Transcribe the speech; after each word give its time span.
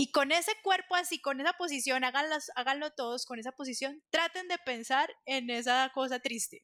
Y 0.00 0.12
con 0.12 0.30
ese 0.30 0.52
cuerpo 0.62 0.94
así, 0.94 1.20
con 1.20 1.40
esa 1.40 1.54
posición, 1.54 2.04
háganlo 2.04 2.90
todos 2.92 3.26
con 3.26 3.40
esa 3.40 3.50
posición, 3.50 4.00
traten 4.10 4.46
de 4.46 4.56
pensar 4.64 5.10
en 5.26 5.50
esa 5.50 5.90
cosa 5.92 6.20
triste. 6.20 6.62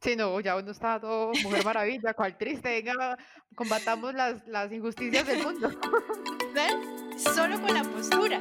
Sí, 0.00 0.16
no, 0.16 0.40
ya 0.40 0.56
uno 0.56 0.72
está 0.72 1.00
todo 1.00 1.30
mujer 1.44 1.64
maravilla, 1.64 2.12
cual 2.12 2.36
triste, 2.36 2.82
venga, 2.82 3.16
combatamos 3.54 4.14
las, 4.14 4.44
las 4.48 4.72
injusticias 4.72 5.24
del 5.24 5.44
mundo. 5.44 5.70
¿Ven? 6.54 7.16
Solo 7.16 7.60
con 7.62 7.72
la 7.72 7.84
postura. 7.84 8.40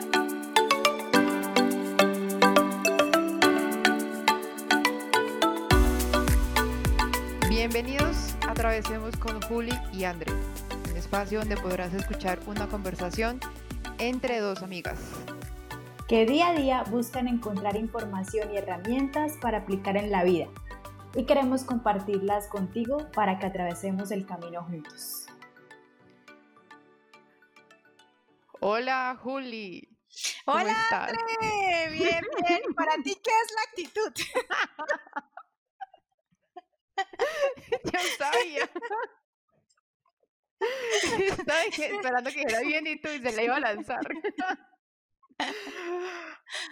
Bienvenidos 7.48 8.34
a 8.48 8.54
Atravesemos 8.54 9.16
con 9.18 9.40
Juli 9.44 9.80
y 9.92 10.06
André, 10.06 10.34
un 10.90 10.98
espacio 10.98 11.42
donde 11.42 11.58
podrás 11.58 11.94
escuchar 11.94 12.40
una 12.48 12.68
conversación 12.68 13.40
entre 13.98 14.40
dos 14.40 14.62
amigas. 14.64 15.00
Que 16.08 16.26
día 16.26 16.50
a 16.50 16.54
día 16.54 16.84
buscan 16.84 17.28
encontrar 17.28 17.76
información 17.76 18.54
y 18.54 18.58
herramientas 18.58 19.34
para 19.42 19.60
aplicar 19.60 19.98
en 19.98 20.12
la 20.12 20.24
vida. 20.24 20.48
Y 21.16 21.26
queremos 21.26 21.64
compartirlas 21.64 22.48
contigo 22.48 23.10
para 23.14 23.40
que 23.40 23.46
atravesemos 23.46 24.12
el 24.12 24.26
camino 24.26 24.64
juntos. 24.64 25.28
Hola 28.60 29.20
Juli. 29.22 29.90
Hola 30.46 30.76
André. 30.92 31.18
Bien, 31.92 32.24
bien. 32.48 32.62
¿Para 32.76 32.94
ti 33.04 33.16
qué 33.24 33.32
es 33.32 33.54
la 33.56 33.62
actitud? 33.70 34.14
Yo 37.92 38.00
sabía. 38.18 38.70
Estaba 41.20 41.64
esperando 41.64 42.30
que 42.32 42.42
era 42.42 42.62
bien 42.62 42.88
y 42.88 43.00
tú 43.00 43.10
y 43.10 43.20
se 43.22 43.32
la 43.32 43.44
iba 43.44 43.56
a 43.56 43.60
lanzar. 43.60 44.02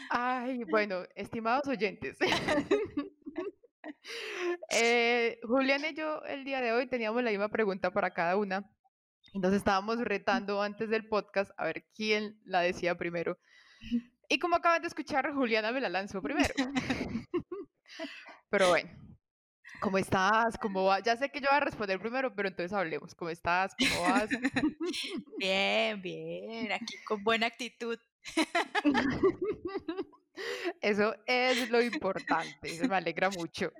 Ay, 0.10 0.64
bueno, 0.66 1.04
estimados 1.16 1.68
oyentes. 1.68 2.18
Eh, 4.72 5.40
Julián 5.44 5.84
y 5.86 5.94
yo 5.94 6.24
el 6.24 6.44
día 6.44 6.62
de 6.62 6.72
hoy 6.72 6.88
teníamos 6.88 7.24
la 7.24 7.30
misma 7.30 7.50
pregunta 7.50 7.92
para 7.92 8.14
cada 8.14 8.36
una. 8.36 8.68
Y 9.34 9.40
nos 9.40 9.54
estábamos 9.54 10.00
retando 10.00 10.62
antes 10.62 10.90
del 10.90 11.08
podcast 11.08 11.52
a 11.58 11.66
ver 11.66 11.86
quién 11.94 12.40
la 12.46 12.62
decía 12.62 12.98
primero. 12.98 13.38
Y 14.28 14.40
como 14.40 14.56
acaban 14.56 14.82
de 14.82 14.88
escuchar, 14.88 15.34
Juliana 15.34 15.72
me 15.72 15.82
la 15.82 15.90
lanzó 15.90 16.22
primero. 16.22 16.54
Pero 18.50 18.70
bueno, 18.70 18.90
¿Cómo 19.82 19.98
estás? 19.98 20.58
¿Cómo 20.60 20.86
vas? 20.86 21.02
Ya 21.02 21.18
sé 21.18 21.30
que 21.30 21.42
yo 21.42 21.48
voy 21.50 21.58
a 21.58 21.62
responder 21.62 22.00
primero, 22.00 22.34
pero 22.36 22.48
entonces 22.48 22.72
hablemos. 22.72 23.16
¿Cómo 23.16 23.32
estás? 23.32 23.76
¿Cómo 23.76 24.04
vas? 24.04 24.30
Bien, 25.38 26.00
bien, 26.00 26.72
aquí 26.72 26.96
con 27.04 27.24
buena 27.24 27.48
actitud. 27.48 27.98
Eso 30.82 31.16
es 31.26 31.70
lo 31.70 31.82
importante, 31.82 32.70
eso 32.70 32.88
me 32.88 32.96
alegra 32.96 33.30
mucho. 33.30 33.72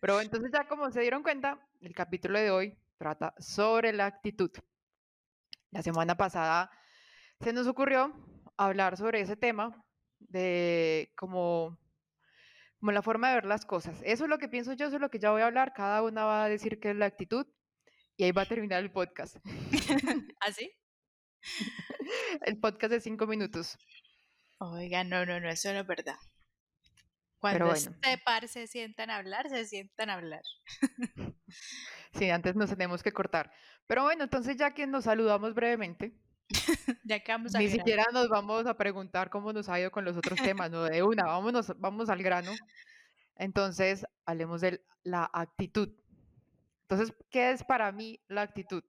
Pero 0.00 0.20
entonces 0.20 0.50
ya 0.52 0.66
como 0.66 0.90
se 0.90 1.00
dieron 1.00 1.22
cuenta, 1.22 1.58
el 1.80 1.94
capítulo 1.94 2.38
de 2.38 2.50
hoy 2.50 2.76
trata 2.98 3.34
sobre 3.38 3.92
la 3.92 4.06
actitud. 4.06 4.50
La 5.70 5.82
semana 5.82 6.16
pasada 6.16 6.70
se 7.40 7.52
nos 7.52 7.66
ocurrió 7.66 8.12
hablar 8.56 8.96
sobre 8.96 9.20
ese 9.20 9.36
tema 9.36 9.84
de 10.18 11.12
cómo 11.16 11.78
como 12.82 12.90
la 12.90 13.00
forma 13.00 13.28
de 13.28 13.36
ver 13.36 13.44
las 13.44 13.64
cosas. 13.64 13.96
Eso 14.02 14.24
es 14.24 14.28
lo 14.28 14.38
que 14.38 14.48
pienso 14.48 14.72
yo, 14.72 14.88
eso 14.88 14.96
es 14.96 15.00
lo 15.00 15.08
que 15.08 15.20
ya 15.20 15.30
voy 15.30 15.40
a 15.40 15.46
hablar. 15.46 15.72
Cada 15.72 16.02
una 16.02 16.24
va 16.24 16.42
a 16.42 16.48
decir 16.48 16.80
qué 16.80 16.90
es 16.90 16.96
la 16.96 17.06
actitud 17.06 17.46
y 18.16 18.24
ahí 18.24 18.32
va 18.32 18.42
a 18.42 18.46
terminar 18.46 18.82
el 18.82 18.90
podcast. 18.90 19.36
¿Así? 20.40 20.68
¿Ah, 22.34 22.40
el 22.44 22.58
podcast 22.58 22.90
de 22.90 23.00
cinco 23.00 23.28
minutos. 23.28 23.78
Oiga, 24.58 25.04
no, 25.04 25.24
no, 25.24 25.38
no, 25.38 25.48
eso 25.48 25.72
no 25.72 25.78
es 25.78 25.86
verdad. 25.86 26.16
Cuando 27.38 27.66
bueno. 27.66 27.78
este 27.78 28.18
par 28.18 28.48
se 28.48 28.66
sientan 28.66 29.10
a 29.10 29.16
hablar, 29.18 29.48
se 29.48 29.64
sientan 29.64 30.10
a 30.10 30.14
hablar. 30.14 30.42
Sí, 32.14 32.28
antes 32.28 32.56
nos 32.56 32.68
tenemos 32.68 33.02
que 33.02 33.12
cortar. 33.12 33.50
Pero 33.86 34.02
bueno, 34.02 34.24
entonces 34.24 34.58
ya 34.58 34.74
que 34.74 34.86
nos 34.86 35.04
saludamos 35.04 35.54
brevemente, 35.54 36.12
vamos 37.28 37.54
a 37.54 37.58
Ni 37.58 37.68
siquiera 37.68 38.04
nos 38.12 38.28
vamos 38.28 38.66
a 38.66 38.76
preguntar 38.76 39.30
cómo 39.30 39.52
nos 39.52 39.68
ha 39.68 39.80
ido 39.80 39.90
con 39.90 40.04
los 40.04 40.16
otros 40.16 40.40
temas, 40.40 40.70
no 40.70 40.84
de 40.84 41.02
una, 41.02 41.24
vámonos, 41.24 41.72
vamos 41.78 42.08
al 42.08 42.22
grano. 42.22 42.52
Entonces, 43.36 44.04
hablemos 44.24 44.60
de 44.60 44.84
la 45.02 45.28
actitud. 45.32 45.90
Entonces, 46.82 47.16
¿qué 47.30 47.50
es 47.52 47.64
para 47.64 47.90
mí 47.92 48.20
la 48.28 48.42
actitud? 48.42 48.84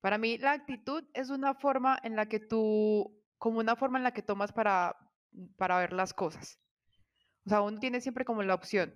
Para 0.00 0.18
mí 0.18 0.38
la 0.38 0.52
actitud 0.52 1.04
es 1.14 1.30
una 1.30 1.54
forma 1.54 1.98
en 2.02 2.16
la 2.16 2.26
que 2.26 2.40
tú, 2.40 3.22
como 3.38 3.60
una 3.60 3.76
forma 3.76 3.98
en 3.98 4.04
la 4.04 4.12
que 4.12 4.22
tomas 4.22 4.52
para, 4.52 4.96
para 5.56 5.78
ver 5.78 5.92
las 5.92 6.12
cosas. 6.12 6.58
O 7.46 7.50
sea, 7.50 7.60
uno 7.60 7.78
tiene 7.78 8.00
siempre 8.00 8.24
como 8.24 8.42
la 8.42 8.54
opción. 8.54 8.94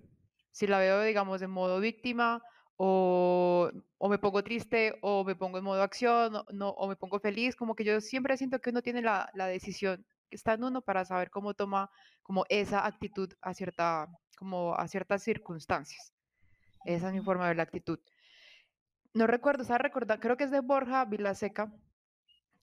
Si 0.51 0.67
la 0.67 0.79
veo, 0.79 1.01
digamos, 1.01 1.39
de 1.39 1.47
modo 1.47 1.79
víctima 1.79 2.41
o, 2.77 3.71
o, 3.97 4.09
me 4.09 4.19
pongo 4.19 4.43
triste 4.43 4.97
o 5.01 5.23
me 5.23 5.35
pongo 5.35 5.57
en 5.57 5.63
modo 5.63 5.81
acción 5.81 6.33
no, 6.53 6.69
o 6.69 6.87
me 6.87 6.95
pongo 6.95 7.19
feliz, 7.19 7.55
como 7.55 7.75
que 7.75 7.83
yo 7.83 7.99
siempre 8.01 8.37
siento 8.37 8.59
que 8.59 8.69
uno 8.69 8.83
tiene 8.83 9.01
la, 9.01 9.29
la 9.33 9.47
decisión 9.47 10.05
que 10.29 10.35
está 10.35 10.53
en 10.53 10.63
uno 10.63 10.81
para 10.81 11.03
saber 11.03 11.31
cómo 11.31 11.55
toma 11.55 11.89
como 12.21 12.45
esa 12.49 12.85
actitud 12.85 13.33
a, 13.41 13.53
cierta, 13.53 14.07
como 14.37 14.75
a 14.75 14.87
ciertas 14.87 15.23
circunstancias. 15.23 16.13
Esa 16.85 17.07
es 17.07 17.13
mi 17.13 17.21
forma 17.21 17.45
de 17.45 17.49
ver 17.49 17.57
la 17.57 17.63
actitud. 17.63 17.99
No 19.13 19.25
recuerdo, 19.25 19.63
¿sabes? 19.63 19.81
Recordar, 19.81 20.19
creo 20.19 20.37
que 20.37 20.43
es 20.43 20.51
de 20.51 20.59
Borja 20.59 21.05
Vilaseca, 21.05 21.73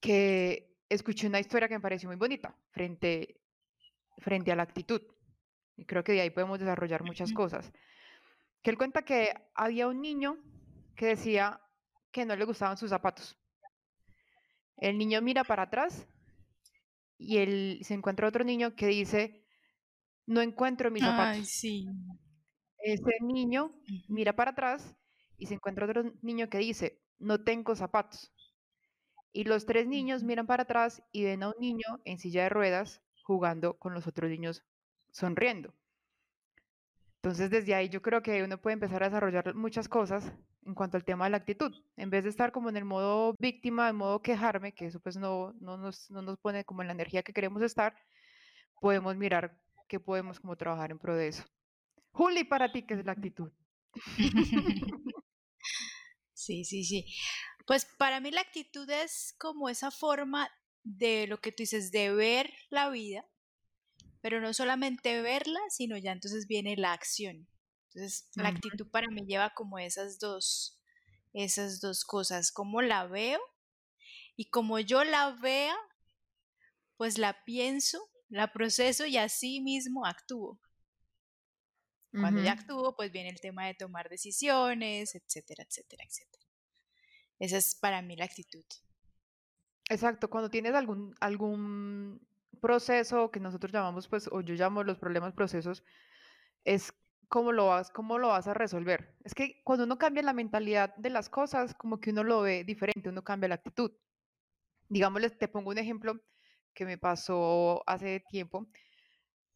que 0.01 0.77
escuché 0.89 1.27
una 1.27 1.41
historia 1.41 1.67
que 1.67 1.75
me 1.75 1.81
pareció 1.81 2.09
muy 2.09 2.17
bonita 2.17 2.55
frente, 2.71 3.41
frente 4.19 4.53
a 4.53 4.57
la 4.57 4.63
actitud. 4.63 5.03
Y 5.77 5.87
creo 5.87 6.05
que 6.05 6.13
de 6.13 6.21
ahí 6.21 6.31
podemos 6.31 6.61
desarrollar 6.61 7.03
muchas 7.03 7.33
cosas 7.33 7.73
que 8.65 8.71
él 8.71 8.79
cuenta 8.79 9.03
que 9.03 9.35
había 9.55 9.87
un 9.87 10.01
niño 10.01 10.39
que 10.97 11.07
decía 11.07 11.61
que 12.11 12.25
no 12.25 12.35
le 12.35 12.47
gustaban 12.47 12.79
sus 12.79 12.89
zapatos. 12.89 13.39
El 14.79 14.97
niño 14.97 15.21
mira 15.21 15.45
para 15.45 15.65
atrás 15.65 16.09
y 17.19 17.37
él 17.39 17.81
se 17.83 17.93
encuentra 17.93 18.27
otro 18.27 18.43
niño 18.43 18.75
que 18.75 18.87
dice, 18.87 19.45
no 20.25 20.41
encuentro 20.41 20.91
mis 20.91 21.05
zapatos. 21.05 21.47
sí. 21.47 21.87
Ese 22.79 23.13
niño 23.21 23.75
mira 24.09 24.35
para 24.35 24.53
atrás 24.53 24.97
y 25.37 25.47
se 25.47 25.55
encuentra 25.55 25.85
otro 25.85 26.15
niño 26.23 26.49
que 26.49 26.59
dice, 26.59 27.03
no 27.19 27.45
tengo 27.45 27.77
zapatos. 27.77 28.33
Y 29.31 29.45
los 29.45 29.67
tres 29.67 29.87
niños 29.87 30.23
miran 30.23 30.47
para 30.47 30.63
atrás 30.63 31.03
y 31.13 31.25
ven 31.25 31.43
a 31.43 31.49
un 31.49 31.61
niño 31.61 32.01
en 32.07 32.19
silla 32.19 32.45
de 32.45 32.49
ruedas 32.49 33.03
jugando 33.25 33.79
con 33.79 33.93
los 33.93 34.07
otros 34.07 34.31
niños 34.31 34.65
sonriendo. 35.13 35.75
Entonces, 37.25 37.49
desde 37.49 37.75
ahí 37.75 37.89
yo 37.89 38.03
creo 38.03 38.23
que 38.23 38.43
uno 38.43 38.61
puede 38.61 38.75
empezar 38.75 39.03
a 39.03 39.07
desarrollar 39.07 39.55
muchas 39.55 39.89
cosas 39.89 40.31
en 40.67 40.75
cuanto 40.75 40.99
al 40.99 41.07
tema 41.07 41.25
de 41.25 41.31
la 41.31 41.39
actitud. 41.39 41.73
En 41.97 42.11
vez 42.11 42.25
de 42.25 42.29
estar 42.29 42.53
como 42.53 42.69
en 42.69 42.77
el 42.77 42.85
modo 42.85 43.35
víctima, 43.39 43.89
en 43.89 43.97
modo 43.97 44.21
quejarme, 44.21 44.75
que 44.75 44.85
eso 44.85 45.01
pues 45.01 45.17
no, 45.17 45.55
no, 45.59 45.79
nos, 45.79 46.11
no 46.11 46.21
nos 46.21 46.39
pone 46.39 46.67
como 46.67 46.83
en 46.83 46.89
la 46.89 46.93
energía 46.93 47.23
que 47.23 47.33
queremos 47.33 47.63
estar, 47.63 47.97
podemos 48.79 49.17
mirar 49.17 49.59
qué 49.89 49.99
podemos 49.99 50.39
como 50.39 50.55
trabajar 50.55 50.91
en 50.91 50.99
pro 50.99 51.17
de 51.17 51.29
eso. 51.29 51.45
Juli, 52.13 52.45
para 52.45 52.71
ti, 52.71 52.83
¿qué 52.83 52.93
es 52.93 53.07
la 53.07 53.13
actitud? 53.13 53.51
Sí, 56.37 56.63
sí, 56.67 56.85
sí. 56.85 57.07
Pues 57.67 57.87
para 57.97 58.21
mí 58.21 58.31
la 58.31 58.43
actitud 58.43 58.91
es 58.91 59.35
como 59.39 59.71
esa 59.71 59.91
forma 59.91 60.51
de 60.83 61.27
lo 61.27 61.41
que 61.41 61.53
tú 61.53 61.63
dices, 61.63 61.91
de 61.91 62.13
ver 62.13 62.53
la 62.69 62.91
vida 62.91 63.25
pero 64.25 64.41
no 64.41 64.55
solamente 64.55 65.21
verla, 65.21 65.61
sino 65.69 65.99
ya 65.99 66.11
entonces 66.11 66.47
viene 66.47 66.79
la 66.79 66.95
acción. 66.95 67.47
Entonces, 67.89 68.31
la 68.37 68.49
actitud 68.49 68.89
para 68.91 69.09
mí 69.11 69.21
lleva 69.27 69.53
como 69.53 69.79
esas 69.79 70.19
dos, 70.19 70.81
esas 71.35 71.79
dos 71.79 72.07
cosas, 72.07 72.51
cómo 72.51 72.81
la 72.81 73.07
veo 73.07 73.39
y 74.35 74.49
como 74.49 74.81
yo 74.81 75.05
la 75.05 75.33
vea, 75.43 75.77
pues 76.97 77.19
la 77.19 77.45
pienso, 77.45 78.01
la 78.31 78.51
proceso 78.51 79.05
y 79.05 79.19
así 79.19 79.61
mismo 79.61 80.07
actúo. 80.07 80.59
Cuando 82.13 82.43
ya 82.43 82.53
actúo, 82.53 82.97
pues 82.97 83.13
viene 83.13 83.29
el 83.29 83.43
tema 83.43 83.67
de 83.67 83.75
tomar 83.75 84.09
decisiones, 84.09 85.15
etcétera, 85.15 85.65
etcétera, 85.69 86.03
etcétera. 86.03 86.47
Esa 87.41 87.59
es 87.59 87.75
para 87.75 88.01
mí 88.01 88.17
la 88.17 88.25
actitud. 88.25 88.65
Exacto, 89.91 90.31
cuando 90.31 90.49
tienes 90.49 90.73
algún, 90.73 91.15
algún 91.21 92.27
proceso 92.65 93.31
que 93.31 93.41
nosotros 93.41 93.71
llamamos, 93.73 94.09
pues, 94.09 94.27
o 94.33 94.41
yo 94.41 94.55
llamo 94.55 94.83
los 94.85 94.97
problemas 94.97 95.35
procesos, 95.35 95.85
es 96.65 96.95
cómo 97.29 97.53
lo 97.53 97.67
vas, 97.67 97.91
cómo 97.91 98.19
lo 98.19 98.29
vas 98.29 98.49
a 98.49 98.55
resolver. 98.55 99.15
Es 99.23 99.35
que 99.35 99.61
cuando 99.65 99.85
uno 99.85 99.99
cambia 99.99 100.23
la 100.23 100.33
mentalidad 100.33 100.97
de 100.97 101.11
las 101.11 101.29
cosas, 101.29 101.75
como 101.75 102.01
que 102.01 102.11
uno 102.11 102.25
lo 102.25 102.41
ve 102.41 102.65
diferente, 102.65 103.11
uno 103.11 103.23
cambia 103.23 103.51
la 103.51 103.57
actitud. 103.57 103.93
Digámosles, 104.89 105.37
te 105.37 105.47
pongo 105.47 105.71
un 105.73 105.79
ejemplo 105.79 106.19
que 106.73 106.87
me 106.87 106.97
pasó 106.97 107.83
hace 107.87 108.21
tiempo. 108.31 108.67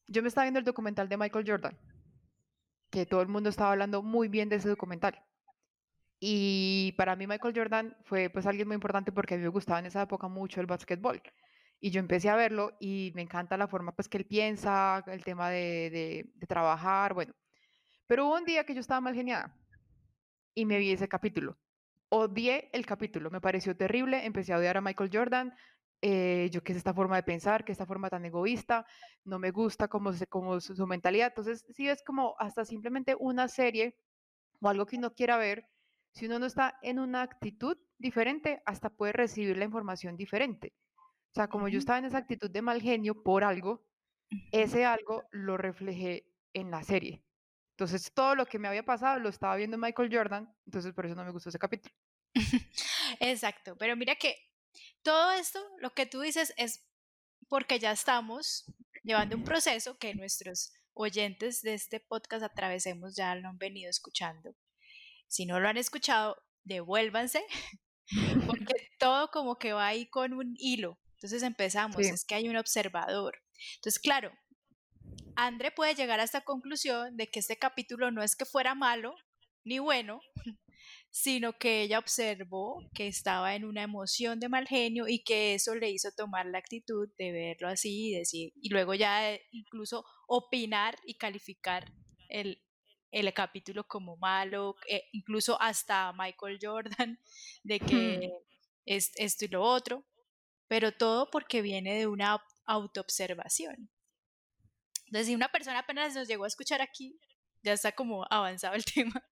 Yo 0.06 0.20
me 0.20 0.28
estaba 0.28 0.44
viendo 0.44 0.58
el 0.58 0.66
documental 0.66 1.08
de 1.08 1.16
Michael 1.16 1.48
Jordan, 1.48 1.78
que 2.90 3.06
todo 3.06 3.22
el 3.22 3.28
mundo 3.28 3.48
estaba 3.48 3.72
hablando 3.72 4.02
muy 4.02 4.28
bien 4.28 4.50
de 4.50 4.56
ese 4.56 4.68
documental. 4.68 5.24
Y 6.20 6.92
para 6.98 7.16
mí 7.16 7.26
Michael 7.26 7.54
Jordan 7.56 7.96
fue 8.04 8.28
pues 8.28 8.44
alguien 8.44 8.68
muy 8.68 8.74
importante 8.74 9.12
porque 9.12 9.34
a 9.34 9.36
mí 9.38 9.44
me 9.44 9.48
gustaba 9.48 9.78
en 9.78 9.86
esa 9.86 10.02
época 10.02 10.28
mucho 10.28 10.60
el 10.60 10.66
básquetbol. 10.66 11.22
Y 11.80 11.90
yo 11.90 12.00
empecé 12.00 12.28
a 12.28 12.36
verlo 12.36 12.76
y 12.80 13.12
me 13.14 13.22
encanta 13.22 13.56
la 13.56 13.68
forma 13.68 13.92
pues 13.92 14.08
que 14.08 14.18
él 14.18 14.26
piensa, 14.26 15.04
el 15.06 15.24
tema 15.24 15.50
de, 15.50 16.28
de, 16.34 16.46
trabajar, 16.46 17.14
bueno. 17.14 17.34
Pero 18.06 18.26
hubo 18.26 18.36
un 18.36 18.44
día 18.44 18.64
que 18.64 18.74
yo 18.74 18.80
estaba 18.80 19.00
mal 19.00 19.14
geniada 19.14 19.56
y 20.54 20.64
me 20.64 20.78
vi 20.78 20.92
ese 20.92 21.08
capítulo. 21.08 21.56
Odié 22.08 22.70
el 22.72 22.86
capítulo, 22.86 23.30
me 23.30 23.40
pareció 23.40 23.76
terrible, 23.76 24.24
empecé 24.24 24.52
a 24.52 24.58
odiar 24.58 24.78
a 24.78 24.80
Michael 24.80 25.10
Jordan, 25.12 25.54
eh, 26.00 26.48
yo 26.52 26.62
qué 26.62 26.72
es 26.72 26.78
esta 26.78 26.94
forma 26.94 27.16
de 27.16 27.22
pensar, 27.22 27.64
qué 27.64 27.72
esta 27.72 27.86
forma 27.86 28.08
tan 28.08 28.24
egoísta, 28.24 28.86
no 29.24 29.38
me 29.38 29.50
gusta 29.50 29.88
cómo, 29.88 30.12
se, 30.12 30.26
cómo 30.26 30.60
su, 30.60 30.74
su, 30.76 30.86
mentalidad. 30.86 31.28
Entonces, 31.28 31.64
sí 31.70 31.88
es 31.88 32.02
como 32.02 32.34
hasta 32.38 32.64
simplemente 32.64 33.16
una 33.18 33.48
serie 33.48 33.96
o 34.60 34.68
algo 34.68 34.86
que 34.86 34.96
uno 34.96 35.14
quiera 35.14 35.36
ver, 35.36 35.68
si 36.12 36.26
uno 36.26 36.38
no 36.38 36.46
está 36.46 36.78
en 36.82 36.98
una 36.98 37.22
actitud 37.22 37.76
diferente, 37.98 38.62
hasta 38.64 38.90
puede 38.90 39.12
recibir 39.12 39.56
la 39.56 39.64
información 39.64 40.16
diferente. 40.16 40.72
O 41.30 41.34
sea, 41.34 41.48
como 41.48 41.68
yo 41.68 41.78
estaba 41.78 41.98
en 41.98 42.06
esa 42.06 42.18
actitud 42.18 42.50
de 42.50 42.62
mal 42.62 42.80
genio 42.80 43.22
por 43.22 43.44
algo, 43.44 43.86
ese 44.52 44.84
algo 44.84 45.24
lo 45.30 45.56
reflejé 45.56 46.26
en 46.52 46.70
la 46.70 46.82
serie. 46.82 47.22
Entonces, 47.72 48.12
todo 48.12 48.34
lo 48.34 48.46
que 48.46 48.58
me 48.58 48.68
había 48.68 48.84
pasado 48.84 49.20
lo 49.20 49.28
estaba 49.28 49.56
viendo 49.56 49.78
Michael 49.78 50.10
Jordan, 50.12 50.52
entonces 50.66 50.92
por 50.92 51.06
eso 51.06 51.14
no 51.14 51.24
me 51.24 51.30
gustó 51.30 51.48
ese 51.48 51.58
capítulo. 51.58 51.94
Exacto, 53.20 53.76
pero 53.78 53.96
mira 53.96 54.16
que 54.16 54.36
todo 55.02 55.32
esto, 55.32 55.60
lo 55.78 55.94
que 55.94 56.06
tú 56.06 56.20
dices, 56.20 56.52
es 56.56 56.84
porque 57.48 57.78
ya 57.78 57.92
estamos 57.92 58.64
llevando 59.04 59.36
un 59.36 59.44
proceso 59.44 59.96
que 59.96 60.14
nuestros 60.14 60.72
oyentes 60.92 61.62
de 61.62 61.74
este 61.74 62.00
podcast 62.00 62.42
Atravesemos 62.42 63.14
ya 63.14 63.34
lo 63.36 63.48
han 63.48 63.58
venido 63.58 63.88
escuchando. 63.88 64.54
Si 65.28 65.46
no 65.46 65.60
lo 65.60 65.68
han 65.68 65.76
escuchado, 65.76 66.36
devuélvanse, 66.64 67.44
porque 68.46 68.74
todo 68.98 69.30
como 69.30 69.58
que 69.58 69.72
va 69.72 69.86
ahí 69.86 70.08
con 70.08 70.32
un 70.32 70.54
hilo. 70.58 70.98
Entonces 71.18 71.42
empezamos, 71.42 71.96
sí. 71.96 72.12
es 72.12 72.24
que 72.24 72.36
hay 72.36 72.48
un 72.48 72.56
observador. 72.56 73.42
Entonces, 73.76 73.98
claro, 73.98 74.30
André 75.34 75.72
puede 75.72 75.96
llegar 75.96 76.20
a 76.20 76.24
esta 76.24 76.42
conclusión 76.42 77.16
de 77.16 77.28
que 77.28 77.40
este 77.40 77.56
capítulo 77.56 78.12
no 78.12 78.22
es 78.22 78.36
que 78.36 78.44
fuera 78.44 78.76
malo 78.76 79.16
ni 79.64 79.80
bueno, 79.80 80.20
sino 81.10 81.58
que 81.58 81.82
ella 81.82 81.98
observó 81.98 82.88
que 82.94 83.08
estaba 83.08 83.56
en 83.56 83.64
una 83.64 83.82
emoción 83.82 84.38
de 84.38 84.48
mal 84.48 84.68
genio 84.68 85.08
y 85.08 85.24
que 85.24 85.54
eso 85.54 85.74
le 85.74 85.90
hizo 85.90 86.10
tomar 86.16 86.46
la 86.46 86.58
actitud 86.58 87.08
de 87.18 87.32
verlo 87.32 87.68
así 87.68 88.10
y 88.10 88.18
decir, 88.18 88.52
y 88.60 88.68
luego 88.68 88.94
ya 88.94 89.36
incluso 89.50 90.04
opinar 90.28 90.96
y 91.04 91.14
calificar 91.14 91.92
el, 92.28 92.62
el 93.10 93.32
capítulo 93.34 93.84
como 93.88 94.16
malo, 94.16 94.76
eh, 94.88 95.08
incluso 95.12 95.60
hasta 95.60 96.12
Michael 96.12 96.58
Jordan, 96.62 97.18
de 97.64 97.80
que 97.80 98.30
es 98.86 99.12
esto 99.16 99.44
y 99.44 99.48
lo 99.48 99.62
otro, 99.62 100.04
pero 100.68 100.92
todo 100.92 101.30
porque 101.30 101.62
viene 101.62 101.98
de 101.98 102.06
una 102.06 102.42
autoobservación. 102.66 103.90
Entonces, 105.06 105.26
si 105.26 105.34
una 105.34 105.48
persona 105.48 105.80
apenas 105.80 106.14
nos 106.14 106.28
llegó 106.28 106.44
a 106.44 106.48
escuchar 106.48 106.82
aquí, 106.82 107.18
ya 107.62 107.72
está 107.72 107.92
como 107.92 108.26
avanzado 108.30 108.74
el 108.74 108.84
tema, 108.94 109.24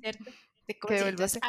¿cierto? 0.00 0.30
De 0.66 0.76
entonces, 0.80 1.40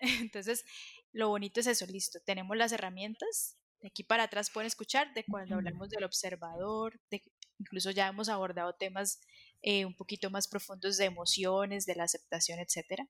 entonces, 0.00 0.64
lo 1.12 1.28
bonito 1.28 1.60
es 1.60 1.66
eso, 1.68 1.86
listo, 1.86 2.18
tenemos 2.26 2.54
las 2.54 2.70
herramientas, 2.72 3.56
de 3.80 3.88
aquí 3.88 4.04
para 4.04 4.24
atrás 4.24 4.50
pueden 4.50 4.66
escuchar 4.66 5.14
de 5.14 5.24
cuando 5.24 5.54
hablamos 5.54 5.88
del 5.88 6.04
observador, 6.04 7.00
de, 7.10 7.22
incluso 7.58 7.90
ya 7.92 8.08
hemos 8.08 8.28
abordado 8.28 8.74
temas 8.74 9.20
eh, 9.62 9.86
un 9.86 9.94
poquito 9.96 10.28
más 10.30 10.48
profundos 10.48 10.98
de 10.98 11.06
emociones, 11.06 11.86
de 11.86 11.94
la 11.94 12.04
aceptación, 12.04 12.58
etc. 12.58 13.08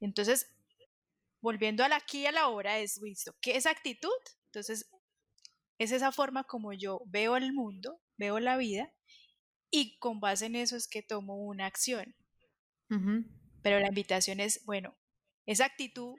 Entonces, 0.00 0.55
volviendo 1.46 1.84
al 1.84 1.92
aquí 1.92 2.22
y 2.22 2.26
a 2.26 2.32
la 2.32 2.48
hora, 2.48 2.80
es, 2.80 3.00
listo, 3.00 3.32
¿qué 3.40 3.56
es 3.56 3.66
actitud? 3.66 4.10
Entonces, 4.46 4.90
es 5.78 5.92
esa 5.92 6.10
forma 6.10 6.42
como 6.42 6.72
yo 6.72 7.00
veo 7.06 7.36
el 7.36 7.52
mundo, 7.52 8.00
veo 8.16 8.40
la 8.40 8.56
vida 8.56 8.92
y 9.70 9.96
con 10.00 10.18
base 10.18 10.46
en 10.46 10.56
eso 10.56 10.76
es 10.76 10.88
que 10.88 11.04
tomo 11.04 11.36
una 11.36 11.66
acción. 11.66 12.16
Uh 12.90 12.96
-huh. 12.96 13.24
Pero 13.62 13.78
la 13.78 13.86
invitación 13.86 14.40
es, 14.40 14.64
bueno, 14.64 14.98
esa 15.46 15.66
actitud 15.66 16.16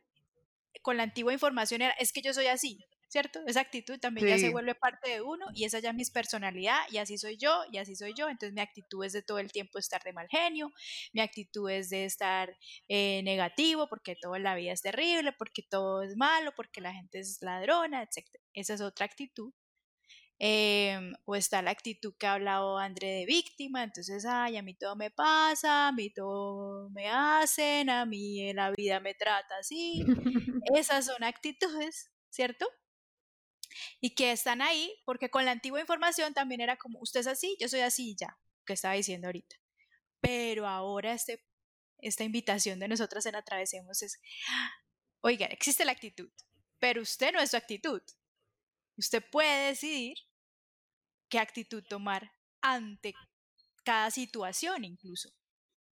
con 0.81 0.95
la 0.95 1.03
antigua 1.03 1.33
información 1.33 1.81
era, 1.81 1.93
es 1.99 2.13
que 2.13 2.21
yo 2.21 2.33
soy 2.33 2.47
así, 2.47 2.85
¿cierto? 3.07 3.39
Esa 3.47 3.61
actitud 3.61 3.99
también 3.99 4.27
sí. 4.27 4.33
ya 4.33 4.39
se 4.39 4.49
vuelve 4.51 4.75
parte 4.75 5.09
de 5.09 5.21
uno 5.21 5.47
y 5.53 5.63
esa 5.63 5.79
ya 5.79 5.89
es 5.89 5.95
mi 5.95 6.05
personalidad 6.05 6.79
y 6.91 6.97
así 6.97 7.17
soy 7.17 7.37
yo 7.37 7.63
y 7.71 7.77
así 7.77 7.95
soy 7.95 8.13
yo. 8.13 8.29
Entonces 8.29 8.53
mi 8.53 8.61
actitud 8.61 9.03
es 9.03 9.13
de 9.13 9.21
todo 9.21 9.39
el 9.39 9.51
tiempo 9.51 9.79
estar 9.79 10.03
de 10.03 10.13
mal 10.13 10.27
genio, 10.29 10.71
mi 11.13 11.21
actitud 11.21 11.69
es 11.69 11.89
de 11.89 12.05
estar 12.05 12.55
eh, 12.87 13.21
negativo 13.23 13.87
porque 13.87 14.15
todo 14.15 14.35
en 14.35 14.43
la 14.43 14.55
vida 14.55 14.73
es 14.73 14.81
terrible, 14.81 15.33
porque 15.33 15.63
todo 15.63 16.03
es 16.03 16.15
malo, 16.17 16.53
porque 16.55 16.81
la 16.81 16.93
gente 16.93 17.19
es 17.19 17.41
ladrona, 17.41 18.03
etc. 18.03 18.27
Esa 18.53 18.73
es 18.73 18.81
otra 18.81 19.05
actitud. 19.05 19.53
Eh, 20.39 20.99
o 21.25 21.35
está 21.35 21.63
la 21.63 21.71
actitud 21.71 22.13
que 22.19 22.27
ha 22.27 22.33
hablado 22.33 22.77
André 22.77 23.07
de 23.07 23.25
víctima, 23.25 23.83
entonces, 23.83 24.23
ay, 24.25 24.57
a 24.57 24.61
mí 24.61 24.75
todo 24.75 24.95
me 24.95 25.09
pasa, 25.09 25.87
a 25.87 25.91
mí 25.91 26.11
todo 26.11 26.91
me 26.91 27.09
hacen, 27.09 27.89
a 27.89 28.05
mí 28.05 28.53
la 28.53 28.69
vida 28.71 28.99
me 28.99 29.15
trata 29.15 29.57
así. 29.59 30.05
Esas 30.75 31.05
son 31.07 31.23
actitudes, 31.23 32.11
¿cierto? 32.29 32.67
Y 33.99 34.15
que 34.15 34.31
están 34.31 34.61
ahí 34.61 34.93
porque 35.05 35.29
con 35.29 35.45
la 35.45 35.51
antigua 35.51 35.79
información 35.79 36.33
también 36.33 36.61
era 36.61 36.77
como, 36.77 36.99
usted 36.99 37.21
es 37.21 37.27
así, 37.27 37.57
yo 37.59 37.67
soy 37.69 37.81
así, 37.81 38.15
ya, 38.15 38.37
que 38.65 38.73
estaba 38.73 38.95
diciendo 38.95 39.27
ahorita. 39.27 39.55
Pero 40.21 40.67
ahora 40.67 41.13
este, 41.13 41.43
esta 41.99 42.23
invitación 42.23 42.79
de 42.79 42.87
nosotras 42.87 43.25
en 43.25 43.35
Atravesemos 43.35 44.01
es, 44.01 44.19
oiga, 45.21 45.47
existe 45.47 45.85
la 45.85 45.91
actitud, 45.91 46.29
pero 46.79 47.01
usted 47.01 47.33
no 47.33 47.39
es 47.39 47.51
su 47.51 47.57
actitud. 47.57 48.01
Usted 48.97 49.23
puede 49.31 49.67
decidir 49.67 50.17
qué 51.29 51.39
actitud 51.39 51.83
tomar 51.83 52.31
ante 52.61 53.13
cada 53.83 54.11
situación 54.11 54.83
incluso. 54.83 55.29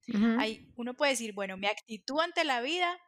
Uh 0.08 0.14
-huh. 0.14 0.42
Hay, 0.42 0.72
uno 0.76 0.94
puede 0.96 1.12
decir, 1.14 1.34
bueno, 1.34 1.58
mi 1.58 1.68
actitud 1.68 2.20
ante 2.20 2.44
la 2.44 2.62
vida 2.62 3.00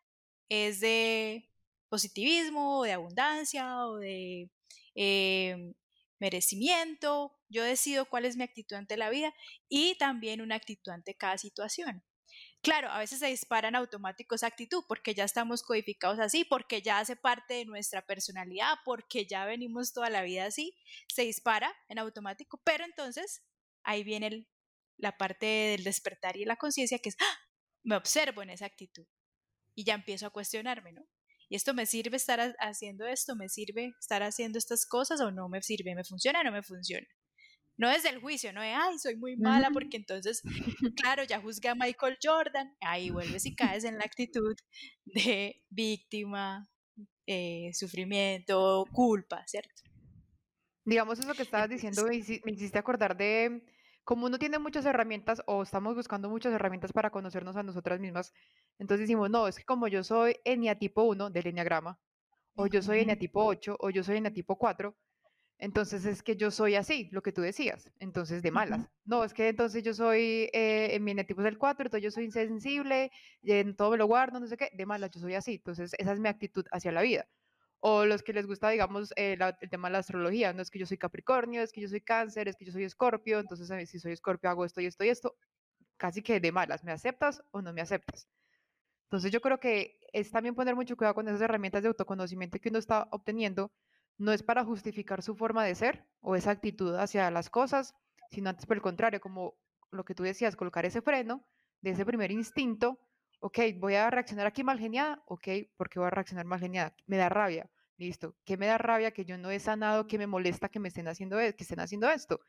es 0.49 0.79
de 0.79 1.49
positivismo, 1.89 2.79
o 2.79 2.83
de 2.83 2.93
abundancia, 2.93 3.85
o 3.85 3.97
de 3.97 4.49
eh, 4.97 5.73
merecimiento. 6.19 7.33
Yo 7.49 7.63
decido 7.63 8.05
cuál 8.09 8.25
es 8.25 8.35
mi 8.35 8.43
actitud 8.43 8.75
ante 8.75 8.97
la 8.97 9.09
vida 9.09 9.33
y 9.69 9.95
también 9.97 10.41
una 10.41 10.55
actitud 10.55 10.91
ante 10.91 11.15
cada 11.15 11.37
situación. 11.37 12.03
Claro, 12.61 12.89
a 12.89 12.99
veces 12.99 13.19
se 13.19 13.27
dispara 13.27 13.69
en 13.69 13.75
automático 13.75 14.35
esa 14.35 14.47
actitud 14.47 14.83
porque 14.87 15.13
ya 15.13 15.23
estamos 15.23 15.63
codificados 15.63 16.19
así, 16.19 16.43
porque 16.43 16.81
ya 16.81 16.99
hace 16.99 17.15
parte 17.15 17.53
de 17.53 17.65
nuestra 17.65 18.01
personalidad, 18.01 18.73
porque 18.83 19.25
ya 19.25 19.45
venimos 19.45 19.93
toda 19.93 20.09
la 20.09 20.23
vida 20.23 20.45
así, 20.45 20.75
se 21.07 21.21
dispara 21.21 21.73
en 21.87 21.99
automático, 21.99 22.59
pero 22.65 22.83
entonces 22.83 23.43
ahí 23.83 24.03
viene 24.03 24.47
la 24.97 25.17
parte 25.17 25.45
del 25.45 25.83
despertar 25.83 26.35
y 26.35 26.45
la 26.45 26.57
conciencia 26.57 26.99
que 26.99 27.09
es, 27.09 27.17
¡ah! 27.21 27.39
me 27.83 27.95
observo 27.95 28.41
en 28.41 28.49
esa 28.49 28.65
actitud 28.65 29.05
y 29.75 29.83
ya 29.83 29.93
empiezo 29.93 30.25
a 30.27 30.31
cuestionarme, 30.31 30.91
¿no? 30.91 31.07
¿Y 31.49 31.55
esto 31.55 31.73
me 31.73 31.85
sirve 31.85 32.17
estar 32.17 32.55
haciendo 32.59 33.05
esto? 33.05 33.35
¿Me 33.35 33.49
sirve 33.49 33.93
estar 33.99 34.21
haciendo 34.23 34.57
estas 34.57 34.85
cosas 34.85 35.21
o 35.21 35.31
no 35.31 35.47
me 35.49 35.61
sirve? 35.61 35.95
¿Me 35.95 36.03
funciona 36.03 36.41
o 36.41 36.43
no 36.43 36.51
me 36.51 36.63
funciona? 36.63 37.07
No 37.77 37.89
desde 37.89 38.09
el 38.09 38.19
juicio, 38.19 38.51
no 38.53 38.61
de, 38.61 38.69
ay, 38.69 38.97
soy 38.97 39.15
muy 39.17 39.37
mala, 39.37 39.69
porque 39.71 39.97
entonces, 39.97 40.41
claro, 40.97 41.23
ya 41.23 41.39
juzgué 41.39 41.69
a 41.69 41.75
Michael 41.75 42.17
Jordan, 42.21 42.75
ahí 42.81 43.11
vuelves 43.11 43.45
y 43.45 43.55
caes 43.55 43.83
en 43.83 43.99
la 43.99 44.03
actitud 44.03 44.55
de 45.05 45.61
víctima, 45.69 46.67
eh, 47.27 47.69
sufrimiento, 47.73 48.85
culpa, 48.91 49.43
¿cierto? 49.45 49.83
Digamos 50.85 51.19
eso 51.19 51.33
que 51.35 51.43
estabas 51.43 51.69
diciendo, 51.69 52.03
me 52.05 52.51
hiciste 52.51 52.79
acordar 52.79 53.15
de 53.15 53.61
como 54.07 54.25
uno 54.27 54.39
tiene 54.39 54.57
muchas 54.57 54.85
herramientas 54.85 55.43
o 55.47 55.63
estamos 55.63 55.93
buscando 55.93 56.29
muchas 56.29 56.53
herramientas 56.53 56.93
para 56.93 57.09
conocernos 57.09 57.57
a 57.57 57.63
nosotras 57.63 57.99
mismas, 57.99 58.33
entonces 58.79 59.01
decimos, 59.01 59.29
no, 59.29 59.49
es 59.49 59.57
que 59.57 59.65
como 59.65 59.89
yo 59.89 60.01
soy 60.01 60.37
eneatipo 60.45 61.03
1 61.03 61.29
del 61.29 61.47
enneagrama, 61.47 61.99
o 62.55 62.67
yo 62.67 62.81
soy 62.81 63.01
eneatipo 63.01 63.43
8, 63.43 63.75
o 63.77 63.89
yo 63.89 64.05
soy 64.05 64.15
eneatipo 64.15 64.57
4, 64.57 64.95
entonces 65.57 66.05
es 66.05 66.23
que 66.23 66.37
yo 66.37 66.51
soy 66.51 66.75
así, 66.75 67.09
lo 67.11 67.21
que 67.21 67.33
tú 67.33 67.41
decías, 67.41 67.91
entonces 67.99 68.41
de 68.41 68.49
malas. 68.51 68.79
Uh 68.79 68.83
-huh. 68.83 68.89
No, 69.03 69.23
es 69.25 69.33
que 69.33 69.49
entonces 69.49 69.83
yo 69.83 69.93
soy, 69.93 70.49
eh, 70.53 70.95
en 70.95 71.03
mi 71.03 71.11
eneatipo 71.11 71.41
es 71.41 71.47
el 71.47 71.57
4, 71.57 71.87
entonces 71.87 72.03
yo 72.05 72.11
soy 72.11 72.23
insensible, 72.23 73.11
en 73.43 73.75
todo 73.75 73.91
me 73.91 73.97
lo 73.97 74.07
guardo, 74.07 74.39
no 74.39 74.47
sé 74.47 74.55
qué, 74.55 74.69
de 74.73 74.85
malas, 74.85 75.11
yo 75.11 75.19
soy 75.19 75.33
así, 75.35 75.55
entonces 75.55 75.91
esa 75.97 76.13
es 76.13 76.19
mi 76.21 76.29
actitud 76.29 76.65
hacia 76.71 76.93
la 76.93 77.01
vida. 77.01 77.27
O 77.79 78.05
los 78.05 78.23
que 78.23 78.33
les 78.33 78.47
gusta, 78.47 78.69
digamos, 78.69 79.13
eh, 79.15 79.37
el 79.61 79.69
tema 79.69 79.87
de 79.87 79.93
la 79.93 79.99
astrología, 79.99 80.51
no 80.53 80.61
es 80.61 80.71
que 80.71 80.79
yo 80.79 80.85
soy 80.85 80.97
Capricornio, 80.97 81.61
es 81.61 81.71
que 81.71 81.81
yo 81.81 81.87
soy 81.87 82.01
Cáncer, 82.01 82.47
es 82.47 82.55
que 82.55 82.65
yo 82.65 82.71
soy 82.71 82.83
Escorpio, 82.83 83.39
entonces 83.39 83.89
si 83.89 83.99
soy 83.99 84.13
Escorpio 84.13 84.49
hago 84.49 84.65
esto 84.65 84.81
y 84.81 84.87
esto 84.87 85.03
y 85.03 85.09
esto, 85.09 85.35
casi 85.97 86.21
que 86.21 86.39
de 86.39 86.51
malas, 86.51 86.83
¿me 86.83 86.91
aceptas 86.91 87.43
o 87.51 87.61
no 87.61 87.73
me 87.73 87.81
aceptas? 87.81 88.27
Entonces 89.03 89.31
yo 89.31 89.41
creo 89.41 89.59
que 89.59 89.99
es 90.11 90.31
también 90.31 90.55
poner 90.55 90.75
mucho 90.75 90.97
cuidado 90.97 91.15
con 91.15 91.27
esas 91.27 91.41
herramientas 91.41 91.81
de 91.81 91.89
autoconocimiento 91.89 92.59
que 92.59 92.69
uno 92.69 92.79
está 92.79 93.07
obteniendo, 93.11 93.71
no 94.17 94.31
es 94.33 94.43
para 94.43 94.65
justificar 94.65 95.21
su 95.21 95.35
forma 95.35 95.63
de 95.63 95.75
ser 95.75 96.05
o 96.21 96.35
esa 96.35 96.51
actitud 96.51 96.95
hacia 96.95 97.29
las 97.31 97.49
cosas, 97.49 97.93
sino 98.31 98.49
antes 98.49 98.65
por 98.65 98.75
el 98.75 98.81
contrario, 98.81 99.21
como 99.21 99.55
lo 99.91 100.03
que 100.03 100.15
tú 100.15 100.23
decías, 100.23 100.55
colocar 100.55 100.85
ese 100.85 101.01
freno 101.01 101.45
de 101.81 101.91
ese 101.91 102.05
primer 102.05 102.31
instinto, 102.31 102.99
ok, 103.39 103.59
voy 103.77 103.95
a 103.95 104.09
reaccionar 104.09 104.47
aquí 104.47 104.63
mal 104.63 104.79
geniada, 104.79 105.21
ok, 105.27 105.47
¿por 105.77 105.89
qué 105.89 105.99
voy 105.99 106.07
a 106.07 106.11
reaccionar 106.11 106.45
mal 106.45 106.59
geniada? 106.59 106.95
Me 107.07 107.17
da 107.17 107.29
rabia, 107.29 107.69
Listo. 107.97 108.35
¿Qué 108.45 108.57
me 108.57 108.67
da 108.67 108.77
rabia 108.77 109.11
que 109.11 109.25
yo 109.25 109.37
no 109.39 109.49
he 109.49 109.59
sanado? 109.59 110.05
¿Qué 110.07 110.17
me 110.19 110.27
molesta 110.27 110.69
que 110.69 110.79
me 110.79 110.89
estén 110.89 111.07
haciendo, 111.07 111.39
e, 111.39 111.55
que 111.55 111.63
estén 111.63 111.79
haciendo 111.79 112.07
esto? 112.09 112.39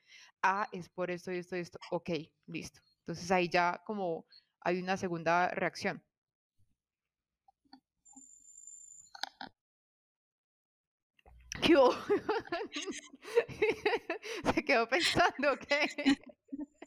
Ah, 0.42 0.68
es 0.73 0.88
por 0.90 1.11
esto 1.11 1.33
y 1.33 1.38
esto 1.38 1.57
y 1.57 1.61
esto. 1.61 1.78
Ok, 1.90 2.11
listo. 2.47 2.80
Entonces 3.00 3.30
ahí 3.30 3.49
ya 3.49 3.80
como 3.87 4.26
hay 4.61 4.78
una 4.80 4.97
segunda 4.99 5.49
reacción. 5.49 6.02
¿Qué 11.62 11.75
Se 14.54 14.64
quedó 14.64 14.88
pensando, 14.88 15.57
¿qué? 15.59 15.87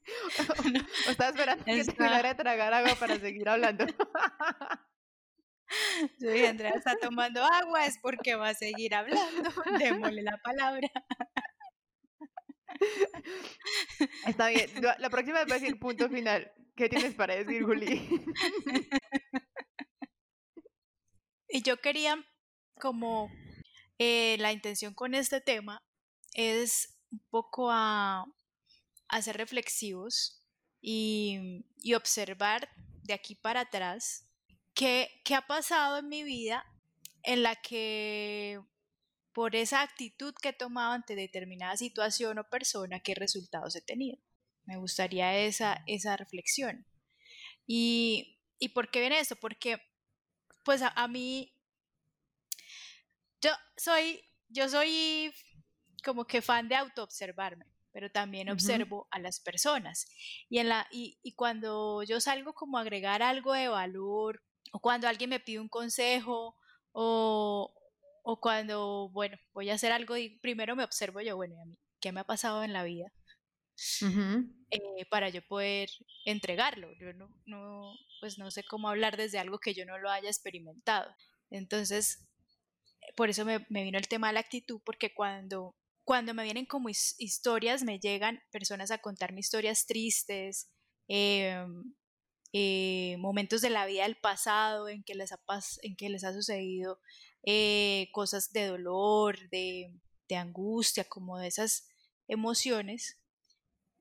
o 1.08 1.12
estaba 1.12 1.30
esperando 1.30 1.64
que 1.66 1.84
terminara 1.84 2.30
de 2.30 2.36
tragar 2.36 2.74
agua 2.74 2.96
para 2.96 3.20
seguir 3.20 3.48
hablando. 3.48 3.86
Sí, 6.20 6.46
Andrea 6.46 6.74
está 6.76 6.98
tomando 6.98 7.42
agua, 7.42 7.86
es 7.86 7.98
porque 8.00 8.36
va 8.36 8.50
a 8.50 8.54
seguir 8.54 8.94
hablando. 8.94 9.50
Démosle 9.80 10.22
la 10.22 10.38
palabra. 10.44 10.90
Está 14.28 14.50
bien. 14.50 14.70
La 15.00 15.10
próxima 15.10 15.40
vez 15.40 15.50
va 15.50 15.56
a 15.56 15.60
decir 15.60 15.80
punto 15.80 16.10
final. 16.10 16.52
¿Qué 16.76 16.90
tienes 16.90 17.14
para 17.14 17.36
decir, 17.36 17.64
Juli? 17.64 18.02
Y 21.54 21.64
yo 21.64 21.78
quería, 21.78 22.16
como 22.80 23.30
eh, 23.98 24.38
la 24.40 24.54
intención 24.54 24.94
con 24.94 25.14
este 25.14 25.42
tema 25.42 25.84
es 26.34 26.98
un 27.12 27.22
poco 27.30 27.70
a, 27.70 28.26
ser 29.22 29.38
reflexivos 29.38 30.44
y, 30.82 31.66
y 31.82 31.96
observar 31.96 32.70
de 33.04 33.14
aquí 33.14 33.36
para 33.36 33.62
atrás 33.62 34.28
¿Qué, 34.74 35.22
ha 35.36 35.48
pasado 35.48 35.98
en 35.98 36.10
mi 36.10 36.24
vida 36.24 36.66
en 37.24 37.44
la 37.44 37.56
que 37.56 38.60
por 39.34 39.56
esa 39.56 39.82
actitud 39.82 40.34
que 40.42 40.50
he 40.50 40.54
tomado 40.54 40.94
ante 40.94 41.16
determinada 41.16 41.78
situación 41.78 42.40
o 42.40 42.50
persona, 42.50 43.00
qué 43.02 43.16
resultados 43.16 43.76
he 43.76 43.82
tenido? 43.82 44.18
Me 44.66 44.78
gustaría 44.78 45.38
esa, 45.38 45.84
esa 45.88 46.18
reflexión. 46.18 46.86
¿Y, 47.68 48.40
por 48.74 48.90
qué 48.90 49.02
viene 49.02 49.20
esto? 49.20 49.36
Porque 49.36 49.78
pues 50.64 50.82
a, 50.84 51.08
mí, 51.08 51.54
yo 53.42 53.52
soy, 53.78 54.22
yo 54.50 54.70
soy 54.70 55.34
como 56.04 56.26
que 56.26 56.42
fan 56.42 56.68
de 56.68 56.76
autoobservarme 56.76 57.66
pero 57.92 58.12
también 58.12 58.50
observo 58.50 59.08
a 59.12 59.20
las 59.20 59.40
personas. 59.40 60.08
Y, 60.50 60.60
en 60.60 60.70
la, 60.70 60.88
y, 60.92 61.20
y, 61.24 61.34
cuando 61.34 62.04
yo 62.04 62.20
salgo 62.20 62.54
como 62.54 62.78
a 62.78 62.82
agregar 62.82 63.22
algo 63.22 63.54
de 63.54 63.68
valor 63.68 64.42
o 64.72 64.80
cuando 64.80 65.08
alguien 65.08 65.30
me 65.30 65.40
pide 65.40 65.60
un 65.60 65.70
consejo 65.70 66.56
o, 66.92 67.74
cuando, 68.40 69.10
bueno, 69.12 69.38
voy 69.54 69.70
a 69.70 69.76
hacer 69.76 69.92
algo 69.92 70.18
y 70.18 70.40
primero 70.40 70.76
me 70.76 70.84
observo 70.84 71.22
yo, 71.22 71.36
bueno, 71.36 71.60
a 71.62 71.66
mí, 71.66 71.78
¿qué 72.00 72.12
me 72.12 72.22
ha 72.22 72.26
pasado 72.26 72.64
en 72.64 72.74
la 72.74 72.84
vida? 72.84 73.12
Eh, 74.70 75.06
para 75.10 75.30
yo 75.30 75.42
poder 75.48 75.90
entregarlo. 76.26 76.90
Yo 77.00 77.14
no, 77.14 77.30
no, 77.46 77.94
pues 78.20 78.38
no 78.38 78.52
sé 78.52 78.64
cómo 78.64 78.90
hablar 78.90 79.18
desde 79.18 79.40
algo 79.40 79.60
que 79.60 79.74
yo 79.74 79.86
no 79.86 79.98
lo 79.98 80.10
haya 80.10 80.30
experimentado. 80.30 81.14
Entonces, 81.50 82.28
por 83.16 83.30
eso 83.30 83.46
me, 83.46 83.60
vino 83.70 83.98
el 83.98 84.08
tema 84.08 84.28
de 84.28 84.34
la 84.34 84.40
actitud, 84.40 84.82
porque 84.86 85.14
cuando, 85.14 85.76
cuando 86.12 86.34
me 86.34 86.44
vienen 86.44 86.66
como 86.66 86.90
historias, 86.90 87.84
me 87.84 87.98
llegan 87.98 88.44
personas 88.52 88.92
a 88.92 88.98
contarme 88.98 89.40
historias 89.40 89.86
tristes, 89.86 90.70
eh, 91.08 91.66
eh, 92.52 93.16
momentos 93.18 93.62
de 93.62 93.70
la 93.70 93.86
vida 93.86 94.04
del 94.04 94.18
pasado 94.18 94.90
en 94.90 95.06
que 95.06 95.16
les 95.16 95.32
ha, 95.32 95.40
en 95.84 95.96
que 95.96 96.10
les 96.10 96.26
ha 96.26 96.34
sucedido 96.34 97.00
eh, 97.46 98.10
cosas 98.12 98.52
de 98.52 98.66
dolor, 98.66 99.38
de, 99.52 99.98
de 100.28 100.36
angustia, 100.36 101.06
como 101.06 101.38
de 101.38 101.48
esas 101.48 101.88
emociones, 102.28 103.18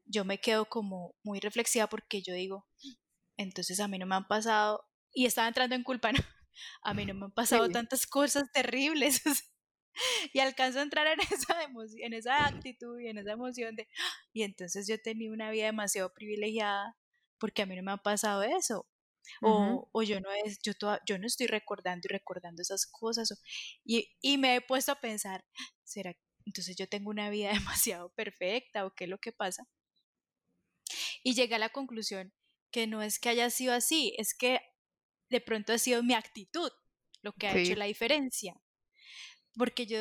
yo 0.05 0.25
me 0.25 0.41
quedo 0.41 0.65
como 0.65 1.15
muy 1.23 1.39
reflexiva 1.39 1.87
porque 1.87 2.23
yo 2.23 2.35
digo, 2.35 2.67
entonces 3.37 3.79
a 3.79 3.87
mí 3.87 4.01
no 4.01 4.07
me 4.07 4.17
han 4.17 4.27
pasado, 4.27 4.85
y 5.13 5.27
estaba 5.27 5.47
entrando 5.47 5.77
en 5.77 5.85
culpa, 5.85 6.11
¿no? 6.11 6.19
A 6.83 6.93
mí 6.93 7.07
no 7.07 7.15
me 7.15 7.27
han 7.27 7.33
pasado 7.33 7.69
tantas 7.69 8.05
cosas 8.05 8.51
terribles. 8.53 9.23
y 10.33 10.41
alcanzo 10.41 10.79
a 10.79 10.83
entrar 10.83 11.07
en 11.07 11.19
esa, 11.33 11.57
en 11.99 12.13
esa 12.13 12.47
actitud 12.47 12.99
y 13.01 13.09
en 13.09 13.19
esa 13.19 13.33
emoción 13.33 13.77
de, 13.77 13.89
y 14.33 14.43
entonces 14.43 14.87
yo 14.87 15.01
tenía 15.01 15.31
una 15.31 15.51
vida 15.51 15.67
demasiado 15.67 16.13
privilegiada 16.13 16.97
porque 17.39 17.63
a 17.63 17.67
mí 17.67 17.77
no 17.77 17.83
me 17.83 17.93
ha 17.93 17.97
pasado 17.97 18.43
eso. 18.43 18.87
O, 19.43 19.89
o, 19.93 20.03
yo, 20.03 20.19
no 20.21 20.31
es, 20.45 20.61
yo, 20.63 20.73
yo 21.07 21.19
no 21.19 21.27
estoy 21.27 21.47
recordando 21.47 22.07
y 22.09 22.13
recordando 22.13 22.63
esas 22.63 22.87
cosas. 22.87 23.33
y, 23.85 24.09
y, 24.21 24.39
me 24.39 24.57
he 24.57 24.61
puesto 24.61 24.93
a 24.93 25.01
pensar, 25.01 25.45
¿será 25.85 26.17
entonces 26.47 26.77
yo 26.77 26.89
tengo 26.89 27.11
una 27.11 27.31
vida 27.31 27.53
demasiado 27.53 28.13
perfecta 28.15 28.87
o 28.87 28.95
qué 28.95 29.05
es 29.05 29.11
lo 29.11 29.19
que 29.19 29.33
pasa? 29.33 29.65
Y 31.23 31.35
llegué 31.35 31.55
a 31.55 31.59
la 31.59 31.69
conclusión 31.69 32.33
que 32.73 32.87
no 32.87 33.03
es 33.03 33.19
que 33.19 33.29
haya 33.29 33.51
sido 33.51 33.75
así, 33.75 34.15
es 34.17 34.35
que 34.35 34.61
de 35.29 35.41
pronto 35.41 35.73
ha 35.73 35.79
sido 35.79 36.03
mi 36.03 36.15
actitud 36.15 36.71
lo 37.23 37.33
que 37.33 37.47
ha 37.47 37.57
hecho 37.57 37.77
la 37.77 37.85
diferencia. 37.85 38.55
Porque 39.61 39.85
yo, 39.85 39.99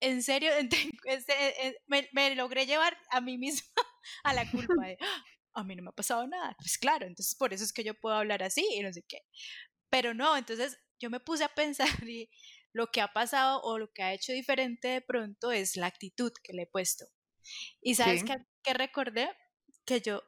en 0.00 0.20
serio, 0.20 0.50
me, 1.86 2.08
me, 2.12 2.34
logré 2.34 2.66
llevar 2.66 2.98
a 3.12 3.20
mí 3.20 3.38
misma 3.38 3.68
a 4.24 4.34
la 4.34 4.50
culpa 4.50 4.74
de, 4.84 4.98
a 5.54 5.62
mí 5.62 5.76
no 5.76 5.84
me 5.84 5.90
ha 5.90 5.92
pasado 5.92 6.26
nada. 6.26 6.56
Pues 6.58 6.76
claro, 6.76 7.06
entonces 7.06 7.36
por 7.36 7.54
eso 7.54 7.62
es 7.62 7.72
que 7.72 7.84
yo 7.84 7.94
puedo 7.94 8.16
hablar 8.16 8.42
así 8.42 8.66
y 8.68 8.82
no 8.82 8.92
sé 8.92 9.04
qué. 9.06 9.18
Pero 9.90 10.12
no, 10.12 10.36
entonces 10.36 10.76
yo 10.98 11.08
me 11.08 11.20
puse 11.20 11.44
a 11.44 11.54
pensar 11.54 11.88
y 12.02 12.28
lo 12.72 12.88
que 12.88 13.00
ha 13.00 13.12
pasado 13.12 13.60
o 13.62 13.78
lo 13.78 13.92
que 13.92 14.02
ha 14.02 14.12
hecho 14.12 14.32
diferente 14.32 14.88
de 14.88 15.02
pronto 15.02 15.52
es 15.52 15.76
la 15.76 15.86
actitud 15.86 16.32
que 16.42 16.52
le 16.52 16.62
he 16.62 16.66
puesto. 16.66 17.04
Y 17.80 17.94
sabes 17.94 18.24
qué, 18.24 18.74
recordé? 18.74 19.28
Que 19.84 20.00
yo, 20.00 20.20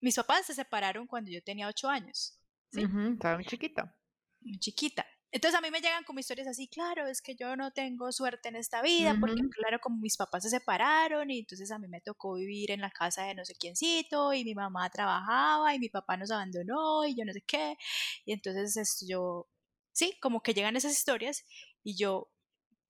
mis 0.00 0.16
papás 0.16 0.46
se 0.46 0.54
separaron 0.54 1.06
cuando 1.06 1.30
yo 1.30 1.42
tenía 1.44 1.68
ocho 1.68 1.90
años. 1.90 2.40
¿sí? 2.70 2.82
estaba 3.12 3.34
muy 3.34 3.44
chiquita. 3.44 3.94
Muy 4.40 4.58
chiquita. 4.58 5.06
Entonces 5.34 5.58
a 5.58 5.62
mí 5.62 5.70
me 5.70 5.80
llegan 5.80 6.04
como 6.04 6.20
historias 6.20 6.46
así, 6.46 6.68
claro, 6.68 7.06
es 7.06 7.22
que 7.22 7.34
yo 7.34 7.56
no 7.56 7.72
tengo 7.72 8.12
suerte 8.12 8.50
en 8.50 8.56
esta 8.56 8.82
vida, 8.82 9.16
porque 9.18 9.40
claro, 9.50 9.80
como 9.80 9.96
mis 9.96 10.18
papás 10.18 10.42
se 10.42 10.50
separaron 10.50 11.30
y 11.30 11.38
entonces 11.38 11.70
a 11.70 11.78
mí 11.78 11.88
me 11.88 12.02
tocó 12.02 12.34
vivir 12.34 12.70
en 12.70 12.82
la 12.82 12.90
casa 12.90 13.24
de 13.24 13.34
no 13.34 13.42
sé 13.46 13.54
quiéncito 13.54 14.34
y 14.34 14.44
mi 14.44 14.54
mamá 14.54 14.90
trabajaba 14.90 15.74
y 15.74 15.78
mi 15.78 15.88
papá 15.88 16.18
nos 16.18 16.30
abandonó 16.30 17.06
y 17.06 17.16
yo 17.16 17.24
no 17.24 17.32
sé 17.32 17.40
qué. 17.46 17.78
Y 18.26 18.32
entonces 18.32 18.76
esto 18.76 19.06
yo, 19.08 19.48
sí, 19.92 20.18
como 20.20 20.42
que 20.42 20.52
llegan 20.52 20.76
esas 20.76 20.92
historias 20.92 21.46
y 21.82 21.96
yo, 21.96 22.30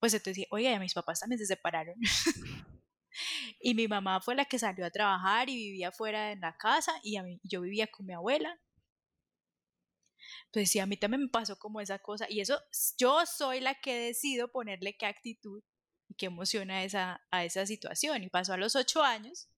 pues 0.01 0.13
entonces 0.13 0.47
oye, 0.51 0.77
mis 0.81 0.95
papás 0.95 1.21
también 1.21 1.39
se 1.39 1.47
separaron. 1.47 1.95
y 3.61 3.75
mi 3.75 3.87
mamá 3.87 4.21
fue 4.21 4.35
la 4.35 4.47
que 4.47 4.59
salió 4.59 4.85
a 4.85 4.91
trabajar 4.91 5.49
y 5.49 5.55
vivía 5.55 5.93
fuera 5.93 6.33
en 6.33 6.41
la 6.41 6.57
casa 6.57 6.93
y 7.05 7.17
a 7.19 7.23
mí, 7.23 7.41
yo 7.45 7.61
vivía 7.61 7.87
con 7.87 8.05
mi 8.07 8.15
abuela 8.15 8.59
pues 10.53 10.71
sí, 10.71 10.79
a 10.79 10.87
mí 10.87 10.97
también 10.97 11.23
me 11.23 11.29
pasó 11.29 11.59
como 11.59 11.81
esa 11.81 11.99
cosa 11.99 12.27
y 12.29 12.41
eso 12.41 12.61
yo 12.99 13.25
soy 13.27 13.61
la 13.61 13.81
que 13.81 13.95
decido 13.95 14.49
ponerle 14.49 14.97
qué 14.97 15.07
actitud 15.07 15.63
y 16.09 16.15
qué 16.15 16.27
emoción 16.27 16.71
a 16.71 16.85
esa, 16.85 17.23
a 17.31 17.45
esa 17.45 17.67
situación 17.67 18.23
y 18.23 18.29
pasó 18.29 18.53
a 18.53 18.57
los 18.57 18.77
ocho 18.77 19.03
años, 19.03 19.49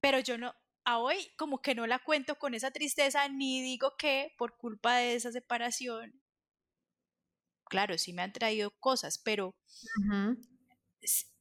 pero 0.00 0.18
yo 0.20 0.38
no, 0.38 0.54
a 0.84 0.98
hoy 0.98 1.32
como 1.36 1.60
que 1.60 1.74
no 1.74 1.86
la 1.86 1.98
cuento 1.98 2.38
con 2.38 2.54
esa 2.54 2.70
tristeza 2.70 3.28
ni 3.28 3.62
digo 3.62 3.96
que 3.98 4.34
por 4.38 4.56
culpa 4.56 4.96
de 4.96 5.14
esa 5.14 5.32
separación, 5.32 6.22
claro, 7.64 7.98
sí 7.98 8.12
me 8.12 8.22
han 8.22 8.32
traído 8.32 8.70
cosas, 8.78 9.18
pero 9.18 9.54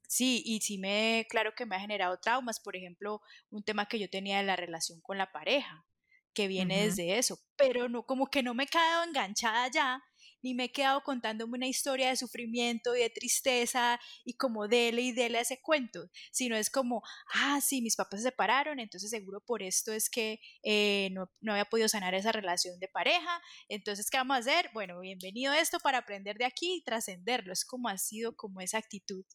sí, 0.08 0.42
y 0.46 0.62
sí 0.62 0.78
me, 0.78 1.28
claro 1.30 1.54
que 1.56 1.66
me 1.66 1.76
ha 1.76 1.80
generado 1.80 2.20
traumas, 2.20 2.60
por 2.60 2.76
ejemplo, 2.76 3.22
un 3.50 3.64
tema 3.64 3.88
que 3.88 4.00
yo 4.00 4.10
tenía 4.10 4.38
de 4.38 4.44
la 4.44 4.56
relación 4.56 5.02
con 5.02 5.18
la 5.18 5.32
pareja 5.32 5.86
que 6.36 6.48
viene 6.48 6.84
desde 6.84 7.18
eso, 7.18 7.40
pero 7.56 7.90
no 7.90 8.06
como 8.06 8.28
que 8.28 8.44
no 8.44 8.54
me 8.54 8.66
he 8.66 8.68
quedado 8.68 9.04
enganchada 9.04 9.68
ya, 9.70 10.04
ni 10.44 10.54
me 10.54 10.66
he 10.66 10.72
quedado 10.72 11.02
contándome 11.02 11.58
una 11.58 11.68
historia 11.68 12.10
de 12.10 12.18
sufrimiento 12.18 12.96
y 12.96 13.00
de 13.00 13.10
tristeza 13.10 14.00
y 14.24 14.36
como 14.36 14.68
dele 14.68 15.02
y 15.02 15.12
dele 15.12 15.40
a 15.40 15.42
ese 15.42 15.60
cuento, 15.60 16.08
sino 16.32 16.56
es 16.56 16.70
como, 16.70 17.02
ah, 17.34 17.60
sí, 17.62 17.82
mis 17.82 17.96
papás 17.96 18.20
se 18.20 18.30
separaron, 18.30 18.80
entonces 18.80 19.10
seguro 19.10 19.42
por 19.44 19.64
esto 19.64 19.92
es 19.92 20.08
que 20.08 20.40
eh, 20.62 21.10
no, 21.14 21.32
no, 21.42 21.54
había 21.54 21.66
podido 21.66 21.90
sanar 21.90 22.14
esa 22.14 22.32
relación 22.32 22.80
de 22.80 22.88
pareja, 22.90 23.42
entonces, 23.70 24.12
¿qué 24.12 24.18
vamos 24.18 24.36
a 24.36 24.40
hacer? 24.42 24.70
Bueno, 24.74 25.00
bienvenido 25.00 25.52
a 25.52 25.60
esto 25.60 25.80
para 25.80 25.98
aprender 26.00 26.38
de 26.38 26.46
aquí 26.46 26.76
y 26.76 26.84
trascenderlo, 26.84 27.52
es 27.52 27.66
como 27.66 27.90
ha 27.90 27.98
sido 27.98 28.36
como 28.36 28.62
esa 28.62 28.78
actitud 28.78 29.26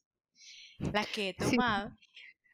la 0.78 1.04
que 1.04 1.30
he 1.30 1.34
tomado. 1.34 1.96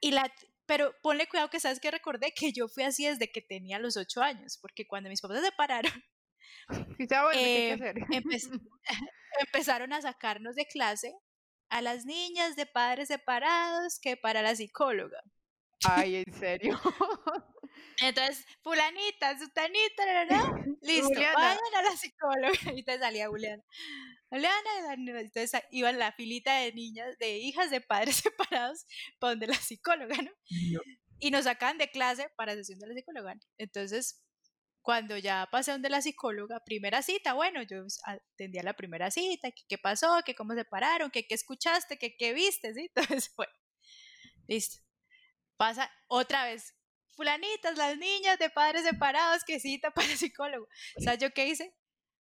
Y 0.00 0.10
la, 0.10 0.32
pero 0.66 0.94
ponle 1.02 1.26
cuidado 1.26 1.50
que 1.50 1.60
sabes 1.60 1.80
que 1.80 1.90
recordé 1.90 2.32
que 2.32 2.52
yo 2.52 2.68
fui 2.68 2.84
así 2.84 3.06
desde 3.06 3.30
que 3.30 3.42
tenía 3.42 3.78
los 3.78 3.96
ocho 3.96 4.22
años, 4.22 4.58
porque 4.60 4.86
cuando 4.86 5.08
mis 5.08 5.20
papás 5.20 5.38
se 5.38 5.46
separaron, 5.46 5.92
eh, 7.34 7.76
empezaron 9.40 9.92
a 9.92 10.02
sacarnos 10.02 10.56
de 10.56 10.66
clase 10.66 11.12
a 11.68 11.82
las 11.82 12.04
niñas 12.04 12.56
de 12.56 12.66
padres 12.66 13.08
separados 13.08 13.98
que 14.00 14.16
para 14.16 14.42
la 14.42 14.54
psicóloga. 14.54 15.20
Ay, 15.84 16.16
¿en 16.26 16.32
serio? 16.34 16.80
Entonces, 18.02 18.44
fulanita, 18.62 19.38
sutanita, 19.38 20.04
¿verdad? 20.06 20.44
Listo, 20.82 21.10
vayan 21.10 21.58
a 21.76 21.82
la 21.82 21.96
psicóloga. 21.96 22.50
Y 22.76 22.84
te 22.84 22.98
salía 22.98 23.28
Juliana. 23.28 23.62
Oleana, 24.30 24.94
entonces 25.20 25.62
iban 25.70 25.98
la 25.98 26.12
filita 26.12 26.58
de 26.58 26.72
niñas, 26.72 27.16
de 27.18 27.38
hijas 27.38 27.70
de 27.70 27.80
padres 27.80 28.16
separados 28.24 28.86
para 29.18 29.32
donde 29.32 29.46
la 29.46 29.54
psicóloga, 29.54 30.16
¿no? 30.16 30.30
Y 31.18 31.30
nos 31.30 31.44
sacaban 31.44 31.78
de 31.78 31.90
clase 31.90 32.28
para 32.36 32.54
sesión 32.54 32.78
de 32.78 32.88
la 32.88 32.94
psicóloga. 32.94 33.34
Entonces, 33.56 34.22
cuando 34.82 35.16
ya 35.16 35.48
pasé 35.50 35.72
donde 35.72 35.88
la 35.88 36.00
psicóloga, 36.00 36.60
primera 36.64 37.02
cita, 37.02 37.32
bueno, 37.32 37.62
yo 37.62 37.84
atendía 38.04 38.62
la 38.62 38.74
primera 38.74 39.10
cita, 39.10 39.50
qué 39.68 39.78
pasó, 39.78 40.20
que 40.24 40.34
cómo 40.34 40.54
se 40.54 40.64
pararon, 40.64 41.10
que 41.10 41.26
qué 41.26 41.34
escuchaste, 41.34 41.98
que 41.98 42.16
qué 42.16 42.32
viste, 42.32 42.72
¿sí? 42.74 42.90
Entonces, 42.94 43.32
bueno, 43.36 43.52
listo. 44.46 44.78
Pasa 45.56 45.90
otra 46.08 46.44
vez, 46.44 46.74
fulanitas, 47.16 47.78
las 47.78 47.96
niñas 47.96 48.38
de 48.38 48.50
padres 48.50 48.82
separados, 48.84 49.42
que 49.44 49.58
cita 49.58 49.90
para 49.90 50.06
psicólogo. 50.08 50.68
O 50.96 51.00
sea, 51.00 51.14
¿yo 51.14 51.32
qué 51.32 51.48
hice? 51.48 51.74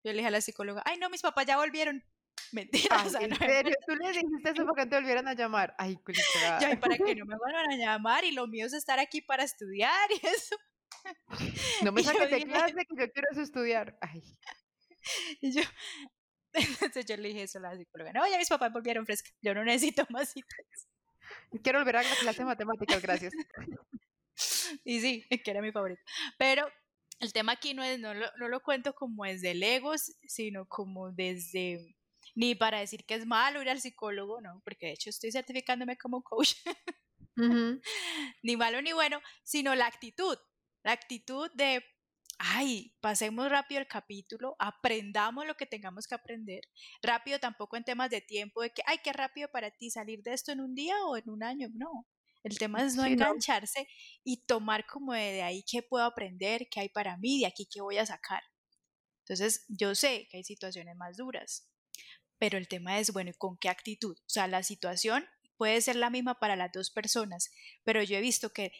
Yo 0.02 0.12
le 0.12 0.19
dije 0.19 0.28
a 0.28 0.30
la 0.30 0.40
psicóloga, 0.40 0.83
ay, 0.85 0.99
no, 0.99 1.11
mis 1.11 1.23
papás 1.23 1.47
ya 1.47 1.57
volvieron. 1.57 2.02
Mentira, 2.52 3.04
o 3.04 3.11
sea, 3.11 3.21
¿En 3.21 3.37
serio? 3.37 3.75
¿Tú 3.87 3.95
le 3.95 4.09
dijiste 4.09 4.50
eso 4.50 4.66
para 4.66 4.85
que 4.85 4.90
te 4.90 4.97
volvieran 4.97 5.28
a 5.28 5.35
llamar? 5.35 5.75
Ay, 5.78 5.99
Ya, 6.61 6.73
y 6.73 6.76
para 6.76 6.97
que 6.97 7.14
no 7.14 7.26
me 7.26 7.37
vuelvan 7.37 7.71
a 7.71 7.76
llamar 7.76 8.25
y 8.25 8.33
lo 8.33 8.47
mío 8.47 8.66
es 8.66 8.73
estar 8.73 8.99
aquí 8.99 9.21
para 9.21 9.45
estudiar 9.45 10.11
y 10.11 10.26
eso. 10.26 10.57
No 11.85 11.92
me 11.92 12.02
saques 12.02 12.30
de 12.30 12.45
clase 12.45 12.75
que 12.75 12.97
yo 12.99 13.11
quiero 13.11 13.28
estudiar. 13.40 13.97
Ay. 14.02 14.23
Y 15.40 15.52
yo, 15.52 15.62
entonces 16.52 17.07
yo 17.07 17.16
le 17.16 17.28
dije 17.28 17.42
eso 17.45 17.59
a 17.59 17.62
la 17.62 17.76
psicóloga. 17.76 18.12
No, 18.12 18.28
ya 18.28 18.37
mis 18.37 18.49
papás 18.49 18.73
volvieron 18.73 19.07
fresca. 19.07 19.30
Yo 19.40 19.54
no 19.54 19.64
necesito 19.64 20.04
más 20.11 20.30
citas. 20.30 20.88
Quiero 21.62 21.78
volver 21.78 21.99
a 21.99 22.02
la 22.02 22.16
clase 22.16 22.38
de 22.40 22.45
matemáticas, 22.45 23.00
gracias. 23.00 23.33
Y 24.85 25.00
sí, 25.00 25.26
que 25.28 25.50
era 25.50 25.62
mi 25.62 25.73
favorito. 25.73 26.02
Pero 26.38 26.69
el 27.20 27.32
tema 27.32 27.52
aquí 27.52 27.74
no, 27.74 27.82
es, 27.84 28.00
no, 28.00 28.14
lo, 28.14 28.26
no 28.38 28.48
lo 28.48 28.62
cuento 28.62 28.94
como 28.94 29.24
desde 29.24 29.52
el 29.52 29.62
ego, 29.62 29.92
sino 30.26 30.66
como 30.66 31.12
desde, 31.12 31.94
ni 32.34 32.54
para 32.54 32.80
decir 32.80 33.04
que 33.04 33.14
es 33.14 33.26
malo 33.26 33.60
ir 33.60 33.68
al 33.68 33.80
psicólogo, 33.80 34.40
no, 34.40 34.60
porque 34.64 34.86
de 34.86 34.92
hecho 34.92 35.10
estoy 35.10 35.30
certificándome 35.30 35.98
como 35.98 36.22
coach. 36.22 36.54
ni 38.42 38.56
malo 38.56 38.82
ni 38.82 38.92
bueno, 38.92 39.20
sino 39.44 39.74
la 39.74 39.86
actitud, 39.86 40.36
la 40.82 40.92
actitud 40.92 41.50
de, 41.54 41.84
ay, 42.38 42.94
pasemos 43.00 43.50
rápido 43.50 43.80
el 43.82 43.86
capítulo, 43.86 44.56
aprendamos 44.58 45.46
lo 45.46 45.56
que 45.56 45.66
tengamos 45.66 46.06
que 46.06 46.14
aprender, 46.14 46.62
rápido 47.02 47.38
tampoco 47.38 47.76
en 47.76 47.84
temas 47.84 48.08
de 48.08 48.22
tiempo, 48.22 48.62
de 48.62 48.70
que, 48.70 48.82
ay, 48.86 48.98
qué 49.04 49.12
rápido 49.12 49.48
para 49.48 49.70
ti 49.70 49.90
salir 49.90 50.22
de 50.22 50.32
esto 50.32 50.52
en 50.52 50.60
un 50.60 50.74
día 50.74 50.96
o 51.04 51.18
en 51.18 51.28
un 51.28 51.42
año, 51.42 51.68
no, 51.74 52.06
el 52.42 52.59
tema 52.59 52.82
es 52.82 52.97
no 52.97 53.04
engancharse 53.04 53.87
y 54.25 54.44
tomar 54.44 54.87
como 54.87 55.12
de, 55.12 55.42
ahí 55.42 55.62
qué 55.62 55.82
puedo 55.82 56.04
aprender, 56.04 56.68
qué 56.70 56.80
hay 56.80 56.88
para 56.88 57.16
mí, 57.16 57.40
de 57.40 57.47
aquí 57.47 57.66
qué 57.70 57.80
voy 57.80 57.99
a 57.99 58.06
sacar. 58.06 58.42
Entonces, 59.25 59.64
yo 59.68 59.94
sé 59.94 60.26
que 60.30 60.38
hay 60.38 60.44
situaciones 60.44 60.97
más 60.97 61.16
duras, 61.16 61.68
pero 62.38 62.59
el 62.59 62.68
tema 62.68 62.99
es, 62.99 63.12
bueno, 63.12 63.30
¿y 63.30 63.35
con 63.35 63.59
qué 63.59 63.68
actitud? 63.68 64.16
O 64.16 64.28
sea, 64.28 64.47
la 64.47 64.62
situación 64.62 65.26
puede 65.56 65.80
ser 65.82 65.97
la 65.97 66.11
misma 66.11 66.38
para 66.40 66.56
las 66.56 66.73
dos 66.73 66.90
personas, 66.90 67.50
pero 67.85 68.02
yo 68.02 68.16
he 68.16 68.20
visto 68.20 68.50
que 68.50 68.73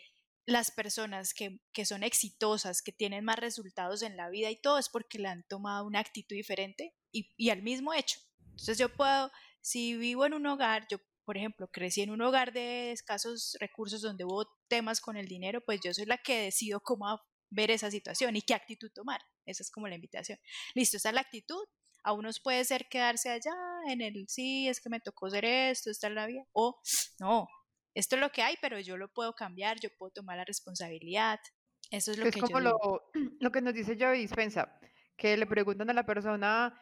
las 0.47 0.71
personas 0.71 1.35
que, 1.35 1.61
que, 1.73 1.85
son 1.85 2.02
exitosas, 2.02 2.83
que 2.83 2.93
tienen 2.93 3.25
más 3.25 3.38
resultados 3.38 4.02
en 4.02 4.17
la 4.17 4.31
vida 4.31 4.50
y 4.50 4.61
todo 4.61 4.79
es 4.79 4.88
porque 4.88 5.19
le 5.19 5.29
han 5.29 5.47
tomado 5.47 5.87
una 5.87 6.00
actitud 6.00 6.35
diferente 6.35 6.95
y, 7.12 7.31
y 7.37 7.50
al 7.50 7.62
mismo 7.62 7.93
hecho. 7.93 8.19
Entonces 8.47 8.79
yo 8.79 8.88
puedo, 8.88 9.31
si 9.61 9.97
vivo 9.97 10.25
en 10.26 10.35
un 10.35 10.47
hogar, 10.47 10.87
yo 10.90 10.99
por 11.25 11.37
ejemplo, 11.37 11.69
crecí 11.69 12.03
en 12.03 12.11
un 12.11 12.23
hogar 12.23 12.53
de 12.53 12.93
escasos 12.93 13.57
recursos 13.61 14.03
donde 14.03 14.25
hubo 14.25 14.47
temas 14.69 15.00
con 15.00 15.17
el 15.17 15.27
dinero, 15.27 15.61
pues 15.65 15.81
yo 15.85 15.93
soy 15.93 16.07
la 16.07 16.19
que 16.19 16.43
decido 16.43 16.81
cómo 16.81 17.21
ver 17.50 17.71
esa 17.71 17.91
situación 17.91 18.37
y 18.37 18.43
qué 18.43 18.55
actitud 18.55 18.91
tomar. 18.95 19.21
Esa 19.45 19.62
es 19.62 19.71
como 19.71 19.89
la 19.89 19.97
invitación. 19.97 20.39
Listo, 20.75 20.97
esa 20.97 21.11
es 21.11 21.15
la 21.15 21.21
actitud. 21.21 21.65
A 22.03 22.12
unos 22.12 22.41
puede 22.41 22.65
ser 22.65 22.89
quedarse 22.89 23.29
allá 23.29 23.53
en 23.89 24.00
el, 24.00 24.27
sí, 24.29 24.69
es 24.69 24.81
que 24.81 24.89
me 24.89 25.00
tocó 25.00 25.27
hacer 25.27 25.45
esto, 25.45 25.91
esta 25.91 26.09
es 26.09 26.15
la 26.15 26.27
vida. 26.27 26.45
O, 26.53 26.81
no, 27.19 27.47
esto 27.95 28.17
es 28.17 28.21
lo 28.23 28.31
que 28.31 28.43
hay, 28.43 28.57
pero 28.62 28.79
yo 28.81 28.97
lo 28.97 29.12
puedo 29.12 29.35
cambiar, 29.35 29.79
yo 29.81 29.91
puedo 29.99 30.11
tomar 30.11 30.39
la 30.39 30.45
responsabilidad. 30.45 31.39
Eso 31.90 32.12
es 32.12 32.18
lo 32.18 32.25
que, 32.25 32.31
es 32.31 32.37
como 32.37 32.61
lo, 32.61 32.79
lo 33.40 33.53
que 33.53 33.61
nos 33.61 33.75
dice 33.75 33.97
Joe 33.99 34.16
Dispensa, 34.16 34.79
que 35.16 35.37
le 35.37 35.47
preguntan 35.47 35.90
a 35.90 35.94
la 35.94 36.07
persona, 36.07 36.81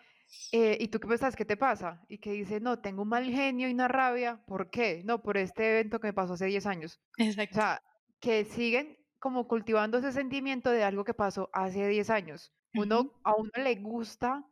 eh, 0.53 0.77
¿y 0.81 0.89
tú 0.89 1.01
qué 1.01 1.09
pensás? 1.09 1.37
¿Qué 1.37 1.45
te 1.45 1.57
pasa? 1.57 2.05
Y 2.09 2.19
que 2.19 2.33
dice, 2.33 2.61
no, 2.61 2.81
tengo 2.81 3.03
un 3.03 3.09
mal 3.09 3.25
genio 3.25 3.69
y 3.69 3.73
una 3.73 3.89
rabia. 3.89 4.45
¿Por 4.47 4.71
qué? 4.71 5.03
No, 5.05 5.23
por 5.23 5.37
este 5.37 5.71
evento 5.71 6.01
que 6.01 6.09
me 6.09 6.13
pasó 6.15 6.35
hace 6.35 6.47
10 6.47 6.67
años. 6.67 7.01
Exacto. 7.17 7.53
O 7.53 7.55
sea, 7.55 7.83
que 8.21 8.45
siguen 8.45 8.99
como 9.19 9.49
cultivando 9.49 9.99
ese 9.99 10.13
sentimiento 10.13 10.71
de 10.71 10.85
algo 10.85 11.05
que 11.05 11.15
pasó 11.15 11.51
hace 11.53 11.87
10 11.89 12.11
años. 12.11 12.53
Uno, 12.75 13.21
A 13.25 13.35
uno 13.37 13.51
le 13.57 13.77
gusta 13.77 14.45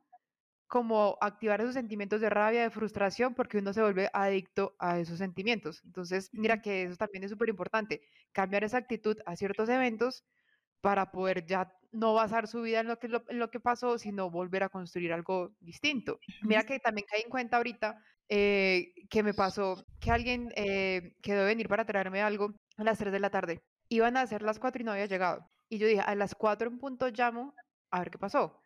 como 0.66 1.16
activar 1.20 1.60
esos 1.60 1.74
sentimientos 1.74 2.20
de 2.20 2.30
rabia, 2.30 2.62
de 2.62 2.70
frustración, 2.70 3.34
porque 3.34 3.58
uno 3.58 3.72
se 3.72 3.82
vuelve 3.82 4.10
adicto 4.12 4.74
a 4.78 4.98
esos 4.98 5.18
sentimientos. 5.18 5.82
Entonces, 5.84 6.30
mira 6.32 6.60
que 6.60 6.84
eso 6.84 6.96
también 6.96 7.24
es 7.24 7.30
súper 7.30 7.48
importante, 7.48 8.02
cambiar 8.32 8.64
esa 8.64 8.78
actitud 8.78 9.16
a 9.26 9.36
ciertos 9.36 9.68
eventos 9.68 10.24
para 10.80 11.12
poder 11.12 11.46
ya 11.46 11.75
no 11.96 12.14
basar 12.14 12.46
su 12.46 12.62
vida 12.62 12.80
en 12.80 12.88
lo 12.88 12.98
que, 12.98 13.06
en 13.06 13.38
lo 13.38 13.50
que 13.50 13.60
pasó, 13.60 13.98
sino 13.98 14.30
volver 14.30 14.62
a 14.62 14.68
construir 14.68 15.12
algo 15.12 15.52
distinto. 15.60 16.18
Mira 16.42 16.64
que 16.64 16.78
también 16.78 17.06
caí 17.10 17.22
en 17.22 17.30
cuenta 17.30 17.56
ahorita 17.56 18.02
eh, 18.28 18.92
que 19.08 19.22
me 19.22 19.34
pasó 19.34 19.84
que 20.00 20.10
alguien 20.10 20.52
eh, 20.56 21.14
quedó 21.22 21.40
de 21.40 21.46
venir 21.46 21.68
para 21.68 21.84
traerme 21.84 22.22
algo 22.22 22.54
a 22.76 22.84
las 22.84 22.98
3 22.98 23.12
de 23.12 23.20
la 23.20 23.30
tarde. 23.30 23.62
Iban 23.88 24.16
a 24.16 24.26
ser 24.26 24.42
las 24.42 24.58
4 24.58 24.82
y 24.82 24.84
no 24.84 24.92
había 24.92 25.06
llegado. 25.06 25.48
Y 25.68 25.78
yo 25.78 25.86
dije, 25.86 26.00
a 26.00 26.14
las 26.14 26.34
4 26.34 26.68
en 26.68 26.78
punto 26.78 27.08
llamo 27.08 27.54
a 27.90 28.00
ver 28.00 28.10
qué 28.10 28.18
pasó. 28.18 28.60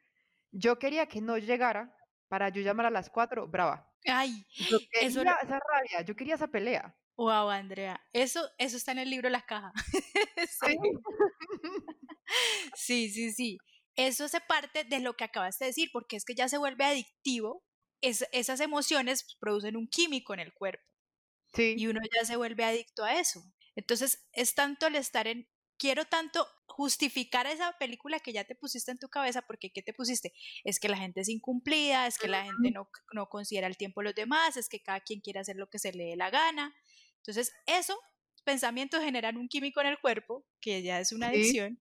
Yo 0.51 0.79
quería 0.79 1.07
que 1.07 1.21
no 1.21 1.39
llegara 1.39 1.95
para 2.29 2.49
yo 2.49 2.63
llamar 2.63 2.87
a 2.87 2.91
las 2.91 3.11
4, 3.11 3.49
brava. 3.49 3.87
Ay, 4.07 4.47
yo 4.49 4.79
quería 4.91 5.09
eso 5.09 5.21
esa 5.23 5.61
rabia, 5.61 6.03
yo 6.05 6.17
quería 6.17 6.35
esa 6.35 6.49
pelea. 6.49 6.95
Wow, 7.21 7.51
Andrea, 7.51 8.01
eso, 8.15 8.41
eso 8.57 8.79
está 8.79 8.93
en 8.93 8.99
el 9.01 9.11
libro 9.11 9.29
La 9.29 9.45
Caja. 9.45 9.75
sí. 10.65 10.79
sí, 12.75 13.11
sí, 13.11 13.33
sí. 13.33 13.59
Eso 13.95 14.25
hace 14.25 14.41
parte 14.41 14.85
de 14.85 15.01
lo 15.01 15.15
que 15.19 15.25
acabas 15.25 15.59
de 15.59 15.67
decir, 15.67 15.91
porque 15.93 16.17
es 16.17 16.25
que 16.25 16.35
ya 16.35 16.49
se 16.49 16.57
vuelve 16.57 16.83
adictivo. 16.83 17.63
Es, 18.01 18.27
esas 18.33 18.61
emociones 18.61 19.37
producen 19.39 19.77
un 19.77 19.87
químico 19.87 20.33
en 20.33 20.41
el 20.41 20.55
cuerpo. 20.55 20.83
Sí. 21.53 21.75
Y 21.77 21.89
uno 21.89 22.01
ya 22.11 22.25
se 22.25 22.37
vuelve 22.37 22.65
adicto 22.65 23.05
a 23.05 23.21
eso. 23.21 23.43
Entonces, 23.77 24.27
es 24.33 24.55
tanto 24.55 24.87
el 24.87 24.97
estar 24.97 25.27
en, 25.27 25.47
quiero 25.77 26.07
tanto 26.07 26.49
justificar 26.69 27.47
esa 27.47 27.77
película 27.79 28.21
que 28.21 28.33
ya 28.33 28.45
te 28.45 28.55
pusiste 28.55 28.93
en 28.93 28.99
tu 28.99 29.11
cabeza, 29.11 29.43
porque 29.43 29.71
¿qué 29.71 29.83
te 29.83 29.93
pusiste? 29.93 30.33
Es 30.65 30.81
que 30.81 30.89
la 30.89 30.97
gente 30.97 31.21
es 31.21 31.29
incumplida, 31.29 32.07
es 32.07 32.17
que 32.17 32.29
la 32.29 32.45
gente 32.45 32.71
no, 32.71 32.89
no 33.13 33.29
considera 33.29 33.67
el 33.67 33.77
tiempo 33.77 34.01
de 34.01 34.05
los 34.07 34.15
demás, 34.15 34.57
es 34.57 34.71
que 34.71 34.81
cada 34.81 35.01
quien 35.01 35.21
quiere 35.21 35.41
hacer 35.41 35.57
lo 35.57 35.69
que 35.69 35.79
se 35.79 35.93
le 35.93 36.05
dé 36.05 36.17
la 36.17 36.31
gana. 36.31 36.75
Entonces, 37.21 37.53
eso, 37.67 37.99
pensamientos 38.45 39.03
generan 39.03 39.37
un 39.37 39.49
químico 39.49 39.81
en 39.81 39.89
el 39.89 39.99
cuerpo, 39.99 40.45
que 40.61 40.83
ya 40.83 41.01
es 41.01 41.13
una 41.13 41.29
adicción, 41.29 41.79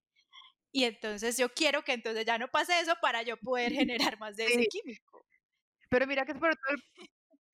y 0.71 0.83
entonces 0.83 1.37
yo 1.37 1.49
quiero 1.49 1.83
que 1.83 1.93
entonces 1.93 2.25
ya 2.25 2.37
no 2.37 2.47
pase 2.47 2.79
eso 2.79 2.93
para 3.01 3.23
yo 3.23 3.37
poder 3.37 3.71
generar 4.13 4.19
más 4.19 4.35
de 4.35 4.45
ese 4.45 4.67
químico. 4.67 5.25
Pero 5.89 6.05
mira 6.05 6.25
que 6.25 6.33
es 6.33 6.37
por 6.37 6.55
todo, 6.55 6.75
el, 6.75 6.83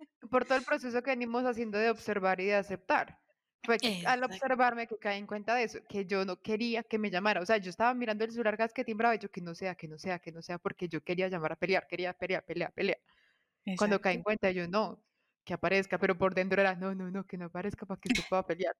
por 0.29 0.45
todo 0.45 0.57
el 0.57 0.65
proceso 0.65 1.01
que 1.01 1.11
venimos 1.11 1.45
haciendo 1.45 1.77
de 1.77 1.89
observar 1.89 2.41
y 2.41 2.45
de 2.45 2.55
aceptar. 2.55 3.19
Fue 3.63 3.77
al 4.05 4.23
observarme 4.23 4.85
que 4.85 4.97
caí 4.97 5.17
en 5.17 5.25
cuenta 5.25 5.55
de 5.55 5.63
eso, 5.63 5.79
que 5.89 6.05
yo 6.05 6.23
no 6.23 6.39
quería 6.39 6.83
que 6.83 6.99
me 6.99 7.09
llamara. 7.09 7.41
O 7.41 7.45
sea, 7.47 7.57
yo 7.57 7.71
estaba 7.71 7.95
mirando 7.95 8.23
el 8.23 8.31
celular 8.31 8.57
gas 8.57 8.73
que 8.73 8.83
timbraba 8.83 9.15
y 9.15 9.19
yo 9.19 9.31
que 9.31 9.41
no 9.41 9.55
sea, 9.55 9.73
que 9.73 9.87
no 9.87 9.97
sea, 9.97 10.19
que 10.19 10.31
no 10.31 10.43
sea, 10.43 10.59
porque 10.59 10.87
yo 10.87 11.01
quería 11.01 11.29
llamar 11.29 11.53
a 11.53 11.55
pelear, 11.55 11.87
quería 11.87 12.13
pelear, 12.13 12.45
pelear, 12.45 12.71
pelear. 12.73 12.99
Cuando 13.77 13.99
caí 13.99 14.17
en 14.17 14.23
cuenta, 14.23 14.51
yo 14.51 14.67
no, 14.67 15.03
que 15.45 15.53
aparezca, 15.53 15.97
pero 15.99 16.17
por 16.17 16.33
dentro 16.33 16.59
era, 16.59 16.75
no, 16.75 16.93
no, 16.95 17.09
no, 17.11 17.25
que 17.25 17.37
no 17.37 17.45
aparezca 17.45 17.85
para 17.85 18.01
que 18.01 18.09
tú 18.09 18.21
pueda 18.27 18.45
pelear. 18.45 18.75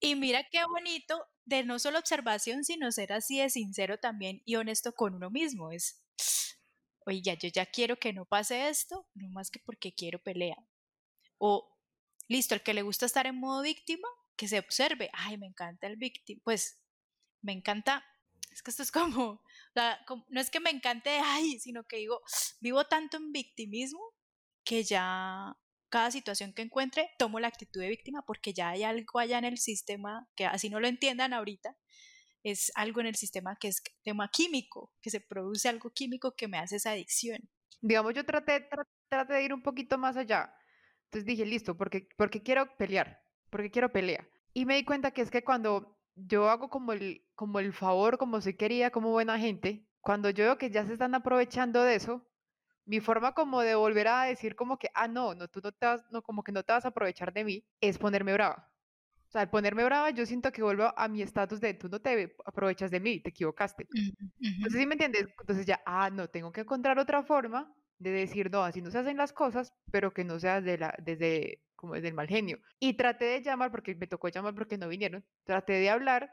Y 0.00 0.16
mira 0.16 0.44
qué 0.50 0.64
bonito 0.66 1.26
de 1.44 1.64
no 1.64 1.78
solo 1.78 1.98
observación, 1.98 2.64
sino 2.64 2.90
ser 2.92 3.12
así 3.12 3.38
de 3.38 3.48
sincero 3.48 3.98
también 3.98 4.42
y 4.44 4.56
honesto 4.56 4.92
con 4.92 5.14
uno 5.14 5.30
mismo. 5.30 5.70
Es, 5.70 6.04
oye, 7.06 7.22
ya, 7.22 7.34
yo 7.34 7.48
ya 7.48 7.66
quiero 7.66 7.96
que 7.98 8.12
no 8.12 8.26
pase 8.26 8.68
esto, 8.68 9.06
no 9.14 9.28
más 9.30 9.50
que 9.50 9.60
porque 9.60 9.94
quiero 9.94 10.18
pelea. 10.18 10.56
O, 11.38 11.78
listo, 12.28 12.54
el 12.54 12.62
que 12.62 12.74
le 12.74 12.82
gusta 12.82 13.06
estar 13.06 13.26
en 13.26 13.38
modo 13.38 13.62
víctima, 13.62 14.08
que 14.36 14.48
se 14.48 14.58
observe, 14.58 15.08
ay, 15.12 15.38
me 15.38 15.46
encanta 15.46 15.86
el 15.86 15.96
víctima, 15.96 16.40
pues 16.44 16.80
me 17.40 17.52
encanta, 17.52 18.04
es 18.50 18.62
que 18.62 18.70
esto 18.70 18.82
es 18.82 18.90
como, 18.90 19.42
como, 20.06 20.26
no 20.28 20.40
es 20.40 20.50
que 20.50 20.60
me 20.60 20.70
encante, 20.70 21.10
ay, 21.22 21.60
sino 21.60 21.84
que 21.84 21.98
digo, 21.98 22.20
vivo 22.60 22.84
tanto 22.86 23.16
en 23.16 23.32
victimismo 23.32 24.13
que 24.64 24.82
ya 24.82 25.56
cada 25.88 26.10
situación 26.10 26.52
que 26.52 26.62
encuentre 26.62 27.10
tomo 27.18 27.38
la 27.38 27.48
actitud 27.48 27.80
de 27.80 27.88
víctima 27.88 28.24
porque 28.26 28.52
ya 28.52 28.70
hay 28.70 28.82
algo 28.82 29.18
allá 29.18 29.38
en 29.38 29.44
el 29.44 29.58
sistema 29.58 30.28
que 30.34 30.46
así 30.46 30.68
no 30.68 30.80
lo 30.80 30.88
entiendan 30.88 31.32
ahorita, 31.32 31.76
es 32.42 32.72
algo 32.74 33.00
en 33.00 33.06
el 33.06 33.14
sistema 33.14 33.56
que 33.56 33.68
es 33.68 33.82
tema 34.02 34.28
químico, 34.28 34.92
que 35.00 35.10
se 35.10 35.20
produce 35.20 35.68
algo 35.68 35.90
químico 35.90 36.34
que 36.36 36.46
me 36.46 36.58
hace 36.58 36.76
esa 36.76 36.90
adicción. 36.90 37.38
Digamos, 37.80 38.14
yo 38.14 38.24
traté, 38.24 38.68
traté, 39.08 39.34
de 39.34 39.44
ir 39.44 39.54
un 39.54 39.62
poquito 39.62 39.96
más 39.98 40.16
allá. 40.16 40.54
Entonces 41.04 41.26
dije, 41.26 41.46
listo, 41.46 41.76
porque, 41.76 42.08
porque 42.16 42.42
quiero 42.42 42.76
pelear, 42.76 43.22
porque 43.50 43.70
quiero 43.70 43.92
pelea. 43.92 44.28
Y 44.52 44.66
me 44.66 44.76
di 44.76 44.84
cuenta 44.84 45.10
que 45.10 45.22
es 45.22 45.30
que 45.30 45.42
cuando 45.42 45.98
yo 46.14 46.50
hago 46.50 46.68
como 46.68 46.92
el, 46.92 47.26
como 47.34 47.60
el 47.60 47.72
favor, 47.72 48.18
como 48.18 48.40
se 48.40 48.56
quería, 48.56 48.90
como 48.90 49.10
buena 49.10 49.38
gente, 49.38 49.86
cuando 50.00 50.30
yo 50.30 50.44
veo 50.44 50.58
que 50.58 50.70
ya 50.70 50.84
se 50.86 50.92
están 50.92 51.14
aprovechando 51.14 51.82
de 51.82 51.94
eso, 51.94 52.26
Mi 52.86 53.00
forma 53.00 53.32
como 53.32 53.60
de 53.62 53.74
volver 53.74 54.08
a 54.08 54.24
decir 54.24 54.56
como 54.56 54.78
que, 54.78 54.90
ah, 54.94 55.08
no, 55.08 55.34
no, 55.34 55.48
tú 55.48 55.60
no 55.62 55.72
te 55.72 55.86
vas, 55.86 56.04
no, 56.10 56.22
como 56.22 56.42
que 56.42 56.52
no 56.52 56.62
te 56.62 56.72
vas 56.72 56.84
a 56.84 56.88
aprovechar 56.88 57.32
de 57.32 57.44
mí, 57.44 57.64
es 57.80 57.98
ponerme 57.98 58.32
brava. 58.32 58.70
O 59.28 59.30
sea, 59.30 59.42
al 59.42 59.50
ponerme 59.50 59.84
brava, 59.84 60.10
yo 60.10 60.26
siento 60.26 60.52
que 60.52 60.62
vuelvo 60.62 60.92
a 60.96 61.08
mi 61.08 61.22
estatus 61.22 61.60
de 61.60 61.74
tú 61.74 61.88
no 61.88 62.00
te 62.00 62.36
aprovechas 62.44 62.90
de 62.90 63.00
mí, 63.00 63.20
te 63.20 63.30
equivocaste. 63.30 63.88
Entonces, 64.40 64.80
¿sí 64.80 64.86
me 64.86 64.94
entiendes? 64.94 65.26
Entonces 65.40 65.66
ya, 65.66 65.82
ah, 65.86 66.10
no, 66.10 66.28
tengo 66.28 66.52
que 66.52 66.60
encontrar 66.62 66.98
otra 66.98 67.22
forma 67.22 67.74
de 67.98 68.10
decir, 68.10 68.50
no, 68.50 68.62
así 68.62 68.82
no 68.82 68.90
se 68.90 68.98
hacen 68.98 69.16
las 69.16 69.32
cosas, 69.32 69.72
pero 69.90 70.12
que 70.12 70.24
no 70.24 70.38
sea 70.38 70.60
de 70.60 70.78
la, 70.78 70.94
desde, 71.02 71.62
como 71.74 71.94
desde 71.94 72.08
el 72.08 72.14
mal 72.14 72.28
genio. 72.28 72.60
Y 72.78 72.94
traté 72.94 73.24
de 73.26 73.42
llamar, 73.42 73.70
porque 73.70 73.94
me 73.94 74.06
tocó 74.06 74.28
llamar 74.28 74.54
porque 74.54 74.78
no 74.78 74.88
vinieron, 74.88 75.24
traté 75.44 75.74
de 75.74 75.90
hablar 75.90 76.30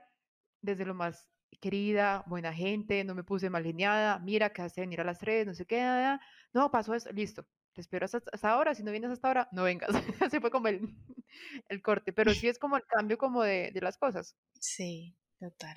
desde 0.62 0.86
lo 0.86 0.94
más 0.94 1.32
querida, 1.58 2.24
buena 2.28 2.54
gente, 2.54 3.04
no 3.04 3.16
me 3.16 3.24
puse 3.24 3.50
mal 3.50 3.64
geniada, 3.64 4.20
mira, 4.20 4.52
que 4.52 4.62
hace 4.62 4.82
venir 4.82 5.02
a 5.02 5.04
las 5.04 5.20
tres, 5.20 5.46
no 5.46 5.54
sé 5.54 5.66
qué, 5.66 6.18
no, 6.54 6.72
pasó 6.72 6.94
eso, 6.94 7.12
listo, 7.12 7.46
te 7.74 7.82
espero 7.82 8.06
hasta, 8.06 8.50
ahora, 8.50 8.76
si 8.76 8.84
no 8.84 8.92
vienes 8.92 9.12
hasta 9.12 9.28
ahora, 9.28 9.50
no 9.52 9.64
vengas. 9.64 9.90
Así 10.34 10.40
fue 10.40 10.52
como 10.52 10.68
el, 10.68 10.82
el, 11.70 11.82
corte, 11.82 12.14
pero 12.14 12.34
sí 12.34 12.48
es 12.48 12.60
como 12.60 12.78
el 12.78 12.84
cambio 12.86 13.18
como 13.18 13.44
de, 13.44 13.72
de 13.72 13.82
las 13.82 13.98
cosas. 13.98 14.36
Sí, 14.60 15.16
total, 15.40 15.76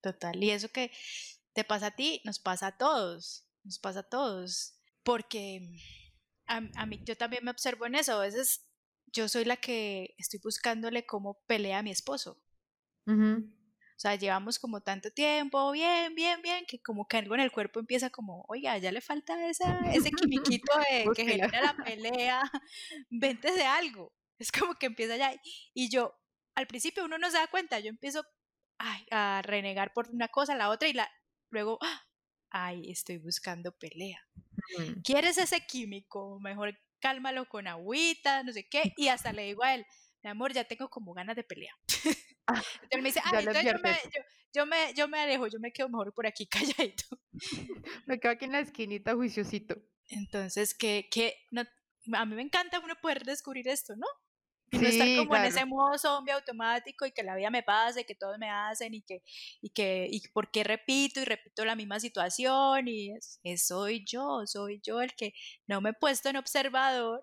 total. 0.00 0.42
Y 0.42 0.50
eso 0.50 0.68
que 0.68 0.90
te 1.52 1.64
pasa 1.64 1.86
a 1.86 1.90
ti, 1.94 2.20
nos 2.24 2.38
pasa 2.38 2.68
a 2.68 2.76
todos, 2.76 3.46
nos 3.62 3.78
pasa 3.78 4.00
a 4.00 4.08
todos, 4.08 4.78
porque 5.02 5.78
a, 6.46 6.62
a 6.76 6.86
mí, 6.86 7.00
yo 7.04 7.16
también 7.16 7.44
me 7.44 7.50
observo 7.50 7.86
en 7.86 7.96
eso, 7.96 8.14
a 8.14 8.24
veces 8.24 8.66
yo 9.06 9.28
soy 9.28 9.44
la 9.44 9.56
que 9.56 10.14
estoy 10.18 10.40
buscándole 10.42 11.06
cómo 11.06 11.40
pelea 11.46 11.78
a 11.78 11.82
mi 11.82 11.90
esposo. 11.90 12.40
O 13.96 14.00
sea, 14.04 14.16
llevamos 14.16 14.58
como 14.58 14.80
tanto 14.80 15.10
tiempo, 15.10 15.70
bien, 15.70 16.14
bien, 16.14 16.42
bien, 16.42 16.64
que 16.66 16.80
como 16.80 17.06
que 17.06 17.16
algo 17.16 17.34
en 17.36 17.40
el 17.40 17.52
cuerpo 17.52 17.78
empieza 17.78 18.10
como, 18.10 18.44
oiga, 18.48 18.76
ya 18.78 18.90
le 18.90 19.00
falta 19.00 19.48
esa, 19.48 19.78
ese 19.92 20.10
quimiquito 20.10 20.72
de, 20.90 21.06
que 21.14 21.24
genera 21.24 21.62
la 21.62 21.76
pelea, 21.76 22.42
vente 23.10 23.52
de 23.52 23.64
algo. 23.64 24.12
Es 24.38 24.50
como 24.50 24.74
que 24.74 24.86
empieza 24.86 25.16
ya. 25.16 25.32
Y 25.72 25.90
yo, 25.90 26.12
al 26.56 26.66
principio 26.66 27.04
uno 27.04 27.18
no 27.18 27.30
se 27.30 27.38
da 27.38 27.46
cuenta, 27.46 27.78
yo 27.78 27.88
empiezo 27.88 28.24
a 29.10 29.40
renegar 29.42 29.92
por 29.92 30.10
una 30.10 30.28
cosa, 30.28 30.56
la 30.56 30.68
otra, 30.70 30.88
y 30.88 30.92
la, 30.92 31.08
luego, 31.50 31.78
ay, 32.50 32.90
estoy 32.90 33.18
buscando 33.18 33.72
pelea. 33.72 34.20
¿Quieres 35.02 35.38
ese 35.38 35.64
químico? 35.66 36.38
Mejor 36.40 36.76
cálmalo 37.00 37.48
con 37.48 37.66
agüita, 37.66 38.42
no 38.42 38.52
sé 38.52 38.66
qué, 38.68 38.92
y 38.96 39.08
hasta 39.08 39.32
le 39.32 39.44
digo 39.44 39.62
a 39.62 39.74
él, 39.74 39.86
mi 40.24 40.30
amor, 40.30 40.52
ya 40.54 40.64
tengo 40.64 40.88
como 40.88 41.12
ganas 41.12 41.36
de 41.36 41.44
pelear. 41.44 41.76
Ah, 42.46 42.62
entonces 42.82 43.02
me 43.02 43.08
dice, 43.08 43.20
ay, 43.24 43.38
entonces 43.38 43.64
yo 43.64 43.78
me, 43.78 43.96
yo, 44.52 44.66
me, 44.66 44.94
yo 44.94 45.08
me 45.08 45.18
alejo, 45.18 45.46
yo 45.46 45.58
me 45.58 45.72
quedo 45.72 45.88
mejor 45.88 46.12
por 46.12 46.26
aquí 46.26 46.46
calladito. 46.86 47.18
me 48.06 48.20
quedo 48.20 48.32
aquí 48.32 48.44
en 48.44 48.52
la 48.52 48.60
esquinita 48.60 49.14
juiciosito. 49.14 49.76
Entonces, 50.10 50.74
que, 50.74 51.08
que 51.10 51.38
no, 51.50 51.62
a 52.12 52.26
mí 52.26 52.34
me 52.34 52.42
encanta 52.42 52.80
uno 52.80 52.96
poder 53.00 53.24
descubrir 53.24 53.66
esto, 53.66 53.96
¿no? 53.96 54.06
Y 54.72 54.76
no 54.76 54.88
estar 54.88 55.16
como 55.16 55.36
en 55.36 55.44
ese 55.44 55.64
modo 55.64 55.96
zombie 55.96 56.32
automático 56.32 57.06
y 57.06 57.12
que 57.12 57.22
la 57.22 57.34
vida 57.34 57.48
me 57.48 57.62
pase, 57.62 58.04
que 58.04 58.14
todos 58.14 58.36
me 58.38 58.50
hacen 58.50 58.92
y 58.92 59.00
que, 59.00 59.22
y 59.62 59.70
que, 59.70 60.06
y 60.10 60.20
por 60.28 60.50
qué 60.50 60.64
repito 60.64 61.22
y 61.22 61.24
repito 61.24 61.64
la 61.64 61.76
misma 61.76 61.98
situación 61.98 62.88
y 62.88 63.16
es, 63.16 63.40
soy 63.66 64.04
yo, 64.06 64.42
soy 64.44 64.82
yo 64.84 65.00
el 65.00 65.14
que 65.14 65.32
no 65.66 65.80
me 65.80 65.90
he 65.90 65.94
puesto 65.94 66.28
en 66.28 66.36
observador 66.36 67.22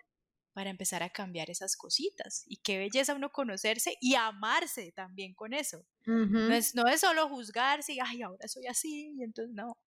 para 0.54 0.70
empezar 0.70 1.04
a 1.04 1.10
cambiar 1.10 1.50
esas 1.50 1.76
cositas. 1.76 2.44
Y 2.48 2.58
qué 2.58 2.78
belleza 2.78 3.16
uno 3.16 3.32
conocerse 3.32 3.98
y 4.02 4.16
amarse 4.16 4.92
también 4.92 5.34
con 5.34 5.54
eso. 5.54 5.86
no, 6.06 6.54
es, 6.54 6.76
no 6.76 6.88
es 6.88 7.02
solo 7.02 7.30
juzgarse 7.30 7.94
y, 7.94 8.00
ay, 8.00 8.22
ahora 8.22 8.48
soy 8.48 8.68
así, 8.68 9.14
y 9.18 9.24
entonces 9.24 9.54
no. 9.54 9.78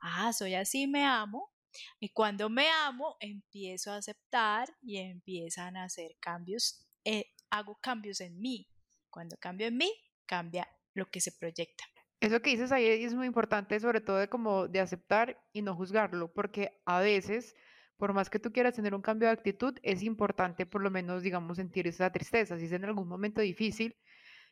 Ah, 0.00 0.32
soy 0.32 0.54
así, 0.54 0.86
me 0.86 1.04
amo. 1.04 1.52
Y 2.00 2.10
cuando 2.10 2.48
me 2.48 2.68
amo, 2.70 3.16
empiezo 3.20 3.92
a 3.92 3.96
aceptar 3.96 4.68
y 4.82 4.98
empiezan 4.98 5.76
a 5.76 5.84
hacer 5.84 6.16
cambios, 6.20 6.86
eh, 7.04 7.26
hago 7.50 7.76
cambios 7.80 8.20
en 8.20 8.40
mí. 8.40 8.68
Cuando 9.10 9.36
cambio 9.36 9.66
en 9.66 9.76
mí, 9.76 9.92
cambia 10.26 10.68
lo 10.94 11.10
que 11.10 11.20
se 11.20 11.32
proyecta. 11.32 11.84
Eso 12.20 12.42
que 12.42 12.50
dices 12.50 12.72
ahí 12.72 12.84
es 12.84 13.14
muy 13.14 13.26
importante, 13.26 13.78
sobre 13.78 14.00
todo 14.00 14.16
de 14.16 14.28
como 14.28 14.66
de 14.66 14.80
aceptar 14.80 15.40
y 15.52 15.62
no 15.62 15.76
juzgarlo, 15.76 16.32
porque 16.32 16.80
a 16.84 16.98
veces 16.98 17.54
por 17.98 18.14
más 18.14 18.30
que 18.30 18.38
tú 18.38 18.52
quieras 18.52 18.74
tener 18.74 18.94
un 18.94 19.02
cambio 19.02 19.28
de 19.28 19.34
actitud, 19.34 19.76
es 19.82 20.02
importante 20.02 20.64
por 20.66 20.82
lo 20.82 20.90
menos, 20.90 21.22
digamos, 21.22 21.56
sentir 21.56 21.86
esa 21.86 22.10
tristeza. 22.10 22.58
Si 22.58 22.66
es 22.66 22.72
en 22.72 22.84
algún 22.84 23.08
momento 23.08 23.40
difícil, 23.40 23.96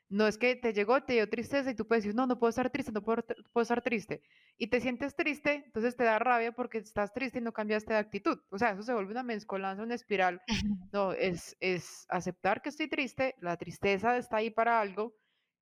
no 0.08 0.26
es 0.26 0.36
que 0.36 0.56
te 0.56 0.72
llegó, 0.72 1.02
te 1.02 1.14
dio 1.14 1.28
tristeza 1.28 1.70
y 1.70 1.74
tú 1.74 1.86
puedes 1.86 2.04
decir, 2.04 2.14
no, 2.14 2.26
no 2.26 2.38
puedo 2.38 2.50
estar 2.50 2.70
triste, 2.70 2.92
no 2.92 3.02
puedo, 3.02 3.24
puedo 3.52 3.62
estar 3.62 3.82
triste. 3.82 4.22
Y 4.56 4.68
te 4.68 4.80
sientes 4.80 5.14
triste, 5.14 5.64
entonces 5.66 5.96
te 5.96 6.04
da 6.04 6.18
rabia 6.18 6.52
porque 6.52 6.78
estás 6.78 7.12
triste 7.12 7.38
y 7.38 7.42
no 7.42 7.52
cambiaste 7.52 7.92
de 7.92 7.98
actitud. 7.98 8.38
O 8.50 8.58
sea, 8.58 8.70
eso 8.70 8.82
se 8.82 8.92
vuelve 8.92 9.12
una 9.12 9.22
mezcolanza, 9.22 9.82
una 9.82 9.94
espiral. 9.94 10.42
No, 10.92 11.12
es, 11.12 11.56
es 11.60 12.06
aceptar 12.08 12.62
que 12.62 12.70
estoy 12.70 12.88
triste, 12.88 13.34
la 13.40 13.56
tristeza 13.56 14.16
está 14.16 14.38
ahí 14.38 14.50
para 14.50 14.80
algo 14.80 15.14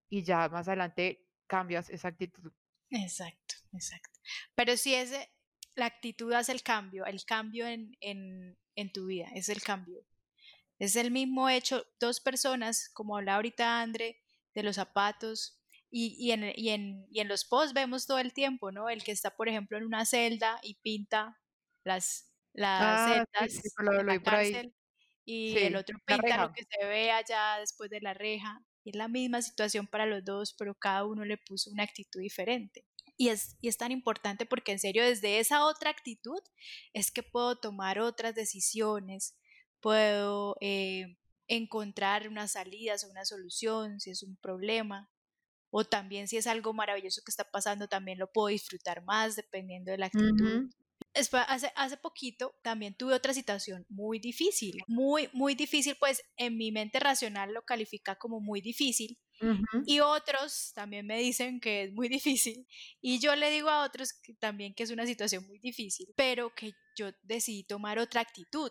y 0.09 0.23
ya 0.23 0.49
más 0.49 0.69
adelante 0.69 1.27
cambias 1.47 1.91
esa 1.91 2.09
actitud. 2.09 2.53
Exacto, 2.91 3.55
exacto. 3.73 4.21
Pero 4.55 4.77
si 4.77 4.95
ese, 4.95 5.34
la 5.77 5.87
actitud 5.87 6.33
hace 6.33 6.53
el 6.53 6.63
cambio, 6.63 7.05
el 7.07 7.25
cambio 7.25 7.67
en, 7.67 7.97
en, 8.01 8.57
en, 8.77 8.93
tu 8.93 9.07
vida, 9.07 9.29
es 9.35 9.49
el 9.49 9.63
cambio. 9.63 10.05
Es 10.79 10.97
el 10.97 11.11
mismo 11.11 11.49
hecho, 11.49 11.85
dos 12.01 12.21
personas, 12.21 12.91
como 12.93 13.17
habla 13.17 13.37
ahorita 13.37 13.81
André, 13.81 14.21
de 14.55 14.63
los 14.63 14.77
zapatos, 14.77 15.61
y, 15.91 16.17
y, 16.19 16.33
en, 16.33 16.53
y, 16.57 16.71
en, 16.71 17.07
y 17.11 17.21
en 17.21 17.29
los 17.29 17.45
posts 17.45 17.73
vemos 17.73 18.07
todo 18.07 18.19
el 18.19 18.33
tiempo, 18.33 18.73
¿no? 18.73 18.89
El 18.89 19.05
que 19.05 19.13
está, 19.13 19.31
por 19.31 19.49
ejemplo, 19.49 19.79
en 19.79 19.85
una 19.85 20.05
celda 20.05 20.59
y 20.63 20.75
pinta 20.83 21.41
las, 21.85 22.33
las 22.53 22.81
ah, 22.83 23.27
celdas 23.39 24.05
la 24.05 24.23
cárcel, 24.23 24.75
y 25.25 25.57
el 25.59 25.77
otro 25.77 25.99
pinta 26.05 26.47
lo 26.47 26.53
que 26.53 26.65
se 26.65 26.87
ve 26.87 27.11
allá 27.11 27.59
después 27.61 27.91
de 27.91 28.01
la 28.01 28.15
reja. 28.15 28.61
Y 28.85 28.91
es 28.91 28.97
la 28.97 29.09
misma 29.09 29.41
situación 29.41 29.87
para 29.87 30.05
los 30.05 30.25
dos, 30.25 30.55
pero 30.59 30.75
cada 30.75 31.05
uno 31.05 31.25
le 31.25 31.39
puso 31.39 31.71
una 31.71 31.85
actitud 31.85 32.21
diferente. 32.21 32.85
Y 33.17 33.29
es, 33.29 33.57
y 33.61 33.69
es 33.69 33.77
tan 33.77 33.93
importante 33.93 34.45
porque 34.45 34.73
en 34.73 34.79
serio 34.79 35.05
desde 35.05 35.39
esa 35.39 35.65
otra 35.65 35.91
actitud 35.91 36.41
es 36.93 37.11
que 37.11 37.23
puedo 37.23 37.57
tomar 37.57 38.01
otras 38.01 38.35
decisiones, 38.35 39.37
puedo 39.81 40.57
eh, 40.61 41.17
encontrar 41.47 42.29
unas 42.29 42.53
salidas 42.53 43.05
o 43.05 43.11
una 43.11 43.25
solución 43.25 44.01
si 44.01 44.11
es 44.11 44.23
un 44.23 44.37
problema, 44.37 45.11
o 45.71 45.85
también 45.85 46.29
si 46.29 46.37
es 46.37 46.47
algo 46.47 46.73
maravilloso 46.73 47.23
que 47.25 47.31
está 47.31 47.51
pasando, 47.51 47.89
también 47.89 48.19
lo 48.19 48.33
puedo 48.33 48.49
disfrutar 48.49 49.05
más 49.05 49.37
dependiendo 49.37 49.91
de 49.91 49.99
la 49.99 50.07
actitud. 50.07 50.71
Hace, 51.15 51.73
hace 51.77 51.97
poquito 51.97 52.55
también 52.63 52.95
tuve 52.97 53.15
otra 53.15 53.35
situación 53.35 53.85
muy 53.89 54.19
difícil, 54.19 54.83
muy, 54.87 55.29
muy 55.33 55.55
difícil, 55.55 55.97
pues 55.99 56.23
en 56.37 56.57
mi 56.57 56.73
mente 56.73 57.01
racional 57.01 57.53
lo 57.53 57.63
califica 57.63 58.17
como 58.17 58.41
muy 58.41 58.61
difícil, 58.61 59.19
y 59.87 60.01
otros 60.01 60.73
también 60.75 61.07
me 61.07 61.19
dicen 61.19 61.61
que 61.61 61.85
es 61.85 61.93
muy 61.93 62.09
difícil. 62.21 62.67
Y 63.01 63.19
yo 63.19 63.35
le 63.37 63.51
digo 63.51 63.69
a 63.69 63.85
otros 63.85 64.13
que 64.13 64.35
también 64.35 64.75
que 64.75 64.83
es 64.83 64.91
una 64.91 65.07
situación 65.07 65.47
muy 65.47 65.59
difícil, 65.59 66.09
pero 66.17 66.55
que 66.55 66.73
yo 66.97 67.11
decidí 67.23 67.65
tomar 67.65 67.99
otra 67.99 68.21
actitud. 68.21 68.71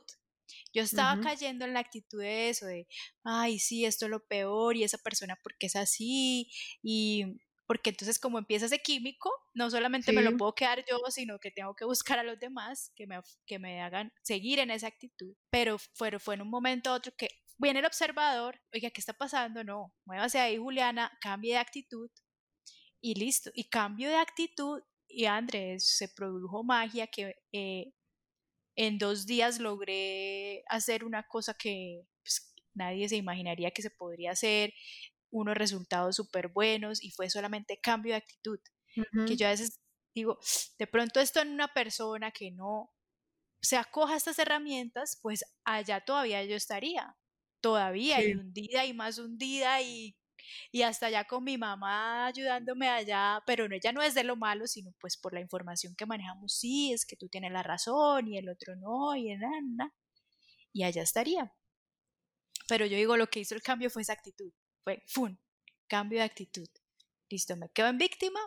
Yo 0.74 0.84
estaba 0.84 1.20
cayendo 1.22 1.66
en 1.66 1.74
la 1.74 1.80
actitud 1.80 2.20
de 2.20 2.50
eso, 2.50 2.66
de, 2.66 2.88
ay, 3.24 3.60
sí, 3.60 3.86
esto 3.86 4.06
es 4.06 4.12
lo 4.12 4.26
peor 4.28 4.76
y 4.76 4.84
esa 4.84 4.98
persona 4.98 5.40
porque 5.42 5.68
es 5.68 5.76
así 5.76 6.52
y 6.84 7.26
porque 7.74 7.90
entonces 7.90 8.20
como 8.20 8.38
empieza 8.38 8.68
ese 8.68 8.84
químico, 8.84 9.32
no 9.56 9.68
solamente 9.72 10.12
me 10.12 10.22
lo 10.22 10.38
puedo 10.38 10.54
quedar 10.54 10.86
yo, 10.88 11.00
sino 11.10 11.40
que 11.40 11.50
tengo 11.50 11.74
que 11.76 11.86
buscar 11.86 12.20
a 12.20 12.24
los 12.24 12.40
demás 12.40 12.92
que 12.96 13.08
me, 13.08 13.20
que 13.48 13.58
me 13.58 13.82
hagan 13.82 14.14
seguir 14.22 14.60
en 14.60 14.70
esa 14.70 14.86
actitud. 14.86 15.36
Pero 15.50 15.80
fue, 15.80 16.20
fue 16.20 16.36
en 16.36 16.44
un 16.44 16.52
momento 16.52 16.94
otro 16.94 17.12
que 17.18 17.30
viene 17.58 17.80
el 17.80 17.88
observador, 17.88 18.62
oiga, 18.72 18.92
¿qué 18.92 19.02
está 19.02 19.14
pasando? 19.14 19.64
No, 19.64 19.92
muévase 20.06 20.40
ahí, 20.40 20.56
Juliana, 20.56 21.18
cambie 21.20 21.54
de 21.54 21.58
actitud 21.58 22.12
y 23.02 23.16
listo. 23.16 23.50
Y 23.56 23.70
cambio 23.70 24.08
de 24.08 24.18
actitud 24.18 24.80
y 25.08 25.26
Andrés, 25.26 25.84
se 25.98 26.10
produjo 26.10 26.64
magia 26.64 27.08
que 27.08 27.38
eh, 27.54 27.92
en 28.76 29.00
dos 29.00 29.26
días 29.26 29.60
logré 29.60 30.64
hacer 30.68 31.06
una 31.06 31.24
cosa 31.24 31.56
que 31.56 32.04
pues, 32.22 32.54
nadie 32.76 33.10
se 33.10 33.16
imaginaría 33.16 33.72
que 33.72 33.82
se 33.82 33.90
podría 33.90 34.30
hacer, 34.34 34.76
unos 35.34 35.56
resultados 35.56 36.16
súper 36.16 36.50
buenos 36.50 37.04
y 37.04 37.12
fue 37.12 37.30
solamente 37.30 37.80
cambio 37.82 38.14
de 38.14 38.18
actitud. 38.18 38.60
Que 39.26 39.36
yo 39.36 39.48
a 39.48 39.52
veces 39.52 39.80
digo, 40.14 40.38
de 40.78 40.88
pronto 40.88 41.20
esto 41.20 41.42
en 41.42 41.50
una 41.50 41.68
persona 41.74 42.32
que 42.32 42.52
no 42.52 42.92
se 43.62 43.78
acoja 43.78 44.14
a 44.14 44.18
estas 44.18 44.38
herramientas, 44.40 45.20
pues 45.22 45.44
allá 45.64 46.02
todavía 46.02 46.44
yo 46.44 46.56
estaría 46.56 47.16
todavía 47.64 48.22
y 48.22 48.34
hundida 48.34 48.86
y 48.86 48.94
más 48.94 49.18
hundida 49.18 49.82
y, 49.82 50.18
y 50.72 50.82
hasta 50.82 51.06
allá 51.08 51.24
con 51.24 51.46
mi 51.46 51.58
mamá 51.58 52.28
ayudándome 52.28 52.90
allá, 52.90 53.42
pero 53.48 53.70
no, 53.70 53.76
ella 53.76 53.94
no 53.94 54.02
es 54.02 54.14
de 54.14 54.26
lo 54.26 54.36
malo, 54.36 54.68
sino 54.68 54.92
pues 55.00 55.16
por 55.18 55.34
la 55.34 55.40
información 55.40 55.96
que 55.96 56.06
manejamos, 56.06 56.54
sí, 56.60 56.92
es 56.92 57.06
que 57.06 57.16
tú 57.16 57.30
tienes 57.30 57.54
la 57.54 57.64
razón 57.64 58.28
y 58.28 58.38
el 58.38 58.50
otro 58.50 58.76
no, 58.76 59.16
y 59.16 59.34
nada, 59.38 59.94
y 60.74 60.84
allá 60.84 61.02
estaría. 61.04 61.54
Pero 62.68 62.86
yo 62.86 62.98
digo, 62.98 63.16
lo 63.16 63.28
que 63.28 63.40
hizo 63.40 63.56
el 63.56 63.64
cambio 63.64 63.90
fue 63.90 64.02
esa 64.02 64.14
actitud, 64.14 64.52
fue, 64.84 65.04
¡fun! 65.08 65.40
Cambio 65.88 66.20
de 66.20 66.26
actitud. 66.26 66.68
Listo, 67.30 67.56
me 67.56 67.70
quedo 67.70 67.88
en 67.88 67.98
víctima 67.98 68.40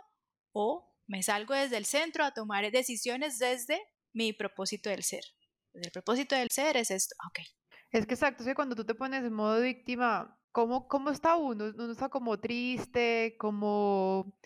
o 0.52 0.94
me 1.06 1.22
salgo 1.22 1.54
desde 1.54 1.76
el 1.76 1.84
centro 1.84 2.24
a 2.24 2.32
tomar 2.32 2.70
decisiones 2.70 3.38
desde 3.38 3.80
mi 4.12 4.32
propósito 4.32 4.90
del 4.90 5.02
ser. 5.02 5.24
El 5.74 5.90
propósito 5.90 6.34
del 6.34 6.50
ser 6.50 6.76
es 6.76 6.90
esto. 6.90 7.14
Ok. 7.28 7.40
Es 7.90 8.06
que 8.06 8.14
exacto, 8.14 8.42
es 8.42 8.48
que 8.48 8.54
cuando 8.54 8.74
tú 8.74 8.84
te 8.84 8.94
pones 8.94 9.24
en 9.24 9.32
modo 9.32 9.60
víctima, 9.60 10.38
¿cómo, 10.52 10.88
cómo 10.88 11.10
está 11.10 11.36
uno? 11.36 11.72
Uno 11.74 11.92
está 11.92 12.08
como 12.08 12.40
triste, 12.40 13.36
como, 13.38 14.38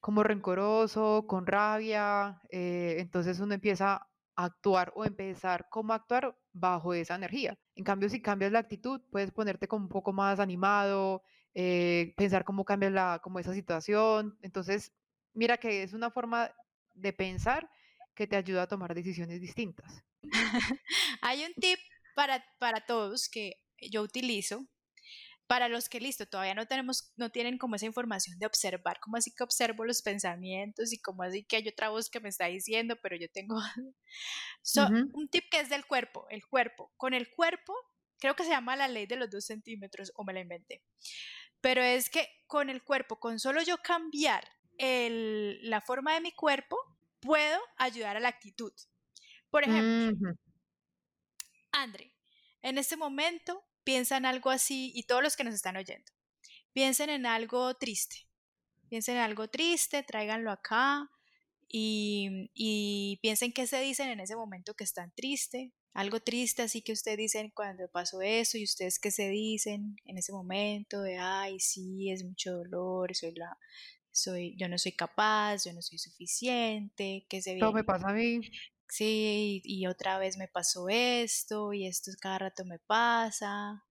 como 0.00 0.22
rencoroso, 0.22 1.26
con 1.26 1.46
rabia. 1.46 2.40
eh, 2.50 2.96
entonces 2.98 3.38
uno 3.40 3.54
empieza 3.54 3.94
a 3.94 4.44
actuar 4.44 4.92
o 4.94 5.04
empezar 5.04 5.68
cómo 5.70 5.92
actuar 5.92 6.36
bajo 6.52 6.94
esa 6.94 7.14
energía. 7.16 7.58
En 7.74 7.84
cambio, 7.84 8.08
si 8.08 8.22
cambias 8.22 8.52
la 8.52 8.60
actitud, 8.60 9.00
puedes 9.10 9.30
ponerte 9.32 9.68
como 9.68 9.84
un 9.84 9.88
poco 9.88 10.12
más 10.12 10.40
animado, 10.40 11.22
eh, 11.60 12.14
pensar 12.16 12.44
cómo 12.44 12.64
cambias 12.64 12.92
la, 12.92 13.20
como 13.20 13.40
esa 13.40 13.52
situación. 13.52 14.38
Entonces, 14.42 14.92
mira 15.34 15.56
que 15.56 15.82
es 15.82 15.92
una 15.92 16.08
forma 16.08 16.52
de 16.94 17.12
pensar 17.12 17.68
que 18.14 18.28
te 18.28 18.36
ayuda 18.36 18.62
a 18.62 18.68
tomar 18.68 18.94
decisiones 18.94 19.40
distintas. 19.40 20.04
Hay 21.20 21.44
un 21.44 21.52
tip 21.54 21.80
para, 22.14 22.44
para 22.60 22.86
todos 22.86 23.28
que 23.28 23.54
yo 23.90 24.02
utilizo. 24.02 24.68
Para 25.48 25.68
los 25.68 25.88
que, 25.88 25.98
listo, 25.98 26.26
todavía 26.26 26.54
no 26.54 26.66
tenemos, 26.66 27.12
no 27.16 27.30
tienen 27.30 27.58
como 27.58 27.74
esa 27.74 27.86
información 27.86 28.38
de 28.38 28.46
observar, 28.46 29.00
como 29.00 29.16
así 29.16 29.32
que 29.34 29.42
observo 29.42 29.84
los 29.84 30.02
pensamientos 30.02 30.92
y 30.92 31.00
como 31.00 31.24
así 31.24 31.42
que 31.44 31.56
hay 31.56 31.66
otra 31.66 31.88
voz 31.88 32.08
que 32.08 32.20
me 32.20 32.28
está 32.28 32.46
diciendo, 32.46 32.96
pero 33.02 33.16
yo 33.16 33.28
tengo 33.32 33.56
so, 34.62 34.84
Ujú. 34.84 35.10
un 35.12 35.28
tip 35.28 35.44
que 35.50 35.60
es 35.60 35.70
del 35.70 35.86
cuerpo, 35.86 36.26
el 36.30 36.46
cuerpo. 36.46 36.92
Con 36.96 37.14
el 37.14 37.30
cuerpo, 37.30 37.74
creo 38.20 38.36
que 38.36 38.44
se 38.44 38.50
llama 38.50 38.76
la 38.76 38.88
ley 38.88 39.06
de 39.06 39.16
los 39.16 39.30
dos 39.30 39.46
centímetros, 39.46 40.12
o 40.14 40.24
me 40.24 40.34
la 40.34 40.40
inventé. 40.40 40.82
Pero 41.60 41.82
es 41.82 42.10
que 42.10 42.28
con 42.46 42.70
el 42.70 42.82
cuerpo, 42.82 43.18
con 43.18 43.38
solo 43.38 43.62
yo 43.62 43.78
cambiar 43.78 44.46
el, 44.78 45.58
la 45.68 45.80
forma 45.80 46.14
de 46.14 46.20
mi 46.20 46.32
cuerpo, 46.32 46.76
puedo 47.20 47.60
ayudar 47.76 48.16
a 48.16 48.20
la 48.20 48.28
actitud. 48.28 48.72
Por 49.50 49.64
ejemplo, 49.64 50.12
Ujú. 50.12 50.38
Andre, 51.72 52.14
en 52.62 52.78
este 52.78 52.96
momento 52.96 53.64
piensa 53.84 54.16
en 54.16 54.26
algo 54.26 54.50
así, 54.50 54.92
y 54.94 55.04
todos 55.04 55.22
los 55.22 55.36
que 55.36 55.44
nos 55.44 55.54
están 55.54 55.76
oyendo, 55.76 56.12
piensen 56.72 57.10
en 57.10 57.26
algo 57.26 57.74
triste. 57.74 58.26
Piensen 58.88 59.16
en 59.16 59.22
algo 59.22 59.48
triste, 59.48 60.02
tráiganlo 60.02 60.50
acá 60.50 61.10
y, 61.68 62.50
y 62.54 63.18
piensen 63.22 63.52
qué 63.52 63.66
se 63.66 63.80
dicen 63.80 64.08
en 64.08 64.20
ese 64.20 64.36
momento 64.36 64.74
que 64.74 64.84
están 64.84 65.12
triste. 65.14 65.72
Algo 65.94 66.20
triste, 66.20 66.62
así 66.62 66.82
que 66.82 66.92
ustedes 66.92 67.18
dicen 67.18 67.50
cuando 67.54 67.88
pasó 67.88 68.22
eso 68.22 68.56
y 68.56 68.64
ustedes 68.64 68.98
qué 68.98 69.10
se 69.10 69.28
dicen 69.28 69.96
en 70.04 70.18
ese 70.18 70.32
momento 70.32 71.02
de, 71.02 71.18
ay, 71.18 71.58
sí, 71.58 72.10
es 72.10 72.24
mucho 72.24 72.52
dolor, 72.52 73.14
soy 73.16 73.34
la, 73.34 73.58
soy, 74.12 74.56
yo 74.56 74.68
no 74.68 74.78
soy 74.78 74.92
capaz, 74.92 75.64
yo 75.64 75.72
no 75.72 75.82
soy 75.82 75.98
suficiente, 75.98 77.26
¿qué 77.28 77.42
se 77.42 77.56
Todo 77.56 77.72
me 77.72 77.84
pasa 77.84 78.08
a 78.08 78.12
mí. 78.12 78.40
Sí, 78.88 79.60
y 79.64 79.86
otra 79.86 80.18
vez 80.18 80.36
me 80.36 80.48
pasó 80.48 80.88
esto, 80.88 81.72
y 81.72 81.86
esto 81.86 82.10
cada 82.20 82.38
rato 82.38 82.64
me 82.64 82.78
pasa. 82.78 83.84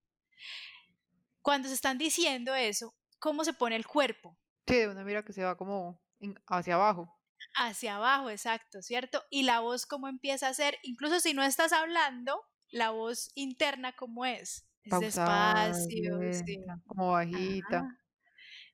Cuando 1.42 1.68
se 1.68 1.76
están 1.76 1.98
diciendo 1.98 2.56
eso, 2.56 2.96
¿cómo 3.20 3.44
se 3.44 3.54
pone 3.54 3.76
el 3.76 3.86
cuerpo? 3.86 4.38
Sí, 4.68 4.76
de 4.76 4.88
una 4.88 5.04
mira 5.04 5.24
que 5.24 5.34
se 5.34 5.44
va 5.44 5.56
como 5.56 6.02
hacia 6.48 6.76
abajo. 6.76 7.17
Hacia 7.60 7.96
abajo, 7.96 8.30
exacto, 8.30 8.82
¿cierto? 8.82 9.24
Y 9.32 9.44
la 9.44 9.62
voz, 9.62 9.86
¿cómo 9.86 10.08
empieza 10.08 10.48
a 10.48 10.54
ser? 10.54 10.78
Incluso 10.84 11.20
si 11.20 11.34
no 11.34 11.44
estás 11.44 11.74
hablando, 11.74 12.40
la 12.70 12.92
voz 12.92 13.32
interna, 13.34 13.96
¿cómo 13.96 14.26
es? 14.26 14.68
Es 14.84 14.92
Pausada, 14.92 15.68
despacio, 15.70 16.20
sí. 16.46 16.64
como 16.86 17.12
bajita, 17.12 17.80
Ajá. 17.80 18.00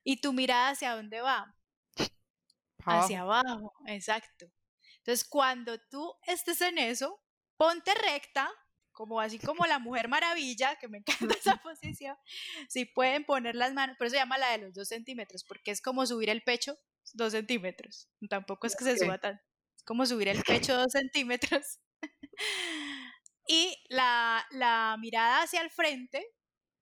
Y 0.04 0.20
tu 0.20 0.34
mirada 0.34 0.68
hacia 0.70 0.94
dónde 0.94 1.22
va? 1.22 1.56
Hacia 2.84 3.22
abajo. 3.22 3.48
abajo, 3.48 3.72
exacto. 3.86 4.46
Entonces, 4.98 5.26
cuando 5.26 5.78
tú 5.90 6.14
estés 6.26 6.60
en 6.60 6.76
eso, 6.76 7.22
ponte 7.56 7.92
recta, 7.94 8.50
como 8.92 9.20
así 9.20 9.38
como 9.38 9.64
la 9.64 9.78
Mujer 9.78 10.08
Maravilla, 10.08 10.76
que 10.76 10.88
me 10.88 10.98
encanta 11.32 11.34
esa 11.34 11.56
posición. 11.62 12.16
Si 12.68 12.84
pueden 12.84 13.24
poner 13.24 13.54
las 13.54 13.72
manos, 13.72 13.96
por 13.96 14.06
eso 14.06 14.14
se 14.14 14.20
llama 14.20 14.38
la 14.38 14.50
de 14.50 14.58
los 14.58 14.74
dos 14.74 14.88
centímetros, 14.88 15.44
porque 15.44 15.70
es 15.70 15.80
como 15.80 16.06
subir 16.06 16.28
el 16.28 16.42
pecho 16.42 16.78
dos 17.12 17.32
centímetros. 17.32 18.08
Tampoco 18.28 18.66
es 18.66 18.76
que 18.76 18.84
se 18.84 18.96
suba 18.98 19.18
tanto, 19.18 19.42
es 19.76 19.82
como 19.84 20.06
subir 20.06 20.28
el 20.28 20.42
pecho 20.44 20.76
dos 20.76 20.92
centímetros. 20.92 21.80
Y 23.46 23.76
la, 23.88 24.46
la 24.50 24.96
mirada 24.98 25.42
hacia 25.42 25.60
el 25.60 25.70
frente 25.70 26.26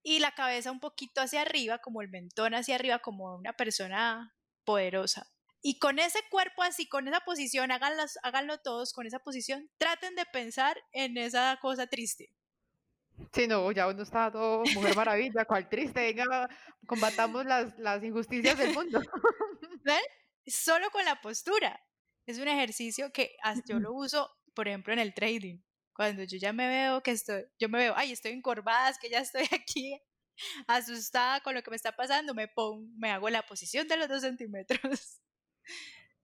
y 0.03 0.21
la 0.21 0.33
cabeza 0.33 0.71
un 0.71 0.81
poquito 0.81 1.21
hacia 1.21 1.43
arriba, 1.43 1.79
como 1.79 2.03
el 2.03 2.09
mentón 2.09 2.55
hacia 2.55 2.77
arriba, 2.77 3.01
como 3.01 3.35
una 3.37 3.53
persona 3.55 4.35
poderosa. 4.65 5.27
Y 5.61 5.79
con 5.79 5.99
ese 5.99 6.19
cuerpo 6.31 6.63
así, 6.63 6.89
con 6.89 7.07
esa 7.09 7.21
posición, 7.21 7.71
háganlas- 7.71 8.19
háganlo 8.23 8.59
todos 8.59 8.93
con 8.93 9.07
esa 9.07 9.21
posición, 9.21 9.71
traten 9.79 10.15
de 10.17 10.25
pensar 10.27 10.77
en 10.93 11.17
esa 11.19 11.57
cosa 11.61 11.87
triste. 11.87 12.31
Sí, 13.33 13.47
no, 13.47 13.71
ya 13.73 13.89
uno 13.89 14.03
está 14.03 14.31
todo 14.31 14.63
Mujer 14.75 14.97
Maravilla, 14.97 15.45
cual 15.45 15.69
triste, 15.69 16.01
venga, 16.01 16.49
combatamos 16.87 17.45
las, 17.45 17.79
las 17.79 18.03
injusticias 18.03 18.59
del 18.59 18.75
mundo. 18.75 19.01
¿Ven? 19.85 20.03
Solo 20.47 20.91
con 20.91 21.05
la 21.05 21.21
postura. 21.21 21.81
Es 22.27 22.39
un 22.39 22.49
ejercicio 22.49 23.13
que 23.13 23.37
yo 23.67 23.79
lo 23.81 23.93
uso, 23.93 24.31
por 24.55 24.69
ejemplo, 24.69 24.93
en 24.93 24.99
el 24.99 25.15
trading. 25.15 25.61
Cuando 25.95 26.23
yo 26.25 26.39
ya 26.39 26.53
me 26.53 26.69
veo 26.69 27.03
que 27.03 27.11
estoy, 27.11 27.45
yo 27.59 27.69
me 27.69 27.79
veo, 27.79 27.95
ay, 27.97 28.13
estoy 28.13 28.33
encorvada, 28.33 28.89
es 28.89 28.99
que 28.99 29.11
ya 29.11 29.19
estoy 29.19 29.47
aquí 29.53 30.01
asustada 30.67 31.41
con 31.41 31.55
lo 31.55 31.63
que 31.63 31.71
me 31.71 31.77
está 31.77 31.93
pasando, 31.93 32.35
me 32.35 32.49
pongo, 32.49 32.87
me 32.97 33.11
hago 33.11 33.29
la 33.29 33.43
posición 33.43 33.87
de 33.89 33.97
los 33.97 34.09
dos 34.09 34.23
centímetros. 34.23 34.81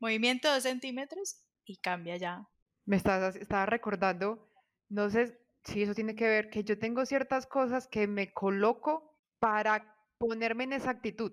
Movimiento 0.00 0.52
dos 0.52 0.62
centímetros 0.62 1.42
y 1.64 1.76
cambia 1.78 2.16
ya. 2.16 2.48
Me 2.84 2.96
estás, 2.96 3.36
estaba 3.36 3.66
recordando, 3.66 4.50
no 4.88 5.10
sé 5.10 5.47
si 5.68 5.82
eso 5.82 5.94
tiene 5.94 6.14
que 6.14 6.26
ver, 6.26 6.50
que 6.50 6.64
yo 6.64 6.78
tengo 6.78 7.04
ciertas 7.06 7.46
cosas 7.46 7.86
que 7.86 8.06
me 8.06 8.32
coloco 8.32 9.14
para 9.38 9.96
ponerme 10.18 10.64
en 10.64 10.72
esa 10.72 10.90
actitud. 10.90 11.32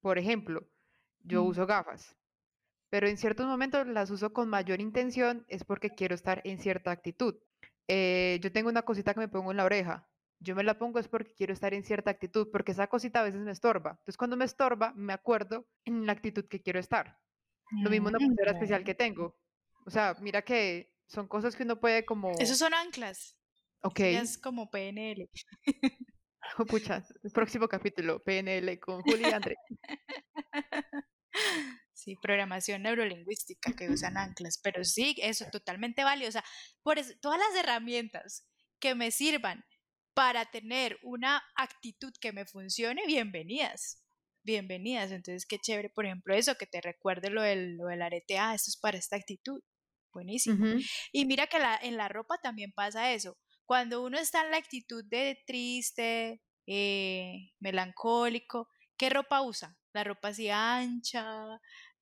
Por 0.00 0.18
ejemplo, 0.18 0.68
yo 1.20 1.44
Mm. 1.44 1.46
uso 1.48 1.66
gafas, 1.66 2.16
pero 2.90 3.06
en 3.08 3.16
ciertos 3.16 3.46
momentos 3.46 3.86
las 3.86 4.10
uso 4.10 4.32
con 4.32 4.48
mayor 4.48 4.80
intención, 4.80 5.44
es 5.48 5.64
porque 5.64 5.90
quiero 5.90 6.14
estar 6.14 6.40
en 6.44 6.58
cierta 6.58 6.90
actitud. 6.90 7.36
Eh, 7.88 8.38
yo 8.42 8.50
tengo 8.52 8.68
una 8.70 8.82
cosita 8.82 9.14
que 9.14 9.20
me 9.20 9.28
pongo 9.28 9.50
en 9.50 9.56
la 9.58 9.64
oreja. 9.64 10.08
Yo 10.40 10.56
me 10.56 10.64
la 10.64 10.78
pongo 10.78 10.98
es 10.98 11.06
porque 11.08 11.34
quiero 11.34 11.52
estar 11.52 11.72
en 11.74 11.84
cierta 11.84 12.10
actitud, 12.10 12.48
porque 12.50 12.72
esa 12.72 12.88
cosita 12.88 13.20
a 13.20 13.24
veces 13.24 13.40
me 13.42 13.52
estorba. 13.52 13.90
Entonces, 13.92 14.16
cuando 14.16 14.36
me 14.36 14.44
estorba, 14.44 14.92
me 14.96 15.12
acuerdo 15.12 15.66
en 15.84 16.04
la 16.06 16.12
actitud 16.12 16.46
que 16.48 16.60
quiero 16.60 16.80
estar. 16.80 17.20
Lo 17.70 17.90
mismo 17.90 18.08
una 18.08 18.18
Mm, 18.18 18.26
pulsera 18.26 18.52
especial 18.52 18.84
que 18.84 18.94
tengo. 18.94 19.36
O 19.86 19.90
sea, 19.90 20.16
mira 20.20 20.42
que 20.42 20.92
son 21.06 21.28
cosas 21.28 21.54
que 21.54 21.62
uno 21.62 21.78
puede 21.78 22.04
como, 22.04 22.32
Esos 22.40 22.58
son 22.58 22.74
anclas. 22.74 23.36
Ok, 23.82 24.00
es 24.00 24.38
como 24.38 24.70
PNL. 24.70 25.28
oh, 26.58 26.66
pucha, 26.66 27.04
el 27.22 27.30
próximo 27.32 27.68
capítulo, 27.68 28.22
PNL 28.22 28.78
con 28.80 29.02
Juli 29.02 29.22
y 29.22 29.32
André. 29.32 29.56
Sí, 31.92 32.16
programación 32.20 32.82
neurolingüística 32.82 33.72
que 33.74 33.88
usan 33.88 34.16
anclas, 34.16 34.58
pero 34.60 34.82
sí, 34.82 35.14
eso 35.18 35.46
totalmente 35.52 36.02
sea, 36.32 36.44
por 36.82 36.98
eso, 36.98 37.12
todas 37.20 37.38
las 37.38 37.54
herramientas 37.62 38.44
que 38.80 38.96
me 38.96 39.12
sirvan 39.12 39.64
para 40.14 40.50
tener 40.50 40.98
una 41.02 41.42
actitud 41.56 42.12
que 42.20 42.32
me 42.32 42.44
funcione, 42.44 43.06
bienvenidas. 43.06 44.02
Bienvenidas. 44.44 45.12
Entonces, 45.12 45.46
qué 45.46 45.58
chévere, 45.58 45.90
por 45.90 46.04
ejemplo, 46.04 46.34
eso, 46.34 46.56
que 46.56 46.66
te 46.66 46.80
recuerde 46.80 47.30
lo 47.30 47.42
del, 47.42 47.76
lo 47.76 47.86
del 47.86 48.02
arete. 48.02 48.36
Ah, 48.38 48.54
esto 48.54 48.70
es 48.70 48.76
para 48.76 48.98
esta 48.98 49.14
actitud. 49.14 49.62
Buenísimo. 50.12 50.66
Y 51.12 51.24
mira 51.24 51.46
que 51.46 51.58
la, 51.58 51.76
en 51.76 51.96
la 51.96 52.08
ropa 52.08 52.36
también 52.42 52.72
pasa 52.72 53.12
eso. 53.12 53.38
Cuando 53.72 54.02
uno 54.02 54.18
está 54.18 54.42
en 54.44 54.50
la 54.50 54.58
actitud 54.58 55.02
de 55.06 55.42
triste, 55.46 56.42
eh, 56.66 57.52
melancólico, 57.58 58.68
¿qué 58.98 59.08
ropa 59.08 59.40
usa? 59.40 59.74
La 59.94 60.04
ropa 60.04 60.28
así 60.28 60.50
ancha, 60.50 61.24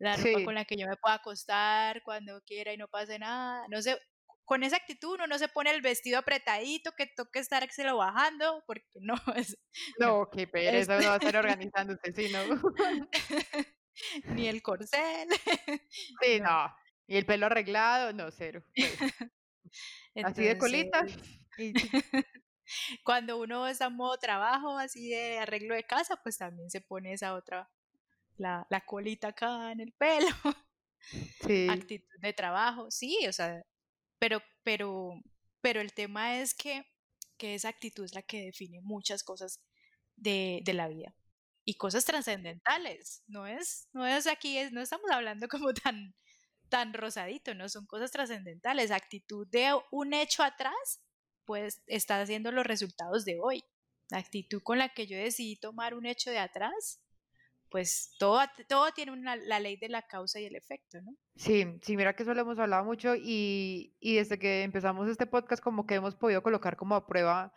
la 0.00 0.16
ropa 0.16 0.38
Sí, 0.38 0.44
con 0.44 0.56
la 0.56 0.64
que 0.64 0.76
yo 0.76 0.88
me 0.88 0.96
pueda 0.96 1.14
acostar 1.14 2.02
cuando 2.02 2.42
quiera 2.42 2.72
y 2.72 2.76
no 2.76 2.88
pase 2.88 3.20
nada. 3.20 3.68
No 3.68 3.80
sé, 3.82 3.96
con 4.44 4.64
esa 4.64 4.78
actitud 4.78 5.14
uno 5.14 5.28
no 5.28 5.38
se 5.38 5.46
pone 5.46 5.70
el 5.70 5.80
vestido 5.80 6.18
apretadito 6.18 6.90
que 6.98 7.06
toque 7.06 7.38
estar 7.38 7.70
se 7.70 7.84
lo 7.84 7.98
bajando, 7.98 8.64
porque 8.66 8.88
no, 9.00 9.14
es, 9.36 9.56
no, 10.00 10.22
no, 10.22 10.28
qué 10.28 10.48
pereza, 10.48 10.98
uno 10.98 11.06
va 11.06 11.14
a 11.14 11.18
estar 11.18 11.36
organizándose, 11.36 12.12
sí, 12.12 12.32
¿no? 12.32 12.40
ni 14.34 14.48
el 14.48 14.60
corcel, 14.60 15.28
Sí, 16.20 16.40
no. 16.40 16.64
no. 16.64 16.76
Y 17.06 17.16
el 17.16 17.26
pelo 17.26 17.46
arreglado, 17.46 18.12
no, 18.12 18.28
cero. 18.32 18.64
pues. 18.74 18.98
Así 20.24 20.42
de 20.42 20.58
colita. 20.58 21.06
Y 21.60 21.72
cuando 23.04 23.38
uno 23.38 23.66
está 23.66 23.86
en 23.86 23.96
modo 23.96 24.16
trabajo, 24.18 24.78
así 24.78 25.10
de 25.10 25.38
arreglo 25.38 25.74
de 25.74 25.84
casa, 25.84 26.16
pues 26.22 26.38
también 26.38 26.70
se 26.70 26.80
pone 26.80 27.12
esa 27.12 27.34
otra, 27.34 27.70
la, 28.36 28.66
la 28.70 28.80
colita 28.82 29.28
acá 29.28 29.72
en 29.72 29.80
el 29.80 29.92
pelo, 29.92 30.28
sí, 31.46 31.68
actitud 31.68 32.18
de 32.20 32.32
trabajo, 32.32 32.90
sí, 32.90 33.18
o 33.28 33.32
sea, 33.32 33.62
pero, 34.18 34.42
pero, 34.62 35.12
pero 35.60 35.80
el 35.80 35.92
tema 35.92 36.40
es 36.40 36.54
que, 36.54 36.84
que 37.36 37.54
esa 37.54 37.68
actitud 37.68 38.04
es 38.04 38.14
la 38.14 38.22
que 38.22 38.46
define 38.46 38.80
muchas 38.82 39.22
cosas 39.24 39.60
de, 40.16 40.60
de 40.64 40.74
la 40.74 40.88
vida 40.88 41.14
y 41.64 41.74
cosas 41.74 42.04
trascendentales, 42.04 43.22
no 43.26 43.46
es, 43.46 43.88
no 43.92 44.06
es 44.06 44.26
aquí, 44.26 44.58
es, 44.58 44.72
no 44.72 44.80
estamos 44.80 45.10
hablando 45.10 45.48
como 45.48 45.72
tan, 45.72 46.14
tan 46.68 46.94
rosadito, 46.94 47.54
no 47.54 47.68
son 47.68 47.86
cosas 47.86 48.10
trascendentales. 48.10 48.90
Actitud 48.90 49.46
de 49.48 49.78
un 49.90 50.14
hecho 50.14 50.42
atrás, 50.42 51.02
pues 51.50 51.82
está 51.88 52.20
haciendo 52.20 52.52
los 52.52 52.64
resultados 52.64 53.24
de 53.24 53.40
hoy. 53.42 53.64
La 54.08 54.18
actitud 54.18 54.62
con 54.62 54.78
la 54.78 54.90
que 54.90 55.08
yo 55.08 55.16
decidí 55.16 55.56
tomar 55.56 55.94
un 55.94 56.06
hecho 56.06 56.30
de 56.30 56.38
atrás, 56.38 57.02
pues 57.68 58.14
todo, 58.20 58.38
todo 58.68 58.92
tiene 58.92 59.10
una, 59.10 59.34
la 59.34 59.58
ley 59.58 59.76
de 59.76 59.88
la 59.88 60.02
causa 60.02 60.38
y 60.38 60.44
el 60.44 60.54
efecto, 60.54 61.02
¿no? 61.02 61.16
Sí, 61.34 61.66
sí, 61.82 61.96
mira 61.96 62.14
que 62.14 62.22
eso 62.22 62.34
lo 62.34 62.42
hemos 62.42 62.60
hablado 62.60 62.84
mucho 62.84 63.16
y, 63.16 63.96
y 63.98 64.14
desde 64.14 64.38
que 64.38 64.62
empezamos 64.62 65.08
este 65.08 65.26
podcast 65.26 65.60
como 65.60 65.88
que 65.88 65.96
hemos 65.96 66.14
podido 66.14 66.40
colocar 66.40 66.76
como 66.76 66.94
a 66.94 67.04
prueba 67.04 67.52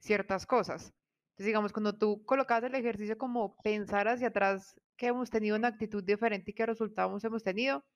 ciertas 0.00 0.44
cosas. 0.44 0.92
Entonces, 1.30 1.46
digamos, 1.46 1.72
cuando 1.72 1.96
tú 1.96 2.22
colocas 2.26 2.62
el 2.64 2.74
ejercicio 2.74 3.16
como 3.16 3.56
pensar 3.62 4.06
hacia 4.06 4.28
atrás 4.28 4.78
que 4.98 5.06
hemos 5.06 5.30
tenido 5.30 5.56
una 5.56 5.68
actitud 5.68 6.04
diferente 6.04 6.50
y 6.50 6.54
qué 6.54 6.66
resultados 6.66 7.24
hemos 7.24 7.42
tenido, 7.42 7.86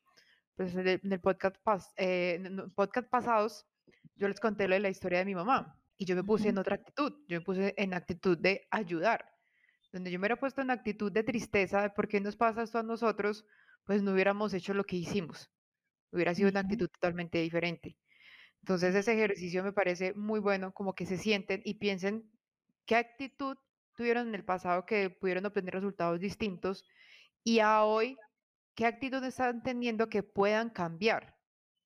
pues 0.56 0.74
en 0.74 1.12
el, 1.12 1.20
podcast, 1.20 1.92
eh, 1.98 2.40
en 2.42 2.70
podcast 2.70 3.10
pasados 3.10 3.66
yo 4.16 4.28
les 4.28 4.40
conté 4.40 4.68
lo 4.68 4.74
de 4.74 4.80
la 4.80 4.88
historia 4.88 5.18
de 5.18 5.24
mi 5.24 5.34
mamá 5.34 5.78
y 5.96 6.04
yo 6.04 6.16
me 6.16 6.24
puse 6.24 6.48
en 6.48 6.58
otra 6.58 6.76
actitud, 6.76 7.12
yo 7.28 7.38
me 7.38 7.44
puse 7.44 7.74
en 7.76 7.94
actitud 7.94 8.38
de 8.38 8.66
ayudar. 8.70 9.24
Donde 9.92 10.10
yo 10.10 10.18
me 10.18 10.22
hubiera 10.22 10.36
puesto 10.36 10.60
en 10.60 10.70
actitud 10.70 11.12
de 11.12 11.22
tristeza 11.22 11.82
de 11.82 11.90
por 11.90 12.08
qué 12.08 12.20
nos 12.20 12.36
pasa 12.36 12.62
esto 12.62 12.78
a 12.78 12.82
nosotros, 12.82 13.44
pues 13.84 14.02
no 14.02 14.12
hubiéramos 14.12 14.52
hecho 14.54 14.74
lo 14.74 14.84
que 14.84 14.96
hicimos. 14.96 15.50
Hubiera 16.10 16.34
sido 16.34 16.48
una 16.50 16.60
actitud 16.60 16.88
totalmente 16.88 17.38
diferente. 17.38 17.96
Entonces 18.62 18.94
ese 18.94 19.12
ejercicio 19.12 19.62
me 19.62 19.72
parece 19.72 20.14
muy 20.14 20.40
bueno, 20.40 20.72
como 20.72 20.94
que 20.94 21.06
se 21.06 21.18
sienten 21.18 21.60
y 21.64 21.74
piensen 21.74 22.30
qué 22.86 22.96
actitud 22.96 23.56
tuvieron 23.94 24.28
en 24.28 24.34
el 24.34 24.44
pasado 24.44 24.84
que 24.86 25.10
pudieron 25.10 25.46
obtener 25.46 25.74
resultados 25.74 26.18
distintos 26.18 26.84
y 27.44 27.60
a 27.60 27.84
hoy 27.84 28.16
qué 28.74 28.86
actitud 28.86 29.22
están 29.22 29.62
teniendo 29.62 30.08
que 30.08 30.22
puedan 30.22 30.70
cambiar 30.70 31.36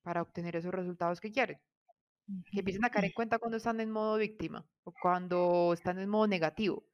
para 0.01 0.21
obtener 0.21 0.55
esos 0.55 0.73
resultados 0.73 1.21
que 1.21 1.31
quieren. 1.31 1.59
Que 2.51 2.59
empiecen 2.59 2.85
a 2.85 2.89
caer 2.89 3.05
en 3.05 3.11
cuenta 3.11 3.39
cuando 3.39 3.57
están 3.57 3.79
en 3.79 3.91
modo 3.91 4.17
víctima 4.17 4.65
o 4.83 4.93
cuando 4.93 5.73
están 5.73 5.99
en 5.99 6.09
modo 6.09 6.27
negativo. 6.27 6.85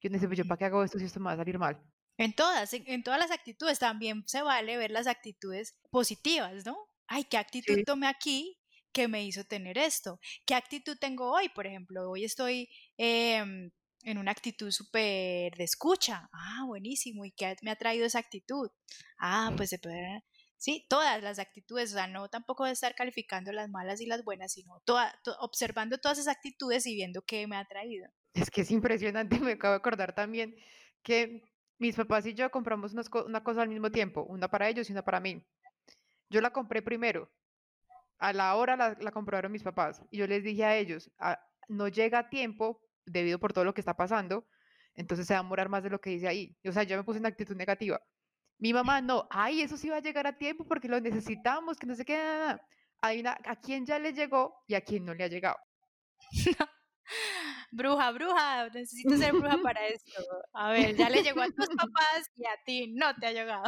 Yo 0.00 0.10
no 0.10 0.18
sé, 0.18 0.26
pues, 0.26 0.38
yo 0.38 0.44
para 0.46 0.58
qué 0.58 0.64
hago 0.66 0.82
esto 0.82 0.98
si 0.98 1.04
esto 1.04 1.20
me 1.20 1.26
va 1.26 1.32
a 1.32 1.36
salir 1.36 1.58
mal. 1.58 1.80
En 2.18 2.34
todas, 2.34 2.72
en, 2.74 3.02
todas 3.02 3.18
las 3.18 3.30
actitudes 3.30 3.78
también 3.78 4.24
se 4.26 4.42
vale 4.42 4.76
ver 4.76 4.90
las 4.90 5.06
actitudes 5.06 5.76
positivas, 5.90 6.66
¿no? 6.66 6.76
Ay, 7.06 7.24
¿qué 7.24 7.38
actitud 7.38 7.78
tomé 7.86 8.06
aquí 8.06 8.58
que 8.92 9.08
me 9.08 9.24
hizo 9.24 9.44
tener 9.44 9.78
esto? 9.78 10.20
¿Qué 10.44 10.54
actitud 10.54 10.96
tengo 10.98 11.32
hoy? 11.32 11.48
Por 11.48 11.66
ejemplo, 11.66 12.10
hoy 12.10 12.24
estoy 12.24 12.68
em, 12.96 13.70
en 14.02 14.18
una 14.18 14.30
actitud 14.30 14.70
súper 14.70 15.54
de 15.56 15.64
escucha. 15.64 16.28
Ah, 16.32 16.64
buenísimo. 16.66 17.24
¿Y 17.24 17.32
qué 17.32 17.56
me 17.62 17.70
ha 17.70 17.76
traído 17.76 18.06
esa 18.06 18.18
actitud? 18.18 18.70
Ah, 19.18 19.52
pues 19.56 19.70
se 19.70 19.78
puede... 19.78 20.22
Sí, 20.62 20.86
todas 20.88 21.20
las 21.20 21.40
actitudes, 21.40 21.90
o 21.90 21.96
sea, 21.96 22.06
no 22.06 22.28
tampoco 22.28 22.64
de 22.64 22.70
estar 22.70 22.94
calificando 22.94 23.50
las 23.50 23.68
malas 23.68 24.00
y 24.00 24.06
las 24.06 24.22
buenas, 24.22 24.52
sino 24.52 24.78
toda, 24.84 25.12
observando 25.40 25.98
todas 25.98 26.20
esas 26.20 26.36
actitudes 26.36 26.86
y 26.86 26.94
viendo 26.94 27.22
qué 27.22 27.48
me 27.48 27.56
ha 27.56 27.64
traído. 27.64 28.08
Es 28.32 28.48
que 28.48 28.60
es 28.60 28.70
impresionante, 28.70 29.40
me 29.40 29.54
acabo 29.54 29.72
de 29.72 29.78
acordar 29.78 30.14
también 30.14 30.54
que 31.02 31.42
mis 31.78 31.96
papás 31.96 32.26
y 32.26 32.34
yo 32.34 32.48
compramos 32.52 32.92
una, 32.92 33.42
cosa 33.42 33.62
al 33.62 33.70
mismo 33.70 33.90
tiempo, 33.90 34.22
una 34.22 34.46
para 34.46 34.68
ellos 34.68 34.88
y 34.88 34.92
una 34.92 35.02
para 35.02 35.18
mí. 35.18 35.44
Yo 36.30 36.40
la 36.40 36.52
compré 36.52 36.80
primero, 36.80 37.28
a 38.18 38.32
la 38.32 38.54
hora 38.54 38.76
la, 38.76 39.10
compraron 39.10 39.50
mis 39.50 39.64
papás 39.64 40.00
y 40.12 40.18
yo 40.18 40.28
les 40.28 40.44
dije 40.44 40.64
a 40.64 40.76
ellos, 40.76 41.10
ah, 41.18 41.44
no 41.66 41.88
llega 41.88 42.20
a 42.20 42.30
tiempo 42.30 42.80
debido 43.04 43.40
por 43.40 43.52
todo 43.52 43.64
lo 43.64 43.74
que 43.74 43.80
está 43.80 43.96
pasando, 43.96 44.46
entonces 44.94 45.26
se 45.26 45.34
va 45.34 45.40
a 45.40 45.42
morar 45.42 45.68
más 45.68 45.82
de 45.82 45.90
lo 45.90 46.00
que 46.00 46.10
dice 46.10 46.28
ahí. 46.28 46.56
O 46.64 46.70
sea, 46.70 46.84
yo 46.84 46.96
me 46.96 47.02
puse 47.02 47.18
en 47.18 47.26
actitud 47.26 47.56
negativa. 47.56 48.00
Mi 48.58 48.72
mamá, 48.72 49.00
no, 49.00 49.26
ay, 49.30 49.62
eso 49.62 49.76
sí 49.76 49.88
va 49.88 49.96
a 49.96 50.02
llegar 50.02 50.26
a 50.26 50.36
tiempo 50.36 50.64
porque 50.64 50.88
lo 50.88 51.00
necesitamos, 51.00 51.78
que 51.78 51.86
no 51.86 51.94
sé 51.94 52.04
qué, 52.04 52.16
nada. 52.16 52.66
Hay 53.00 53.20
una, 53.20 53.36
a 53.44 53.56
quién 53.56 53.84
ya 53.84 53.98
le 53.98 54.12
llegó 54.12 54.62
y 54.68 54.74
a 54.74 54.80
quién 54.80 55.04
no 55.04 55.14
le 55.14 55.24
ha 55.24 55.28
llegado. 55.28 55.56
bruja, 57.72 58.10
bruja, 58.12 58.68
necesito 58.68 59.16
ser 59.16 59.32
bruja 59.32 59.56
para 59.62 59.86
esto. 59.88 60.22
A 60.52 60.70
ver, 60.70 60.94
ya 60.94 61.10
le 61.10 61.22
llegó 61.22 61.40
a 61.40 61.46
tus 61.46 61.68
papás 61.68 62.30
y 62.36 62.44
a 62.44 62.56
ti 62.64 62.92
no 62.92 63.14
te 63.16 63.26
ha 63.26 63.32
llegado. 63.32 63.64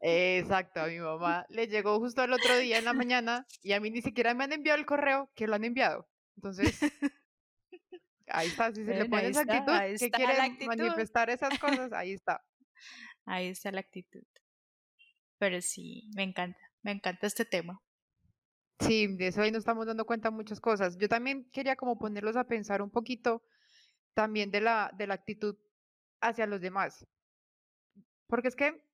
Exacto, 0.00 0.80
a 0.80 0.86
mi 0.86 0.98
mamá 0.98 1.44
le 1.50 1.66
llegó 1.66 1.98
justo 1.98 2.24
el 2.24 2.32
otro 2.32 2.56
día 2.56 2.78
en 2.78 2.84
la 2.84 2.92
mañana 2.94 3.46
y 3.62 3.72
a 3.72 3.80
mí 3.80 3.90
ni 3.90 4.00
siquiera 4.00 4.32
me 4.34 4.44
han 4.44 4.52
enviado 4.52 4.78
el 4.78 4.86
correo 4.86 5.30
que 5.34 5.46
lo 5.46 5.56
han 5.56 5.64
enviado. 5.64 6.08
Entonces, 6.36 6.80
ahí 8.28 8.48
está, 8.48 8.72
si 8.72 8.84
se 8.84 8.94
le 8.94 9.04
pone 9.06 9.28
esa 9.28 9.42
actitud 9.42 9.98
que 9.98 10.10
quiere 10.10 10.34
manifestar 10.66 11.28
esas 11.28 11.58
cosas, 11.58 11.92
ahí 11.92 12.12
está. 12.12 12.40
Ahí 13.24 13.48
está 13.48 13.70
la 13.72 13.80
actitud. 13.80 14.24
Pero 15.38 15.60
sí, 15.60 16.10
me 16.14 16.22
encanta, 16.22 16.60
me 16.82 16.92
encanta 16.92 17.26
este 17.26 17.44
tema. 17.44 17.80
Sí, 18.80 19.06
de 19.16 19.28
eso 19.28 19.42
ahí 19.42 19.50
nos 19.50 19.60
estamos 19.60 19.86
dando 19.86 20.06
cuenta 20.06 20.30
muchas 20.30 20.60
cosas. 20.60 20.96
Yo 20.98 21.08
también 21.08 21.50
quería 21.50 21.76
como 21.76 21.98
ponerlos 21.98 22.36
a 22.36 22.44
pensar 22.44 22.82
un 22.82 22.90
poquito 22.90 23.42
también 24.14 24.50
de 24.50 24.60
la, 24.60 24.90
de 24.96 25.06
la 25.06 25.14
actitud 25.14 25.56
hacia 26.20 26.46
los 26.46 26.60
demás. 26.60 27.06
Porque 28.26 28.48
es 28.48 28.56
que 28.56 28.84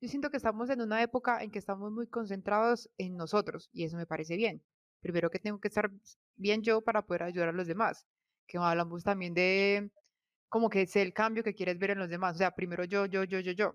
yo 0.00 0.08
siento 0.08 0.30
que 0.30 0.36
estamos 0.36 0.70
en 0.70 0.80
una 0.80 1.02
época 1.02 1.42
en 1.42 1.50
que 1.50 1.58
estamos 1.58 1.92
muy 1.92 2.06
concentrados 2.06 2.90
en 2.98 3.16
nosotros 3.16 3.70
y 3.72 3.84
eso 3.84 3.96
me 3.96 4.06
parece 4.06 4.36
bien. 4.36 4.62
Primero 5.00 5.30
que 5.30 5.38
tengo 5.38 5.60
que 5.60 5.68
estar 5.68 5.90
bien 6.36 6.62
yo 6.62 6.82
para 6.82 7.02
poder 7.02 7.24
ayudar 7.24 7.50
a 7.50 7.52
los 7.52 7.66
demás 7.66 8.06
que 8.46 8.58
hablamos 8.58 9.04
también 9.04 9.34
de 9.34 9.90
como 10.54 10.70
que 10.70 10.82
es 10.82 10.94
el 10.94 11.12
cambio 11.12 11.42
que 11.42 11.52
quieres 11.52 11.80
ver 11.80 11.90
en 11.90 11.98
los 11.98 12.08
demás, 12.08 12.36
o 12.36 12.38
sea, 12.38 12.52
primero 12.52 12.84
yo, 12.84 13.06
yo, 13.06 13.24
yo, 13.24 13.40
yo, 13.40 13.50
yo. 13.50 13.74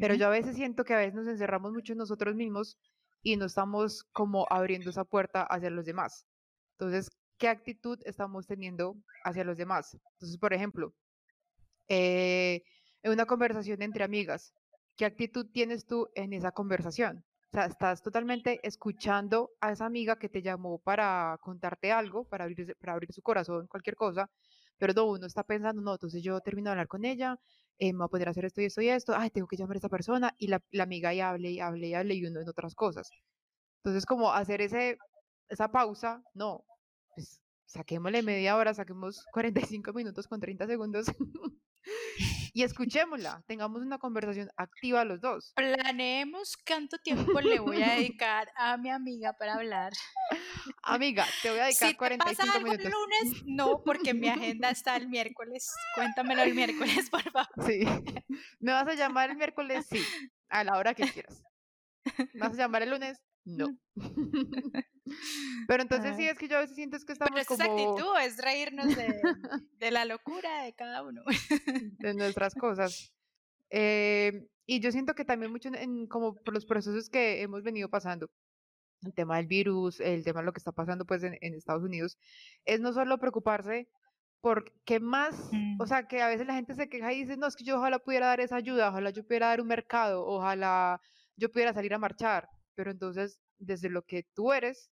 Pero 0.00 0.14
yo 0.14 0.26
a 0.26 0.30
veces 0.30 0.56
siento 0.56 0.82
que 0.82 0.94
a 0.94 0.98
veces 0.98 1.14
nos 1.14 1.28
encerramos 1.28 1.72
mucho 1.72 1.92
en 1.92 1.98
nosotros 1.98 2.34
mismos 2.34 2.76
y 3.22 3.36
no 3.36 3.44
estamos 3.44 4.02
como 4.10 4.48
abriendo 4.50 4.90
esa 4.90 5.04
puerta 5.04 5.44
hacia 5.44 5.70
los 5.70 5.84
demás. 5.84 6.26
Entonces, 6.72 7.08
¿qué 7.38 7.46
actitud 7.46 8.00
estamos 8.04 8.48
teniendo 8.48 8.96
hacia 9.22 9.44
los 9.44 9.56
demás? 9.56 9.96
Entonces, 10.14 10.38
por 10.38 10.52
ejemplo, 10.52 10.92
eh, 11.86 12.64
en 13.04 13.12
una 13.12 13.26
conversación 13.26 13.80
entre 13.80 14.02
amigas, 14.02 14.52
¿qué 14.96 15.04
actitud 15.04 15.52
tienes 15.52 15.86
tú 15.86 16.08
en 16.16 16.32
esa 16.32 16.50
conversación? 16.50 17.24
O 17.52 17.52
sea, 17.52 17.66
estás 17.66 18.02
totalmente 18.02 18.58
escuchando 18.64 19.52
a 19.60 19.70
esa 19.70 19.86
amiga 19.86 20.18
que 20.18 20.28
te 20.28 20.42
llamó 20.42 20.80
para 20.80 21.38
contarte 21.40 21.92
algo, 21.92 22.24
para 22.24 22.42
abrir, 22.42 22.76
para 22.80 22.94
abrir 22.94 23.12
su 23.12 23.22
corazón, 23.22 23.68
cualquier 23.68 23.94
cosa, 23.94 24.28
pero 24.80 24.94
no, 24.94 25.06
uno 25.06 25.26
está 25.26 25.44
pensando, 25.44 25.82
no, 25.82 25.92
entonces 25.94 26.22
yo 26.24 26.40
termino 26.40 26.70
de 26.70 26.72
hablar 26.72 26.88
con 26.88 27.04
ella, 27.04 27.38
eh, 27.78 27.92
me 27.92 27.98
voy 28.00 28.06
a 28.06 28.08
poder 28.08 28.28
hacer 28.30 28.46
esto 28.46 28.62
y 28.62 28.66
esto 28.66 28.82
y 28.82 28.88
esto, 28.90 29.14
ay, 29.16 29.30
tengo 29.30 29.46
que 29.48 29.56
llamar 29.58 29.76
a 29.76 29.78
esta 29.78 29.90
persona, 29.90 30.34
y 30.38 30.48
la, 30.48 30.62
la 30.72 30.84
amiga 30.84 31.14
y 31.14 31.20
hable 31.20 31.50
y 31.52 31.60
hable 31.60 31.88
y 31.88 31.94
hable 31.94 32.14
y 32.16 32.26
uno 32.26 32.40
en 32.40 32.48
otras 32.48 32.74
cosas. 32.74 33.10
Entonces, 33.84 34.06
como 34.06 34.32
hacer 34.32 34.62
ese, 34.62 34.98
esa 35.48 35.70
pausa, 35.72 36.22
no, 36.34 36.64
pues 37.14 37.42
saquémosle 37.66 38.22
media 38.22 38.56
hora, 38.56 38.74
saquemos 38.74 39.24
45 39.32 39.92
minutos 39.92 40.28
con 40.28 40.40
30 40.40 40.66
segundos 40.66 41.06
y 42.52 42.62
escuchémosla, 42.62 43.42
tengamos 43.46 43.82
una 43.82 43.98
conversación 43.98 44.50
activa 44.56 45.04
los 45.04 45.20
dos. 45.20 45.52
Planeemos 45.54 46.56
cuánto 46.66 46.98
tiempo 46.98 47.40
le 47.40 47.58
voy 47.60 47.82
a 47.82 47.92
dedicar 47.94 48.50
a 48.56 48.76
mi 48.76 48.90
amiga 48.90 49.32
para 49.34 49.54
hablar. 49.54 49.92
Amiga, 50.82 51.26
te 51.42 51.50
voy 51.50 51.58
a 51.60 51.64
dedicar 51.64 51.88
si 51.90 51.94
45 51.96 52.42
te 52.42 52.46
pasa 52.46 52.58
algo 52.58 52.72
minutos. 52.72 52.86
el 52.86 52.92
lunes, 52.92 53.42
no, 53.46 53.82
porque 53.84 54.14
mi 54.14 54.28
agenda 54.28 54.70
está 54.70 54.96
el 54.96 55.08
miércoles. 55.08 55.70
Cuéntamelo 55.94 56.42
el 56.42 56.54
miércoles, 56.54 57.10
por 57.10 57.22
favor. 57.30 57.48
Sí. 57.66 57.84
¿Me 58.58 58.72
vas 58.72 58.88
a 58.88 58.94
llamar 58.94 59.30
el 59.30 59.36
miércoles? 59.36 59.86
Sí, 59.88 60.04
a 60.48 60.64
la 60.64 60.76
hora 60.78 60.94
que 60.94 61.10
quieras. 61.10 61.42
¿Me 62.34 62.40
vas 62.40 62.52
a 62.54 62.56
llamar 62.56 62.82
el 62.82 62.90
lunes? 62.90 63.18
No. 63.44 63.76
Pero 65.68 65.82
entonces 65.82 66.16
sí, 66.16 66.26
es 66.28 66.38
que 66.38 66.48
yo 66.48 66.58
a 66.58 66.60
veces 66.60 66.76
siento 66.76 66.98
que 67.04 67.12
estamos 67.12 67.32
Pero 67.34 67.46
como... 67.46 67.62
esa 67.62 67.72
actitud 67.72 68.18
es 68.22 68.36
reírnos 68.38 68.96
de, 68.96 69.20
de, 69.78 69.90
la 69.90 70.04
locura 70.04 70.62
de 70.64 70.72
cada 70.74 71.02
uno. 71.02 71.22
de 71.98 72.14
nuestras 72.14 72.54
cosas. 72.54 73.12
Eh, 73.70 74.46
y 74.66 74.80
yo 74.80 74.92
siento 74.92 75.14
que 75.14 75.24
también 75.24 75.50
mucho 75.52 75.68
en, 75.72 76.06
como 76.06 76.34
por 76.34 76.54
los 76.54 76.66
procesos 76.66 77.08
que 77.08 77.42
hemos 77.42 77.62
venido 77.62 77.88
pasando, 77.88 78.30
el 79.02 79.14
tema 79.14 79.36
del 79.38 79.46
virus, 79.46 80.00
el 80.00 80.22
tema 80.24 80.40
de 80.40 80.46
lo 80.46 80.52
que 80.52 80.58
está 80.58 80.72
pasando 80.72 81.04
pues 81.06 81.22
en, 81.22 81.38
en 81.40 81.54
Estados 81.54 81.82
Unidos, 81.82 82.18
es 82.64 82.80
no 82.80 82.92
solo 82.92 83.18
preocuparse 83.18 83.88
por 84.40 84.72
qué 84.84 85.00
más, 85.00 85.50
o 85.78 85.84
Mm. 85.84 85.86
sea, 85.86 86.06
que 86.08 86.22
a 86.22 86.28
veces 86.28 86.46
la 86.46 86.54
gente 86.54 86.74
se 86.74 86.88
queja 86.88 87.12
y 87.12 87.20
dice, 87.20 87.36
no, 87.36 87.46
es 87.46 87.56
que 87.56 87.64
yo 87.64 87.76
ojalá 87.78 87.98
pudiera 87.98 88.26
dar 88.26 88.40
esa 88.40 88.56
ayuda, 88.56 88.88
ojalá 88.88 89.10
yo 89.10 89.22
pudiera 89.24 89.48
dar 89.48 89.60
un 89.60 89.66
mercado, 89.68 90.24
ojalá 90.26 91.00
yo 91.36 91.50
pudiera 91.50 91.74
salir 91.74 91.92
a 91.94 91.98
marchar, 91.98 92.48
pero 92.80 92.90
entonces, 92.92 93.42
desde 93.58 93.90
lo 93.90 94.04
que 94.04 94.24
tú 94.34 94.54
eres, 94.54 94.90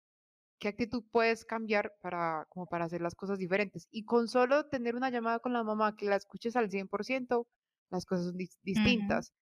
¿qué 0.60 0.68
actitud 0.68 1.04
puedes 1.12 1.44
cambiar 1.44 1.94
para, 2.02 2.46
como 2.50 2.66
para 2.66 2.86
hacer 2.86 3.00
las 3.02 3.14
cosas 3.14 3.38
diferentes? 3.38 3.88
Y 3.90 4.04
con 4.04 4.28
solo 4.28 4.68
tener 4.68 4.96
una 4.96 5.10
llamada 5.10 5.40
con 5.40 5.52
la 5.54 5.64
mamá, 5.64 5.96
que 5.96 6.06
la 6.06 6.16
escuches 6.16 6.56
al 6.56 6.70
100%, 6.70 7.48
las 7.90 8.06
cosas 8.06 8.26
son 8.26 8.36
dis- 8.38 8.58
Ujú, 8.76 9.18
distintas. 9.20 9.34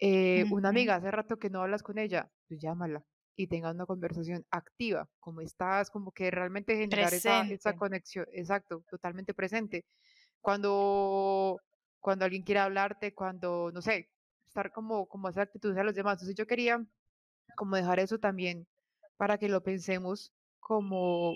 Eh, 0.00 0.46
una 0.50 0.68
ujú. 0.68 0.70
amiga, 0.70 0.96
hace 0.96 1.10
rato 1.10 1.38
que 1.38 1.50
no 1.50 1.62
hablas 1.62 1.82
con 1.82 1.98
ella, 1.98 2.30
pues 2.48 2.60
llámala 2.60 3.04
y 3.36 3.48
tengan 3.48 3.76
una 3.76 3.86
conversación 3.86 4.46
activa, 4.50 5.08
como 5.20 5.40
estás, 5.42 5.90
como 5.90 6.12
que 6.12 6.30
realmente 6.30 6.76
generar 6.76 7.14
esa, 7.14 7.42
esa 7.48 7.74
conexión, 7.74 8.26
exacto, 8.32 8.84
totalmente 8.90 9.34
presente. 9.34 9.86
Cuando, 10.40 11.58
cuando 12.00 12.24
alguien 12.24 12.42
quiera 12.44 12.64
hablarte, 12.64 13.14
cuando, 13.14 13.70
no 13.72 13.82
sé, 13.82 14.10
estar 14.46 14.72
como, 14.72 15.06
como 15.08 15.28
esa 15.28 15.42
actitud 15.42 15.76
a 15.76 15.84
los 15.84 15.94
demás. 15.94 16.14
Entonces 16.14 16.36
yo 16.36 16.46
quería 16.46 16.84
como 17.56 17.76
dejar 17.76 18.00
eso 18.00 18.18
también 18.18 18.66
para 19.16 19.38
que 19.38 19.48
lo 19.48 19.62
pensemos 19.62 20.32
como 20.60 21.34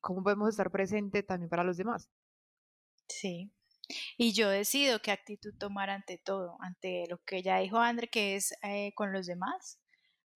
cómo 0.00 0.22
podemos 0.22 0.48
estar 0.50 0.70
presente 0.70 1.22
también 1.22 1.48
para 1.48 1.64
los 1.64 1.76
demás. 1.76 2.08
Sí. 3.08 3.50
Y 4.16 4.32
yo 4.32 4.50
decido 4.50 5.00
qué 5.00 5.10
actitud 5.10 5.54
tomar 5.58 5.90
ante 5.90 6.18
todo, 6.18 6.56
ante 6.60 7.06
lo 7.08 7.18
que 7.24 7.42
ya 7.42 7.58
dijo 7.58 7.78
André, 7.78 8.08
que 8.08 8.36
es 8.36 8.54
eh, 8.62 8.92
con 8.94 9.12
los 9.12 9.26
demás, 9.26 9.80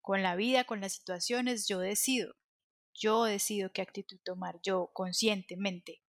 con 0.01 0.23
la 0.23 0.35
vida, 0.35 0.63
con 0.63 0.81
las 0.81 0.93
situaciones, 0.93 1.67
yo 1.67 1.79
decido. 1.79 2.35
Yo 2.95 3.23
decido 3.23 3.71
qué 3.71 3.81
actitud 3.81 4.19
tomar, 4.23 4.59
yo 4.63 4.91
conscientemente. 4.93 6.01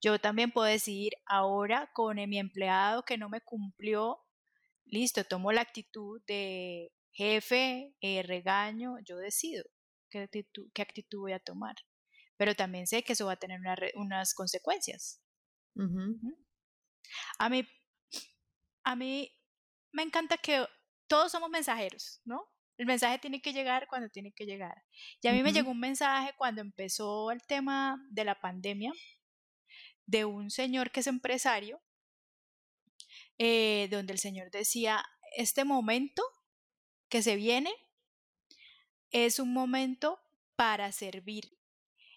Yo 0.00 0.18
también 0.20 0.52
puedo 0.52 0.66
decidir 0.66 1.14
ahora 1.26 1.90
con 1.94 2.16
mi 2.28 2.38
empleado 2.38 3.04
que 3.04 3.18
no 3.18 3.28
me 3.28 3.40
cumplió, 3.40 4.18
listo, 4.84 5.24
tomo 5.24 5.52
la 5.52 5.62
actitud 5.62 6.20
de 6.26 6.92
jefe, 7.14 7.94
eh, 8.00 8.22
regaño, 8.22 8.96
yo 9.04 9.16
decido 9.16 9.64
qué 10.10 10.20
actitud, 10.20 10.70
qué 10.74 10.82
actitud 10.82 11.20
voy 11.20 11.32
a 11.32 11.40
tomar. 11.40 11.74
Pero 12.36 12.54
también 12.54 12.86
sé 12.86 13.02
que 13.02 13.14
eso 13.14 13.26
va 13.26 13.32
a 13.32 13.38
tener 13.38 13.60
unas 13.94 14.34
consecuencias. 14.34 15.20
A 17.38 17.48
mí, 17.48 17.66
a 18.84 18.96
mí 18.96 19.32
me 19.92 20.02
encanta 20.02 20.36
que 20.36 20.66
todos 21.06 21.30
somos 21.30 21.50
mensajeros, 21.50 22.20
¿no? 22.24 22.48
El 22.76 22.86
mensaje 22.86 23.18
tiene 23.18 23.40
que 23.40 23.52
llegar 23.52 23.86
cuando 23.88 24.08
tiene 24.08 24.32
que 24.32 24.46
llegar. 24.46 24.82
Y 25.22 25.28
a 25.28 25.32
mí 25.32 25.42
me 25.42 25.52
llegó 25.52 25.70
un 25.70 25.78
mensaje 25.78 26.34
cuando 26.36 26.60
empezó 26.60 27.30
el 27.30 27.40
tema 27.42 28.04
de 28.10 28.24
la 28.24 28.40
pandemia 28.40 28.92
de 30.06 30.24
un 30.24 30.50
señor 30.50 30.90
que 30.90 31.00
es 31.00 31.06
empresario, 31.06 31.80
eh, 33.38 33.88
donde 33.90 34.12
el 34.12 34.18
señor 34.18 34.50
decía, 34.50 35.04
este 35.36 35.64
momento 35.64 36.22
que 37.08 37.22
se 37.22 37.36
viene 37.36 37.72
es 39.10 39.38
un 39.38 39.52
momento 39.52 40.20
para 40.56 40.90
servir. 40.92 41.56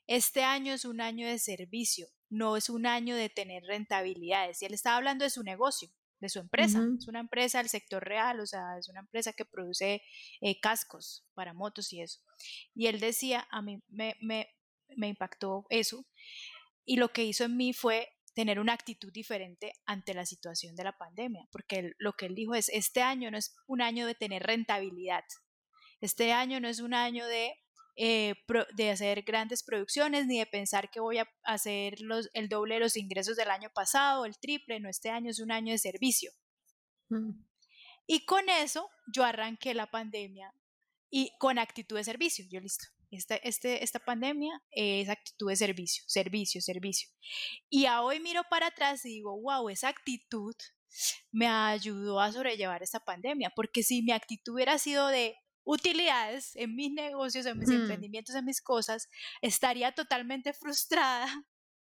Este 0.07 0.43
año 0.43 0.73
es 0.73 0.85
un 0.85 1.01
año 1.01 1.27
de 1.27 1.38
servicio, 1.38 2.07
no 2.29 2.57
es 2.57 2.69
un 2.69 2.85
año 2.85 3.15
de 3.15 3.29
tener 3.29 3.63
rentabilidades. 3.63 4.61
Y 4.61 4.65
él 4.65 4.73
estaba 4.73 4.97
hablando 4.97 5.23
de 5.23 5.29
su 5.29 5.43
negocio, 5.43 5.89
de 6.19 6.29
su 6.29 6.39
empresa. 6.39 6.81
Es 6.97 7.07
una 7.07 7.19
empresa 7.19 7.59
del 7.59 7.69
sector 7.69 8.03
real, 8.03 8.39
o 8.39 8.47
sea, 8.47 8.77
es 8.79 8.89
una 8.89 9.01
empresa 9.01 9.33
que 9.33 9.45
produce 9.45 10.01
eh, 10.41 10.59
cascos 10.59 11.25
para 11.33 11.53
motos 11.53 11.91
y 11.93 12.01
eso. 12.01 12.21
Y 12.73 12.88
él 12.88 12.99
decía, 12.99 13.47
a 13.51 13.61
mí 13.61 13.81
me, 13.89 14.15
me, 14.21 14.47
me 14.95 15.09
impactó 15.09 15.65
eso. 15.69 16.05
Y 16.85 16.97
lo 16.97 17.11
que 17.11 17.25
hizo 17.25 17.43
en 17.43 17.57
mí 17.57 17.73
fue 17.73 18.09
tener 18.38 18.59
una 18.59 18.73
actitud 18.73 19.11
diferente 19.11 19.73
ante 19.88 20.13
la 20.13 20.23
situación 20.23 20.75
de 20.75 20.83
la 20.83 20.95
pandemia, 20.95 21.47
porque 21.51 21.93
lo 21.97 22.13
que 22.13 22.27
él 22.27 22.35
dijo 22.35 22.53
es, 22.53 22.69
este 22.69 23.01
año 23.01 23.31
no 23.31 23.38
es 23.39 23.55
un 23.65 23.81
año 23.81 24.05
de 24.05 24.13
tener 24.13 24.43
rentabilidad, 24.43 25.23
este 26.01 26.33
año 26.33 26.59
no 26.59 26.67
es 26.67 26.79
un 26.79 26.93
año 26.93 27.25
de 27.25 27.55
eh, 27.95 28.35
de 28.75 28.91
hacer 28.91 29.23
grandes 29.23 29.63
producciones 29.63 30.27
ni 30.27 30.38
de 30.38 30.45
pensar 30.45 30.91
que 30.91 30.99
voy 30.99 31.17
a 31.17 31.27
hacer 31.45 31.99
los, 32.01 32.29
el 32.33 32.47
doble 32.47 32.75
de 32.75 32.81
los 32.81 32.95
ingresos 32.95 33.38
del 33.38 33.49
año 33.49 33.71
pasado, 33.73 34.23
el 34.25 34.38
triple, 34.38 34.79
no, 34.79 34.88
este 34.88 35.09
año 35.09 35.31
es 35.31 35.39
un 35.39 35.51
año 35.51 35.71
de 35.71 35.79
servicio. 35.79 36.31
Mm. 37.09 37.31
Y 38.05 38.23
con 38.27 38.49
eso 38.49 38.88
yo 39.11 39.23
arranqué 39.23 39.73
la 39.73 39.89
pandemia 39.89 40.53
y 41.09 41.31
con 41.39 41.57
actitud 41.57 41.95
de 41.95 42.03
servicio, 42.03 42.45
yo 42.51 42.59
listo. 42.59 42.85
Esta, 43.09 43.35
este, 43.37 43.83
esta 43.83 43.99
pandemia 43.99 44.61
es 44.71 45.07
actitud 45.09 45.49
de 45.49 45.55
servicio, 45.55 46.03
servicio, 46.07 46.61
servicio. 46.61 47.09
Y 47.69 47.85
a 47.85 48.01
hoy 48.01 48.19
miro 48.19 48.43
para 48.49 48.67
atrás 48.67 49.05
y 49.05 49.09
digo, 49.09 49.39
wow, 49.41 49.69
esa 49.69 49.89
actitud 49.89 50.55
me 51.31 51.47
ayudó 51.47 52.19
a 52.19 52.31
sobrellevar 52.31 52.83
esta 52.83 52.99
pandemia, 52.99 53.51
porque 53.55 53.83
si 53.83 54.01
mi 54.01 54.11
actitud 54.11 54.53
hubiera 54.53 54.77
sido 54.77 55.07
de 55.07 55.35
utilidades 55.63 56.55
en 56.55 56.75
mis 56.75 56.91
negocios, 56.93 57.45
en 57.45 57.59
mis 57.59 57.69
emprendimientos, 57.69 58.35
en 58.35 58.45
mis 58.45 58.61
cosas, 58.61 59.09
estaría 59.41 59.91
totalmente 59.91 60.53
frustrada, 60.53 61.27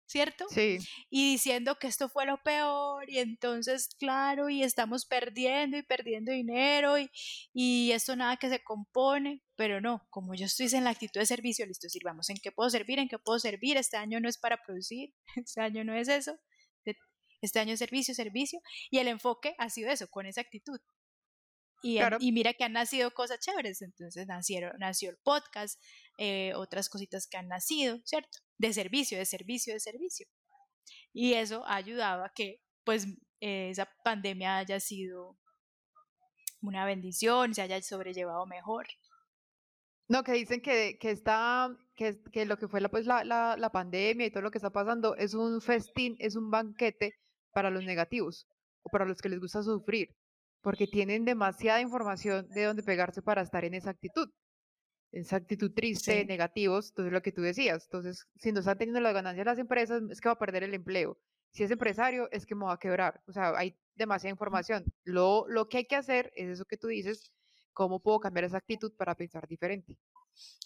¿cierto? 0.06 0.44
Sí. 0.50 0.78
Y 1.10 1.32
diciendo 1.32 1.78
que 1.78 1.86
esto 1.86 2.08
fue 2.08 2.26
lo 2.26 2.38
peor 2.42 3.08
y 3.08 3.18
entonces, 3.18 3.88
claro, 3.98 4.48
y 4.48 4.62
estamos 4.62 5.06
perdiendo 5.06 5.76
y 5.76 5.82
perdiendo 5.82 6.32
dinero 6.32 6.98
y, 6.98 7.10
y 7.52 7.92
esto 7.92 8.16
nada 8.16 8.36
que 8.36 8.48
se 8.48 8.62
compone, 8.62 9.42
pero 9.56 9.80
no, 9.80 10.06
como 10.10 10.34
yo 10.34 10.46
estoy 10.46 10.68
en 10.72 10.84
la 10.84 10.90
actitud 10.90 11.20
de 11.20 11.26
servicio, 11.26 11.66
listo, 11.66 11.88
sirvamos, 11.88 12.30
¿en 12.30 12.36
qué 12.36 12.52
puedo 12.52 12.70
servir? 12.70 12.98
¿En 12.98 13.08
qué 13.08 13.18
puedo 13.18 13.38
servir? 13.38 13.76
Este 13.76 13.96
año 13.96 14.20
no 14.20 14.28
es 14.28 14.38
para 14.38 14.62
producir, 14.62 15.14
este 15.36 15.60
año 15.60 15.84
no 15.84 15.94
es 15.94 16.08
eso, 16.08 16.38
este 17.44 17.60
año 17.60 17.74
es 17.74 17.78
servicio, 17.78 18.14
servicio, 18.14 18.60
y 18.90 18.98
el 18.98 19.08
enfoque 19.08 19.54
ha 19.58 19.68
sido 19.68 19.90
eso, 19.90 20.08
con 20.08 20.24
esa 20.26 20.40
actitud, 20.40 20.80
y, 21.82 22.32
mira 22.32 22.54
que 22.54 22.64
han 22.64 22.72
nacido 22.72 23.10
cosas 23.12 23.40
chéveres, 23.40 23.82
entonces 23.82 24.26
nacieron, 24.26 24.72
nació 24.78 25.10
el 25.10 25.18
podcast, 25.18 25.78
eh, 26.16 26.52
otras 26.54 26.88
cositas 26.88 27.26
que 27.26 27.36
han 27.36 27.48
nacido, 27.48 27.98
¿cierto? 28.04 28.38
De 28.56 28.72
servicio, 28.72 29.18
de 29.18 29.26
servicio, 29.26 29.74
de 29.74 29.80
servicio. 29.80 30.26
Y 31.12 31.34
eso 31.34 31.64
ha 31.66 31.76
ayudado 31.76 32.24
a 32.24 32.32
que 32.34 32.60
pues 32.84 33.06
esa 33.40 33.88
pandemia 34.02 34.58
haya 34.58 34.80
sido 34.80 35.38
una 36.62 36.86
bendición, 36.86 37.54
se 37.54 37.62
haya 37.62 37.80
sobrellevado 37.82 38.46
mejor. 38.46 38.86
No, 40.08 40.22
que 40.22 40.32
dicen 40.32 40.60
que, 40.60 40.98
que, 40.98 41.10
está, 41.10 41.74
que, 41.94 42.22
que 42.32 42.46
lo 42.46 42.58
que 42.58 42.68
fue 42.68 42.80
la, 42.80 42.90
pues, 42.90 43.06
la, 43.06 43.24
la, 43.24 43.56
la, 43.58 43.70
pandemia 43.70 44.26
y 44.26 44.30
todo 44.30 44.42
lo 44.42 44.50
que 44.50 44.58
está 44.58 44.70
pasando 44.70 45.16
es 45.16 45.34
un 45.34 45.60
festín, 45.60 46.16
es 46.18 46.36
un 46.36 46.50
banquete 46.50 47.14
para 47.52 47.70
los 47.70 47.84
negativos 47.84 48.46
o 48.82 48.90
para 48.90 49.06
los 49.06 49.20
que 49.20 49.30
les 49.30 49.40
gusta 49.40 49.62
sufrir 49.62 50.14
porque 50.64 50.86
tienen 50.86 51.26
demasiada 51.26 51.82
información 51.82 52.48
de 52.48 52.64
dónde 52.64 52.82
pegarse 52.82 53.20
para 53.20 53.42
estar 53.42 53.66
en 53.66 53.74
esa 53.74 53.90
actitud, 53.90 54.30
esa 55.12 55.36
actitud 55.36 55.70
triste, 55.74 56.24
negativos, 56.24 56.88
entonces 56.88 57.12
lo 57.12 57.20
que 57.20 57.32
tú 57.32 57.42
decías, 57.42 57.84
entonces 57.84 58.26
si 58.36 58.50
no 58.50 58.60
están 58.60 58.78
teniendo 58.78 59.00
las 59.00 59.12
ganancias 59.12 59.44
las 59.44 59.58
empresas, 59.58 60.02
es 60.10 60.22
que 60.22 60.28
va 60.30 60.32
a 60.32 60.38
perder 60.38 60.62
el 60.62 60.72
empleo, 60.72 61.18
si 61.52 61.64
es 61.64 61.70
empresario, 61.70 62.30
es 62.32 62.46
que 62.46 62.54
me 62.54 62.64
va 62.64 62.72
a 62.72 62.78
quebrar, 62.78 63.20
o 63.26 63.32
sea, 63.32 63.52
hay 63.54 63.76
demasiada 63.94 64.32
información, 64.32 64.86
lo, 65.04 65.44
lo 65.48 65.68
que 65.68 65.76
hay 65.76 65.84
que 65.84 65.96
hacer 65.96 66.32
es 66.34 66.48
eso 66.48 66.64
que 66.64 66.78
tú 66.78 66.86
dices, 66.86 67.30
cómo 67.74 68.00
puedo 68.00 68.18
cambiar 68.18 68.44
esa 68.44 68.56
actitud 68.56 68.90
para 68.96 69.14
pensar 69.14 69.46
diferente. 69.46 69.98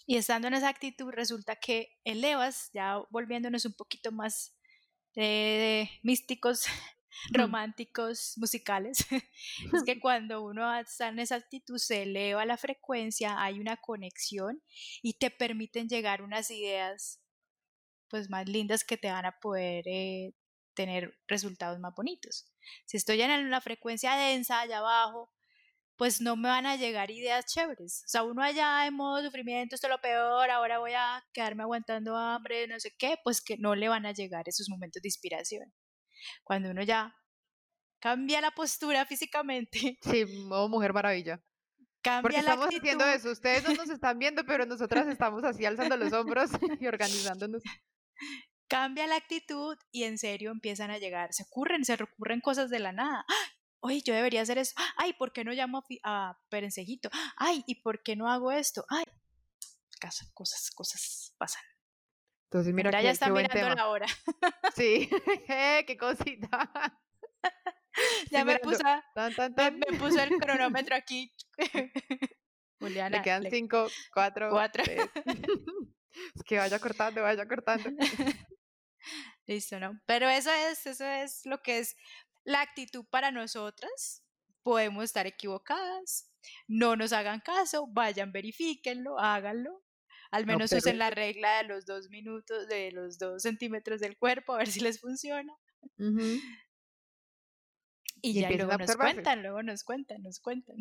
Y 0.05 0.15
estando 0.15 0.47
en 0.47 0.53
esa 0.53 0.69
actitud, 0.69 1.11
resulta 1.11 1.57
que 1.57 1.89
elevas, 2.05 2.69
ya 2.73 3.01
volviéndonos 3.09 3.65
un 3.65 3.73
poquito 3.73 4.13
más 4.13 4.55
eh, 5.15 5.89
místicos, 6.03 6.63
románticos 7.31 8.33
musicales, 8.37 9.05
es 9.73 9.83
que 9.85 9.99
cuando 9.99 10.43
uno 10.43 10.77
está 10.79 11.09
en 11.09 11.19
esa 11.19 11.35
actitud 11.35 11.77
se 11.77 12.03
eleva 12.03 12.45
la 12.45 12.57
frecuencia, 12.57 13.41
hay 13.41 13.59
una 13.59 13.77
conexión 13.77 14.61
y 15.01 15.13
te 15.13 15.31
permiten 15.31 15.87
llegar 15.87 16.21
unas 16.21 16.51
ideas 16.51 17.21
pues 18.09 18.29
más 18.29 18.47
lindas 18.47 18.83
que 18.83 18.97
te 18.97 19.11
van 19.11 19.25
a 19.25 19.39
poder 19.39 19.83
eh, 19.87 20.33
tener 20.73 21.17
resultados 21.27 21.79
más 21.79 21.93
bonitos. 21.95 22.51
Si 22.85 22.97
estoy 22.97 23.21
en 23.21 23.49
la 23.49 23.61
frecuencia 23.61 24.15
densa 24.15 24.61
allá 24.61 24.79
abajo, 24.79 25.31
pues 25.99 26.21
no 26.21 26.37
me 26.37 26.47
van 26.47 26.65
a 26.65 26.77
llegar 26.77 27.11
ideas 27.11 27.45
chéveres. 27.45 28.03
O 28.05 28.07
sea, 28.07 28.23
uno 28.23 28.41
allá 28.41 28.87
en 28.87 28.93
modo 28.93 29.21
sufrimiento, 29.21 29.75
esto 29.75 29.87
es 29.87 29.91
lo 29.91 29.99
peor, 29.99 30.49
ahora 30.49 30.79
voy 30.79 30.93
a 30.93 31.21
quedarme 31.33 31.63
aguantando 31.63 32.15
hambre, 32.15 32.67
no 32.67 32.79
sé 32.79 32.95
qué, 32.97 33.17
pues 33.21 33.41
que 33.41 33.57
no 33.57 33.75
le 33.75 33.89
van 33.89 34.05
a 34.05 34.13
llegar 34.13 34.47
esos 34.47 34.69
momentos 34.69 35.01
de 35.01 35.09
inspiración. 35.09 35.73
Cuando 36.43 36.71
uno 36.71 36.83
ya 36.83 37.15
cambia 37.99 38.41
la 38.41 38.51
postura 38.51 39.05
físicamente. 39.05 39.97
Sí, 40.01 40.25
modo 40.25 40.69
Mujer 40.69 40.93
Maravilla. 40.93 41.41
Cambia 42.01 42.21
Porque 42.21 42.37
estamos 42.37 42.67
haciendo 42.67 43.05
eso. 43.05 43.31
Ustedes 43.31 43.63
no 43.63 43.73
nos 43.73 43.89
están 43.89 44.17
viendo, 44.17 44.45
pero 44.45 44.65
nosotras 44.65 45.07
estamos 45.07 45.43
así 45.43 45.65
alzando 45.65 45.97
los 45.97 46.13
hombros 46.13 46.49
y 46.79 46.87
organizándonos. 46.87 47.61
Cambia 48.69 49.07
la 49.07 49.15
actitud 49.15 49.77
y 49.91 50.03
en 50.03 50.17
serio 50.17 50.51
empiezan 50.51 50.91
a 50.91 50.99
llegar. 50.99 51.33
Se 51.33 51.43
ocurren, 51.43 51.83
se 51.83 51.95
recurren 51.95 52.39
cosas 52.39 52.69
de 52.69 52.79
la 52.79 52.91
nada. 52.91 53.25
Oye, 53.81 54.01
yo 54.01 54.13
debería 54.13 54.41
hacer 54.41 54.57
eso. 54.57 54.73
Ay, 54.97 55.13
¿por 55.13 55.33
qué 55.33 55.43
no 55.43 55.51
llamo 55.51 55.83
a, 56.03 56.39
Perencejito? 56.49 57.09
Ay, 57.35 57.63
¿y 57.67 57.81
por 57.81 58.01
qué 58.03 58.15
no 58.15 58.29
hago 58.29 58.51
esto? 58.51 58.85
Ay, 58.89 59.03
cosas, 60.33 60.71
cosas 60.71 61.33
pasan. 61.37 61.63
Entonces, 62.49 62.73
mira, 62.73 62.99
ya 62.99 63.11
está 63.11 63.29
mirando 63.29 63.75
la 63.75 63.87
hora. 63.89 64.07
Sí, 64.75 65.07
qué 65.87 65.97
cosita. 65.99 66.71
ya 68.31 68.43
me, 68.43 68.57
puso, 68.57 68.83
Me, 69.55 69.97
puso 69.99 70.19
el 70.19 70.29
cronómetro 70.39 70.95
aquí. 70.95 71.31
Juliana. 72.79 73.17
Le 73.17 73.23
quedan 73.23 73.45
cinco, 73.51 73.87
cuatro, 74.11 74.49
cuatro. 74.49 74.83
es 74.83 76.43
que 76.43 76.57
vaya 76.57 76.79
cortando, 76.79 77.21
vaya 77.21 77.47
cortando. 77.47 77.91
Listo, 79.45 79.79
¿no? 79.79 79.99
Pero 80.07 80.27
eso 80.27 80.51
es, 80.51 80.87
eso 80.87 81.05
es 81.05 81.45
lo 81.45 81.61
que 81.61 81.79
es 81.79 81.95
la 82.45 82.61
actitud 82.61 83.05
para 83.11 83.29
nosotras. 83.29 84.23
Podemos 84.63 85.03
estar 85.03 85.27
equivocadas, 85.27 86.31
no 86.67 86.95
nos 86.95 87.13
hagan 87.13 87.41
caso, 87.41 87.85
vayan, 87.87 88.31
verifíquenlo, 88.31 89.19
háganlo. 89.19 89.83
Al 90.31 90.45
menos 90.45 90.71
usen 90.71 90.99
la 90.99 91.09
regla 91.09 91.57
de 91.57 91.63
los 91.63 91.85
dos 91.85 92.09
minutos, 92.09 92.67
de 92.67 92.91
los 92.91 93.17
dos 93.17 93.41
centímetros 93.41 93.99
del 93.99 94.17
cuerpo, 94.17 94.53
a 94.53 94.57
ver 94.59 94.67
si 94.67 94.79
les 94.79 94.99
funciona. 94.99 95.53
Y, 98.21 98.33
ya 98.33 98.49
luego 98.51 98.77
nos 98.77 98.95
cuentan, 98.95 99.41
luego 99.41 99.63
nos 99.63 99.83
cuentan, 99.83 100.21
nos 100.21 100.39
cuentan. 100.39 100.77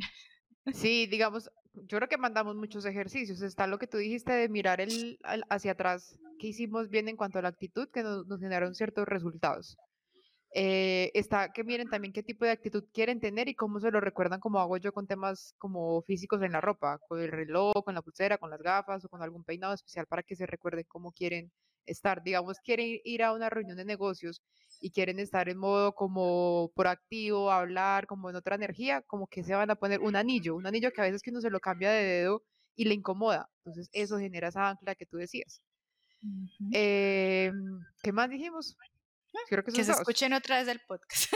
Sí, 0.75 1.07
digamos, 1.07 1.51
yo 1.73 1.97
creo 1.97 2.09
que 2.09 2.19
mandamos 2.19 2.57
muchos 2.57 2.85
ejercicios. 2.85 3.41
Está 3.41 3.67
lo 3.67 3.79
que 3.79 3.87
tú 3.87 3.97
dijiste 3.97 4.33
de 4.33 4.49
mirar 4.51 4.81
el, 4.81 5.19
hacia 5.49 5.73
atrás, 5.73 6.19
que 6.39 6.49
hicimos 6.49 6.91
bien 6.91 7.09
en 7.09 7.17
cuanto 7.17 7.39
a 7.39 7.43
la 7.43 7.49
actitud, 7.49 7.89
que 7.89 8.03
nos, 8.03 8.27
nos 8.27 8.41
generaron 8.41 8.75
ciertos 8.75 9.07
resultados. 9.07 9.79
Eh, 10.55 11.11
está 11.13 11.53
que 11.53 11.63
miren 11.63 11.91
también 11.91 12.13
qué 12.13 12.23
tipo 12.23 12.45
de 12.45 12.53
actitud 12.53 12.85
quieren 12.93 13.21
tener 13.21 13.49
y 13.49 13.55
cómo 13.55 13.81
se 13.81 13.91
lo 13.91 14.01
recuerdan, 14.01 14.41
como 14.41 14.61
hago 14.61 14.79
yo 14.79 14.93
con 14.93 15.07
temas 15.07 15.55
como 15.59 16.01
físicos 16.03 16.41
en 16.43 16.53
la 16.53 16.61
ropa, 16.61 16.99
con 17.07 17.21
el 17.21 17.31
reloj, 17.31 17.85
con 17.85 17.95
la 17.95 18.03
pulsera, 18.03 18.39
con 18.39 18.51
las 18.51 18.63
gafas 18.63 19.05
o 19.05 19.09
con 19.09 19.23
algún 19.23 19.45
peinado 19.45 19.75
especial 19.75 20.07
para 20.07 20.23
que 20.23 20.37
se 20.37 20.47
recuerden 20.47 20.85
cómo 20.89 21.13
quieren 21.13 21.53
estar. 21.87 22.23
Digamos, 22.23 22.59
quieren 22.61 22.99
ir 23.05 23.23
a 23.23 23.33
una 23.35 23.51
reunión 23.51 23.77
de 23.77 23.85
negocios 23.85 24.43
y 24.81 24.91
quieren 24.91 25.19
estar 25.19 25.49
en 25.49 25.59
modo 25.59 25.95
como 25.95 26.71
proactivo, 26.75 27.51
hablar 27.51 28.07
como 28.07 28.31
en 28.31 28.37
otra 28.37 28.55
energía, 28.57 29.03
como 29.03 29.27
que 29.27 29.45
se 29.45 29.55
van 29.55 29.71
a 29.71 29.77
poner 29.77 30.01
un 30.01 30.17
anillo, 30.17 30.57
un 30.57 30.67
anillo 30.67 30.93
que 30.93 31.01
a 31.03 31.05
veces 31.05 31.23
que 31.23 31.31
uno 31.31 31.41
se 31.41 31.51
lo 31.51 31.61
cambia 31.61 31.91
de 31.91 32.05
dedo 32.05 32.43
y 32.75 32.85
le 32.85 32.95
incomoda. 32.95 33.51
Entonces 33.59 33.91
eso 33.93 34.19
genera 34.19 34.49
esa 34.49 34.69
ancla 34.71 34.95
que 34.95 35.07
tú 35.07 35.17
decías. 35.19 35.63
Em, 36.73 37.81
¿Qué 38.03 38.13
más 38.13 38.31
dijimos? 38.31 38.77
Creo 39.49 39.65
que, 39.65 39.71
se 39.73 39.93
escuchen 39.93 40.33
otra 40.33 40.59
vez 40.59 40.67
del 40.67 40.81
podcast. 40.81 41.33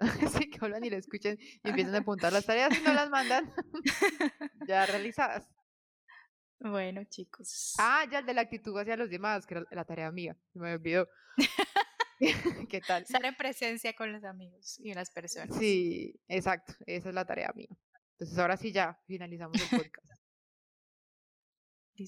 sí, 0.40 0.50
que 0.50 0.58
hablan 0.60 0.84
y 0.84 0.90
le 0.90 0.96
escuchen 0.96 1.38
y 1.40 1.68
empiezan 1.68 1.94
a 1.94 1.98
apuntar 2.02 2.32
las 2.32 2.44
tareas 2.44 2.76
y 2.76 2.82
no 2.82 2.92
las 2.92 3.10
mandan 3.10 3.52
ya 4.68 4.86
realizadas. 4.86 5.46
Bueno, 6.58 7.04
chicos. 7.04 7.74
Ah, 7.78 8.06
ya 8.10 8.20
el 8.20 8.26
de 8.26 8.34
la 8.34 8.42
actitud 8.42 8.78
hacia 8.78 8.96
los 8.96 9.10
demás, 9.10 9.46
que 9.46 9.54
era 9.54 9.64
la 9.70 9.84
tarea 9.84 10.10
mía, 10.10 10.36
me 10.54 10.74
olvidó. 10.74 11.06
¿Qué 12.68 12.80
tal? 12.80 13.02
Estar 13.02 13.24
en 13.24 13.36
presencia 13.36 13.94
con 13.94 14.10
los 14.10 14.24
amigos 14.24 14.80
y 14.80 14.94
las 14.94 15.10
personas. 15.10 15.56
Sí, 15.58 16.18
exacto, 16.28 16.72
esa 16.86 17.10
es 17.10 17.14
la 17.14 17.26
tarea 17.26 17.52
mía. 17.54 17.68
Entonces 18.12 18.38
ahora 18.38 18.56
sí 18.56 18.72
ya 18.72 18.98
finalizamos 19.06 19.60
el 19.60 19.68
podcast. 19.78 20.06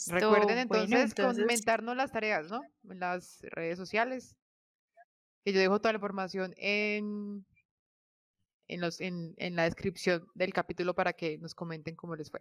Recuerden 0.08 0.58
entonces, 0.58 1.14
comentarnos 1.14 1.96
las 1.96 2.12
tareas, 2.12 2.50
¿no? 2.50 2.62
En 2.90 3.00
las 3.00 3.40
redes 3.42 3.78
sociales. 3.78 4.36
Que 5.48 5.54
yo 5.54 5.60
dejo 5.60 5.78
toda 5.78 5.92
la 5.92 5.96
información 5.96 6.52
en, 6.58 7.46
en, 8.66 8.80
los, 8.82 9.00
en, 9.00 9.32
en 9.38 9.56
la 9.56 9.64
descripción 9.64 10.28
del 10.34 10.52
capítulo 10.52 10.94
para 10.94 11.14
que 11.14 11.38
nos 11.38 11.54
comenten 11.54 11.96
cómo 11.96 12.14
les 12.16 12.30
fue. 12.30 12.40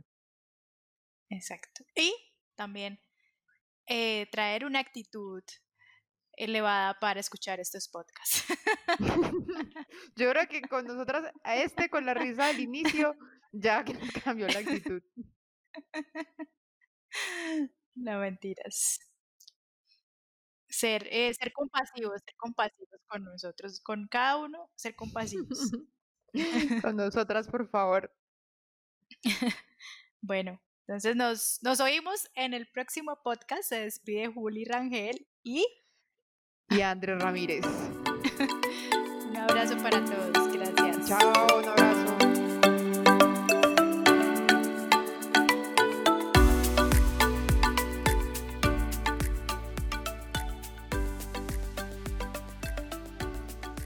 Exacto. 1.29 1.85
Y 1.95 2.13
también 2.55 2.99
eh, 3.85 4.27
traer 4.29 4.65
una 4.65 4.79
actitud 4.79 5.41
elevada 6.33 6.99
para 6.99 7.21
escuchar 7.21 7.61
estos 7.61 7.87
podcasts. 7.87 8.43
Yo 10.17 10.29
creo 10.29 10.45
que 10.49 10.61
con 10.63 10.85
nosotras, 10.85 11.31
a 11.45 11.55
este 11.55 11.89
con 11.89 12.05
la 12.05 12.13
risa 12.13 12.47
del 12.47 12.59
inicio, 12.59 13.15
ya 13.53 13.85
cambió 14.21 14.49
la 14.49 14.59
actitud. 14.59 15.01
No 17.99 18.19
mentiras. 18.19 18.99
Ser, 20.77 21.07
eh, 21.09 21.33
ser 21.33 21.51
compasivos, 21.53 22.21
ser 22.23 22.35
compasivos 22.37 23.01
con 23.07 23.23
nosotros, 23.23 23.81
con 23.81 24.07
cada 24.07 24.37
uno, 24.37 24.69
ser 24.75 24.95
compasivos. 24.95 25.71
con 26.85 26.95
nosotras, 26.95 27.47
por 27.47 27.67
favor. 27.69 28.13
bueno, 30.21 30.61
entonces 30.87 31.15
nos, 31.15 31.59
nos 31.63 31.79
oímos 31.79 32.29
en 32.35 32.53
el 32.53 32.67
próximo 32.67 33.19
podcast. 33.23 33.63
Se 33.63 33.79
despide 33.79 34.27
Juli 34.27 34.65
Rangel 34.65 35.27
y 35.43 35.65
y 36.69 36.81
Andrés 36.81 37.21
Ramírez. 37.21 37.65
Un 39.29 39.37
abrazo 39.37 39.77
para 39.77 40.03
todos. 40.03 40.51
Gracias. 40.51 41.07
Chao. 41.07 42.06